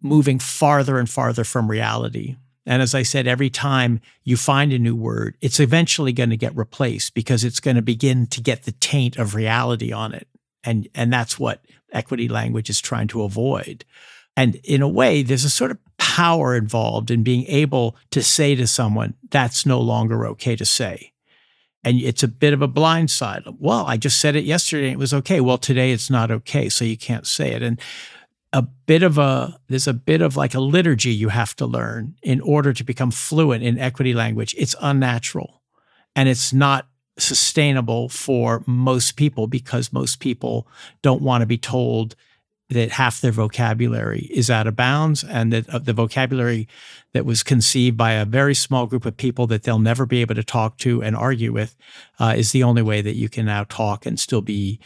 moving 0.00 0.38
farther 0.38 0.98
and 0.98 1.10
farther 1.10 1.44
from 1.44 1.68
reality. 1.70 2.36
And 2.64 2.80
as 2.80 2.94
I 2.94 3.02
said, 3.02 3.26
every 3.26 3.50
time 3.50 4.00
you 4.22 4.36
find 4.36 4.72
a 4.72 4.78
new 4.78 4.94
word, 4.94 5.36
it's 5.40 5.58
eventually 5.58 6.12
going 6.12 6.30
to 6.30 6.36
get 6.36 6.56
replaced 6.56 7.14
because 7.14 7.42
it's 7.42 7.58
going 7.58 7.74
to 7.74 7.82
begin 7.82 8.28
to 8.28 8.40
get 8.40 8.62
the 8.62 8.72
taint 8.72 9.16
of 9.16 9.34
reality 9.34 9.92
on 9.92 10.14
it. 10.14 10.28
And, 10.62 10.86
and 10.94 11.12
that's 11.12 11.40
what 11.40 11.64
equity 11.92 12.28
language 12.28 12.70
is 12.70 12.80
trying 12.80 13.08
to 13.08 13.22
avoid. 13.22 13.84
And 14.36 14.56
in 14.64 14.82
a 14.82 14.88
way, 14.88 15.22
there's 15.22 15.44
a 15.44 15.50
sort 15.50 15.70
of 15.70 15.78
power 15.98 16.56
involved 16.56 17.10
in 17.10 17.22
being 17.22 17.46
able 17.46 17.96
to 18.10 18.22
say 18.22 18.54
to 18.54 18.66
someone, 18.66 19.14
that's 19.30 19.66
no 19.66 19.80
longer 19.80 20.26
okay 20.28 20.56
to 20.56 20.64
say. 20.64 21.12
And 21.84 21.98
it's 21.98 22.22
a 22.22 22.28
bit 22.28 22.52
of 22.52 22.62
a 22.62 22.68
blind 22.68 23.10
side. 23.10 23.42
Well, 23.58 23.84
I 23.86 23.96
just 23.96 24.20
said 24.20 24.36
it 24.36 24.44
yesterday 24.44 24.86
and 24.86 24.94
it 24.94 24.98
was 24.98 25.12
okay. 25.12 25.40
Well, 25.40 25.58
today 25.58 25.92
it's 25.92 26.10
not 26.10 26.30
okay. 26.30 26.68
So 26.68 26.84
you 26.84 26.96
can't 26.96 27.26
say 27.26 27.52
it. 27.52 27.62
And 27.62 27.80
a 28.52 28.62
bit 28.62 29.02
of 29.02 29.18
a 29.18 29.58
there's 29.68 29.88
a 29.88 29.94
bit 29.94 30.20
of 30.20 30.36
like 30.36 30.54
a 30.54 30.60
liturgy 30.60 31.10
you 31.10 31.30
have 31.30 31.56
to 31.56 31.66
learn 31.66 32.14
in 32.22 32.40
order 32.40 32.72
to 32.72 32.84
become 32.84 33.10
fluent 33.10 33.64
in 33.64 33.78
equity 33.78 34.12
language 34.12 34.54
it's 34.58 34.76
unnatural 34.80 35.62
and 36.14 36.28
it's 36.28 36.52
not 36.52 36.86
sustainable 37.18 38.08
for 38.08 38.62
most 38.66 39.16
people 39.16 39.46
because 39.46 39.92
most 39.92 40.20
people 40.20 40.66
don't 41.02 41.22
want 41.22 41.42
to 41.42 41.46
be 41.46 41.58
told 41.58 42.16
that 42.72 42.90
half 42.90 43.20
their 43.20 43.32
vocabulary 43.32 44.28
is 44.30 44.50
out 44.50 44.66
of 44.66 44.74
bounds 44.74 45.22
and 45.22 45.52
that 45.52 45.68
uh, 45.68 45.78
the 45.78 45.92
vocabulary 45.92 46.66
that 47.12 47.26
was 47.26 47.42
conceived 47.42 47.96
by 47.96 48.12
a 48.12 48.24
very 48.24 48.54
small 48.54 48.86
group 48.86 49.04
of 49.04 49.16
people 49.16 49.46
that 49.46 49.62
they'll 49.62 49.78
never 49.78 50.06
be 50.06 50.20
able 50.20 50.34
to 50.34 50.42
talk 50.42 50.78
to 50.78 51.02
and 51.02 51.14
argue 51.14 51.52
with 51.52 51.76
uh, 52.18 52.34
is 52.36 52.52
the 52.52 52.62
only 52.62 52.82
way 52.82 53.02
that 53.02 53.14
you 53.14 53.28
can 53.28 53.46
now 53.46 53.64
talk 53.64 54.06
and 54.06 54.18
still 54.18 54.40
be 54.40 54.80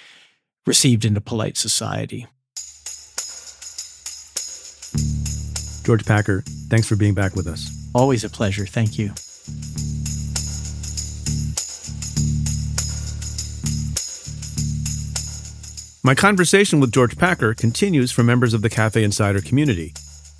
received 0.66 1.04
into 1.04 1.20
polite 1.20 1.56
society. 1.56 2.26
George 5.84 6.04
Packer, 6.04 6.42
thanks 6.68 6.88
for 6.88 6.96
being 6.96 7.14
back 7.14 7.36
with 7.36 7.46
us. 7.46 7.70
Always 7.94 8.24
a 8.24 8.28
pleasure. 8.28 8.66
Thank 8.66 8.98
you. 8.98 9.12
My 16.06 16.14
conversation 16.14 16.78
with 16.78 16.92
George 16.92 17.18
Packer 17.18 17.52
continues 17.52 18.12
for 18.12 18.22
members 18.22 18.54
of 18.54 18.62
the 18.62 18.70
Cafe 18.70 19.02
Insider 19.02 19.40
community. 19.40 19.92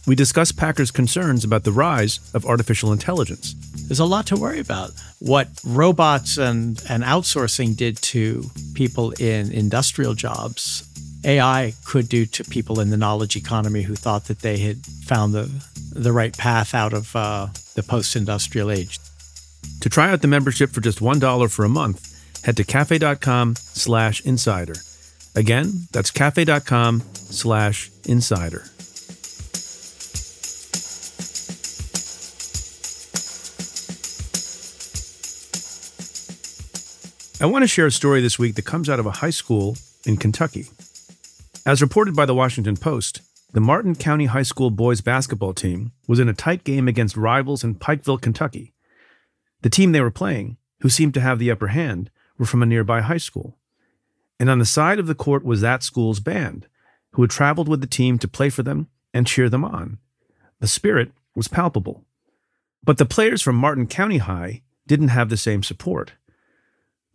We 0.07 0.15
discuss 0.15 0.53
Packer's 0.53 0.93
concerns 0.93 1.43
about 1.43 1.65
the 1.65 1.73
rise 1.73 2.21
of 2.35 2.47
artificial 2.47 2.93
intelligence. 2.93 3.57
There's 3.75 3.99
a 3.99 4.05
lot 4.05 4.29
to 4.29 4.37
worry 4.37 4.61
about. 4.61 4.93
What 5.19 5.49
robots 5.65 6.39
and, 6.39 6.81
and 6.89 7.03
outsourcing 7.03 7.77
did 7.77 7.97
to 8.03 8.45
people 8.75 9.11
in 9.19 9.51
industrial 9.51 10.15
jobs 10.15 10.89
AI 11.25 11.75
could 11.85 12.09
do 12.09 12.27
to 12.27 12.45
people 12.45 12.79
in 12.79 12.91
the 12.91 12.97
knowledge 12.97 13.35
economy 13.35 13.83
who 13.83 13.97
thought 13.97 14.27
that 14.27 14.43
they 14.43 14.59
had 14.59 14.87
found 14.87 15.35
the, 15.35 15.51
the 15.91 16.13
right 16.13 16.39
path 16.39 16.75
out 16.75 16.93
of 16.93 17.17
uh, 17.17 17.49
the 17.75 17.83
post 17.83 18.15
industrial 18.15 18.71
age. 18.71 19.01
To 19.81 19.89
try 19.89 20.13
out 20.13 20.23
the 20.23 20.29
membership 20.29 20.71
for 20.71 20.81
just 20.81 21.01
$1 21.01 21.51
for 21.51 21.65
a 21.65 21.69
month, 21.69 22.45
head 22.45 22.57
to 22.57 22.63
cafe.com 22.63 23.57
slash 23.57 24.21
insider. 24.21 24.75
Again, 25.37 25.87
that's 25.93 26.11
cafe.com 26.11 27.03
slash 27.15 27.91
insider. 28.09 28.65
I 37.39 37.45
want 37.45 37.65
to 37.65 37.69
share 37.69 37.85
a 37.85 37.93
story 37.93 38.23
this 38.23 38.39
week 38.39 38.55
that 38.55 38.65
comes 38.65 38.89
out 38.89 38.99
of 38.99 39.05
a 39.05 39.11
high 39.11 39.31
school 39.31 39.77
in 40.07 40.17
Kentucky. 40.17 40.69
As 41.67 41.83
reported 41.83 42.17
by 42.17 42.25
the 42.25 42.35
Washington 42.35 42.79
Post, 42.79 43.21
the 43.53 43.61
Martin 43.61 43.95
County 43.95 44.25
High 44.25 44.43
School 44.43 44.71
boys 44.71 45.03
basketball 45.03 45.53
team 45.53 45.93
was 46.09 46.19
in 46.19 46.31
a 46.31 46.35
tight 46.35 46.65
game 46.65 46.89
against 46.89 47.15
rivals 47.15 47.63
in 47.63 47.75
Pikeville, 47.75 48.23
Kentucky. 48.23 48.73
The 49.61 49.69
team 49.69 49.93
they 49.93 50.01
were 50.01 50.11
playing, 50.11 50.57
who 50.81 50.89
seemed 50.89 51.13
to 51.13 51.21
have 51.21 51.39
the 51.39 51.51
upper 51.51 51.69
hand, 51.69 52.11
were 52.39 52.47
from 52.47 52.63
a 52.63 52.67
nearby 52.67 53.03
high 53.03 53.19
school. 53.19 53.59
And 54.39 54.51
on 54.51 54.59
the 54.59 54.65
side 54.65 54.99
of 54.99 55.07
the 55.07 55.15
court 55.15 55.45
was 55.45 55.61
that 55.61 55.83
school's 55.83 56.21
band, 56.21 56.67
who 57.13 57.23
had 57.23 57.31
traveled 57.31 57.69
with 57.69 57.81
the 57.81 57.87
team 57.87 58.19
to 58.19 58.29
play 58.29 58.51
for 58.51 58.63
them 58.63 58.89
and 59.15 59.27
cheer 59.27 59.49
them 59.49 59.65
on. 59.65 59.99
The 60.61 60.69
spirit 60.69 61.13
was 61.35 61.49
palpable. 61.49 62.05
But 62.85 62.99
the 62.99 63.07
players 63.07 63.43
from 63.43 63.57
Martin 63.57 63.87
County 63.87 64.19
High 64.19 64.63
didn't 64.87 65.09
have 65.09 65.29
the 65.29 65.37
same 65.37 65.63
support. 65.63 66.13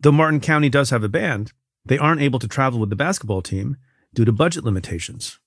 Though 0.00 0.12
Martin 0.12 0.40
County 0.40 0.68
does 0.68 0.90
have 0.90 1.04
a 1.04 1.08
band, 1.08 1.52
they 1.84 1.98
aren't 1.98 2.20
able 2.20 2.38
to 2.40 2.48
travel 2.48 2.80
with 2.80 2.90
the 2.90 2.96
basketball 2.96 3.42
team 3.42 3.76
due 4.14 4.24
to 4.24 4.32
budget 4.32 4.64
limitations. 4.64 5.38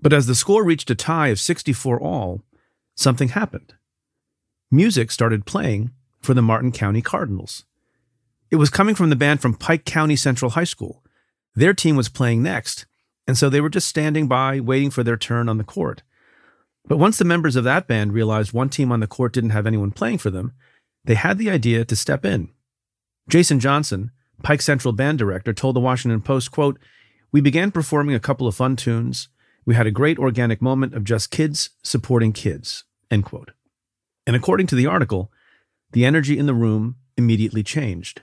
But 0.00 0.12
as 0.12 0.26
the 0.26 0.34
score 0.34 0.64
reached 0.64 0.90
a 0.90 0.94
tie 0.94 1.28
of 1.28 1.40
64 1.40 2.00
all, 2.00 2.42
something 2.94 3.30
happened. 3.30 3.74
Music 4.70 5.10
started 5.10 5.46
playing 5.46 5.90
for 6.20 6.34
the 6.34 6.42
Martin 6.42 6.72
County 6.72 7.02
Cardinals. 7.02 7.64
It 8.50 8.56
was 8.56 8.70
coming 8.70 8.94
from 8.94 9.10
the 9.10 9.16
band 9.16 9.40
from 9.40 9.54
Pike 9.54 9.84
County 9.84 10.16
Central 10.16 10.52
High 10.52 10.64
School. 10.64 11.02
Their 11.58 11.74
team 11.74 11.96
was 11.96 12.08
playing 12.08 12.40
next, 12.44 12.86
and 13.26 13.36
so 13.36 13.50
they 13.50 13.60
were 13.60 13.68
just 13.68 13.88
standing 13.88 14.28
by 14.28 14.60
waiting 14.60 14.90
for 14.90 15.02
their 15.02 15.16
turn 15.16 15.48
on 15.48 15.58
the 15.58 15.64
court. 15.64 16.04
But 16.86 16.98
once 16.98 17.18
the 17.18 17.24
members 17.24 17.56
of 17.56 17.64
that 17.64 17.88
band 17.88 18.12
realized 18.12 18.52
one 18.52 18.68
team 18.68 18.92
on 18.92 19.00
the 19.00 19.08
court 19.08 19.32
didn't 19.32 19.50
have 19.50 19.66
anyone 19.66 19.90
playing 19.90 20.18
for 20.18 20.30
them, 20.30 20.52
they 21.04 21.16
had 21.16 21.36
the 21.36 21.50
idea 21.50 21.84
to 21.84 21.96
step 21.96 22.24
in. 22.24 22.50
Jason 23.28 23.58
Johnson, 23.58 24.12
Pike 24.44 24.62
Central 24.62 24.92
band 24.92 25.18
director, 25.18 25.52
told 25.52 25.74
the 25.74 25.80
Washington 25.80 26.20
Post, 26.20 26.52
quote, 26.52 26.78
we 27.32 27.40
began 27.40 27.72
performing 27.72 28.14
a 28.14 28.20
couple 28.20 28.46
of 28.46 28.54
fun 28.54 28.76
tunes. 28.76 29.28
We 29.66 29.74
had 29.74 29.88
a 29.88 29.90
great 29.90 30.20
organic 30.20 30.62
moment 30.62 30.94
of 30.94 31.02
just 31.02 31.32
kids 31.32 31.70
supporting 31.82 32.32
kids. 32.32 32.84
End 33.10 33.24
quote. 33.24 33.50
And 34.28 34.36
according 34.36 34.68
to 34.68 34.76
the 34.76 34.86
article, 34.86 35.32
the 35.90 36.04
energy 36.04 36.38
in 36.38 36.46
the 36.46 36.54
room 36.54 36.98
immediately 37.16 37.64
changed. 37.64 38.22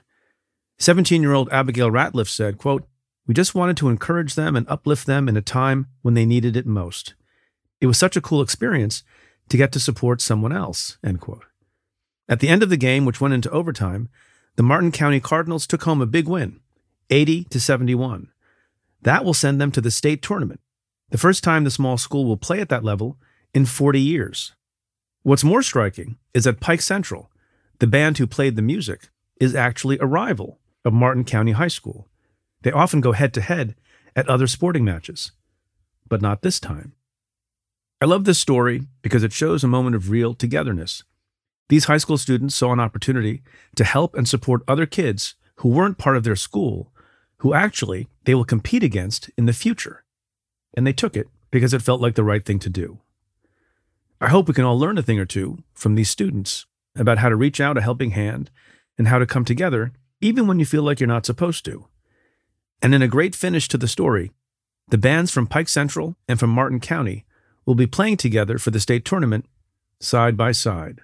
17 0.78 1.20
year 1.20 1.34
old 1.34 1.50
Abigail 1.52 1.90
Ratliff 1.90 2.28
said, 2.28 2.56
quote, 2.56 2.88
We 3.26 3.34
just 3.34 3.54
wanted 3.54 3.76
to 3.78 3.88
encourage 3.88 4.34
them 4.34 4.54
and 4.54 4.68
uplift 4.68 5.06
them 5.06 5.28
in 5.28 5.36
a 5.36 5.42
time 5.42 5.88
when 6.02 6.14
they 6.14 6.24
needed 6.24 6.56
it 6.56 6.66
most. 6.66 7.14
It 7.80 7.86
was 7.86 7.98
such 7.98 8.16
a 8.16 8.20
cool 8.20 8.40
experience 8.40 9.02
to 9.48 9.56
get 9.56 9.72
to 9.72 9.80
support 9.80 10.20
someone 10.20 10.52
else. 10.52 10.98
End 11.04 11.20
quote. 11.20 11.44
At 12.28 12.40
the 12.40 12.48
end 12.48 12.62
of 12.62 12.70
the 12.70 12.76
game, 12.76 13.04
which 13.04 13.20
went 13.20 13.34
into 13.34 13.50
overtime, 13.50 14.08
the 14.56 14.62
Martin 14.62 14.92
County 14.92 15.20
Cardinals 15.20 15.66
took 15.66 15.84
home 15.84 16.00
a 16.00 16.06
big 16.06 16.28
win, 16.28 16.60
80 17.10 17.44
to 17.44 17.60
71. 17.60 18.28
That 19.02 19.24
will 19.24 19.34
send 19.34 19.60
them 19.60 19.70
to 19.72 19.80
the 19.80 19.90
state 19.90 20.22
tournament, 20.22 20.60
the 21.10 21.18
first 21.18 21.44
time 21.44 21.64
the 21.64 21.70
small 21.70 21.98
school 21.98 22.24
will 22.24 22.36
play 22.36 22.60
at 22.60 22.68
that 22.70 22.84
level 22.84 23.18
in 23.54 23.66
40 23.66 24.00
years. 24.00 24.52
What's 25.22 25.44
more 25.44 25.62
striking 25.62 26.16
is 26.34 26.44
that 26.44 26.60
Pike 26.60 26.82
Central, 26.82 27.30
the 27.78 27.86
band 27.86 28.18
who 28.18 28.26
played 28.26 28.56
the 28.56 28.62
music, 28.62 29.08
is 29.40 29.54
actually 29.54 29.98
a 29.98 30.06
rival 30.06 30.58
of 30.84 30.92
Martin 30.92 31.24
County 31.24 31.52
High 31.52 31.68
School. 31.68 32.08
They 32.62 32.72
often 32.72 33.00
go 33.00 33.12
head 33.12 33.32
to 33.34 33.40
head 33.40 33.74
at 34.14 34.28
other 34.28 34.46
sporting 34.46 34.84
matches, 34.84 35.32
but 36.08 36.22
not 36.22 36.42
this 36.42 36.58
time. 36.58 36.94
I 38.00 38.04
love 38.04 38.24
this 38.24 38.38
story 38.38 38.82
because 39.02 39.22
it 39.22 39.32
shows 39.32 39.64
a 39.64 39.68
moment 39.68 39.96
of 39.96 40.10
real 40.10 40.34
togetherness. 40.34 41.02
These 41.68 41.86
high 41.86 41.96
school 41.98 42.18
students 42.18 42.54
saw 42.54 42.72
an 42.72 42.80
opportunity 42.80 43.42
to 43.74 43.84
help 43.84 44.14
and 44.14 44.28
support 44.28 44.62
other 44.68 44.86
kids 44.86 45.34
who 45.56 45.68
weren't 45.68 45.98
part 45.98 46.16
of 46.16 46.22
their 46.22 46.36
school, 46.36 46.92
who 47.38 47.54
actually 47.54 48.08
they 48.24 48.34
will 48.34 48.44
compete 48.44 48.82
against 48.82 49.30
in 49.36 49.46
the 49.46 49.52
future. 49.52 50.04
And 50.74 50.86
they 50.86 50.92
took 50.92 51.16
it 51.16 51.28
because 51.50 51.72
it 51.72 51.82
felt 51.82 52.00
like 52.00 52.14
the 52.14 52.24
right 52.24 52.44
thing 52.44 52.58
to 52.60 52.70
do. 52.70 52.98
I 54.20 54.28
hope 54.28 54.48
we 54.48 54.54
can 54.54 54.64
all 54.64 54.78
learn 54.78 54.98
a 54.98 55.02
thing 55.02 55.18
or 55.18 55.26
two 55.26 55.62
from 55.74 55.94
these 55.94 56.10
students 56.10 56.66
about 56.94 57.18
how 57.18 57.28
to 57.28 57.36
reach 57.36 57.60
out 57.60 57.76
a 57.76 57.82
helping 57.82 58.12
hand 58.12 58.50
and 58.98 59.08
how 59.08 59.18
to 59.18 59.26
come 59.26 59.44
together 59.44 59.92
even 60.20 60.46
when 60.46 60.58
you 60.58 60.64
feel 60.64 60.82
like 60.82 61.00
you're 61.00 61.06
not 61.06 61.26
supposed 61.26 61.64
to. 61.66 61.86
And 62.82 62.94
in 62.94 63.02
a 63.02 63.08
great 63.08 63.34
finish 63.34 63.68
to 63.68 63.78
the 63.78 63.88
story, 63.88 64.32
the 64.88 64.98
bands 64.98 65.30
from 65.30 65.46
Pike 65.46 65.68
Central 65.68 66.16
and 66.28 66.38
from 66.38 66.50
Martin 66.50 66.80
County 66.80 67.24
will 67.64 67.74
be 67.74 67.86
playing 67.86 68.16
together 68.16 68.58
for 68.58 68.70
the 68.70 68.80
state 68.80 69.04
tournament 69.04 69.46
side 70.00 70.36
by 70.36 70.52
side. 70.52 71.00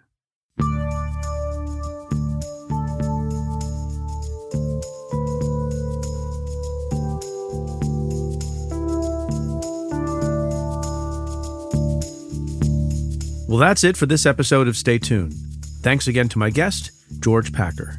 Well, 13.48 13.60
that's 13.60 13.84
it 13.84 13.98
for 13.98 14.06
this 14.06 14.24
episode 14.24 14.66
of 14.66 14.78
Stay 14.78 14.98
Tuned. 14.98 15.34
Thanks 15.82 16.06
again 16.08 16.28
to 16.30 16.38
my 16.38 16.48
guest, 16.48 16.90
George 17.20 17.52
Packer. 17.52 17.98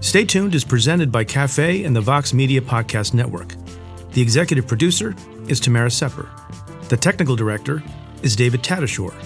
Stay 0.00 0.24
tuned 0.24 0.54
is 0.54 0.64
presented 0.64 1.10
by 1.10 1.24
Cafe 1.24 1.82
and 1.82 1.94
the 1.94 2.00
Vox 2.00 2.32
Media 2.32 2.60
Podcast 2.60 3.14
Network. 3.14 3.54
The 4.12 4.22
executive 4.22 4.66
producer 4.66 5.14
is 5.48 5.58
Tamara 5.58 5.90
Sepper. 5.90 6.28
The 6.88 6.96
technical 6.96 7.34
director 7.34 7.82
is 8.22 8.36
David 8.36 8.62
Tatasciore. 8.62 9.16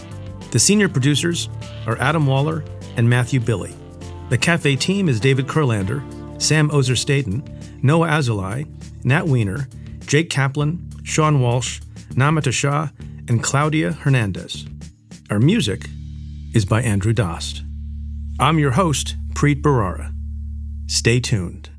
The 0.51 0.59
senior 0.59 0.89
producers 0.89 1.51
are 1.87 1.99
Adam 1.99 2.27
Waller 2.27 2.65
and 2.97 3.09
Matthew 3.09 3.39
Billy. 3.39 3.75
The 4.31 4.39
Cafe 4.39 4.77
team 4.77 5.11
is 5.11 5.21
David 5.21 5.47
Kurlander, 5.47 6.03
Sam 6.41 6.71
Ozer 6.71 6.97
Staten, 6.97 7.43
Noah 7.83 8.09
Azulai, 8.09 8.67
Nat 9.05 9.27
Weiner, 9.27 9.69
Jake 10.07 10.31
Kaplan, 10.31 10.91
Sean 11.05 11.41
Walsh, 11.43 11.81
Namita 12.15 12.53
Shah, 12.53 12.89
and 13.29 13.43
Claudia 13.43 13.93
Hernandez. 13.93 14.65
Our 15.31 15.39
music 15.39 15.87
is 16.55 16.65
by 16.65 16.81
Andrew 16.81 17.13
Dost. 17.13 17.63
I'm 18.41 18.59
your 18.59 18.73
host, 18.73 19.17
Preet 19.35 19.61
Bharara. 19.61 20.13
Stay 20.93 21.21
tuned. 21.21 21.72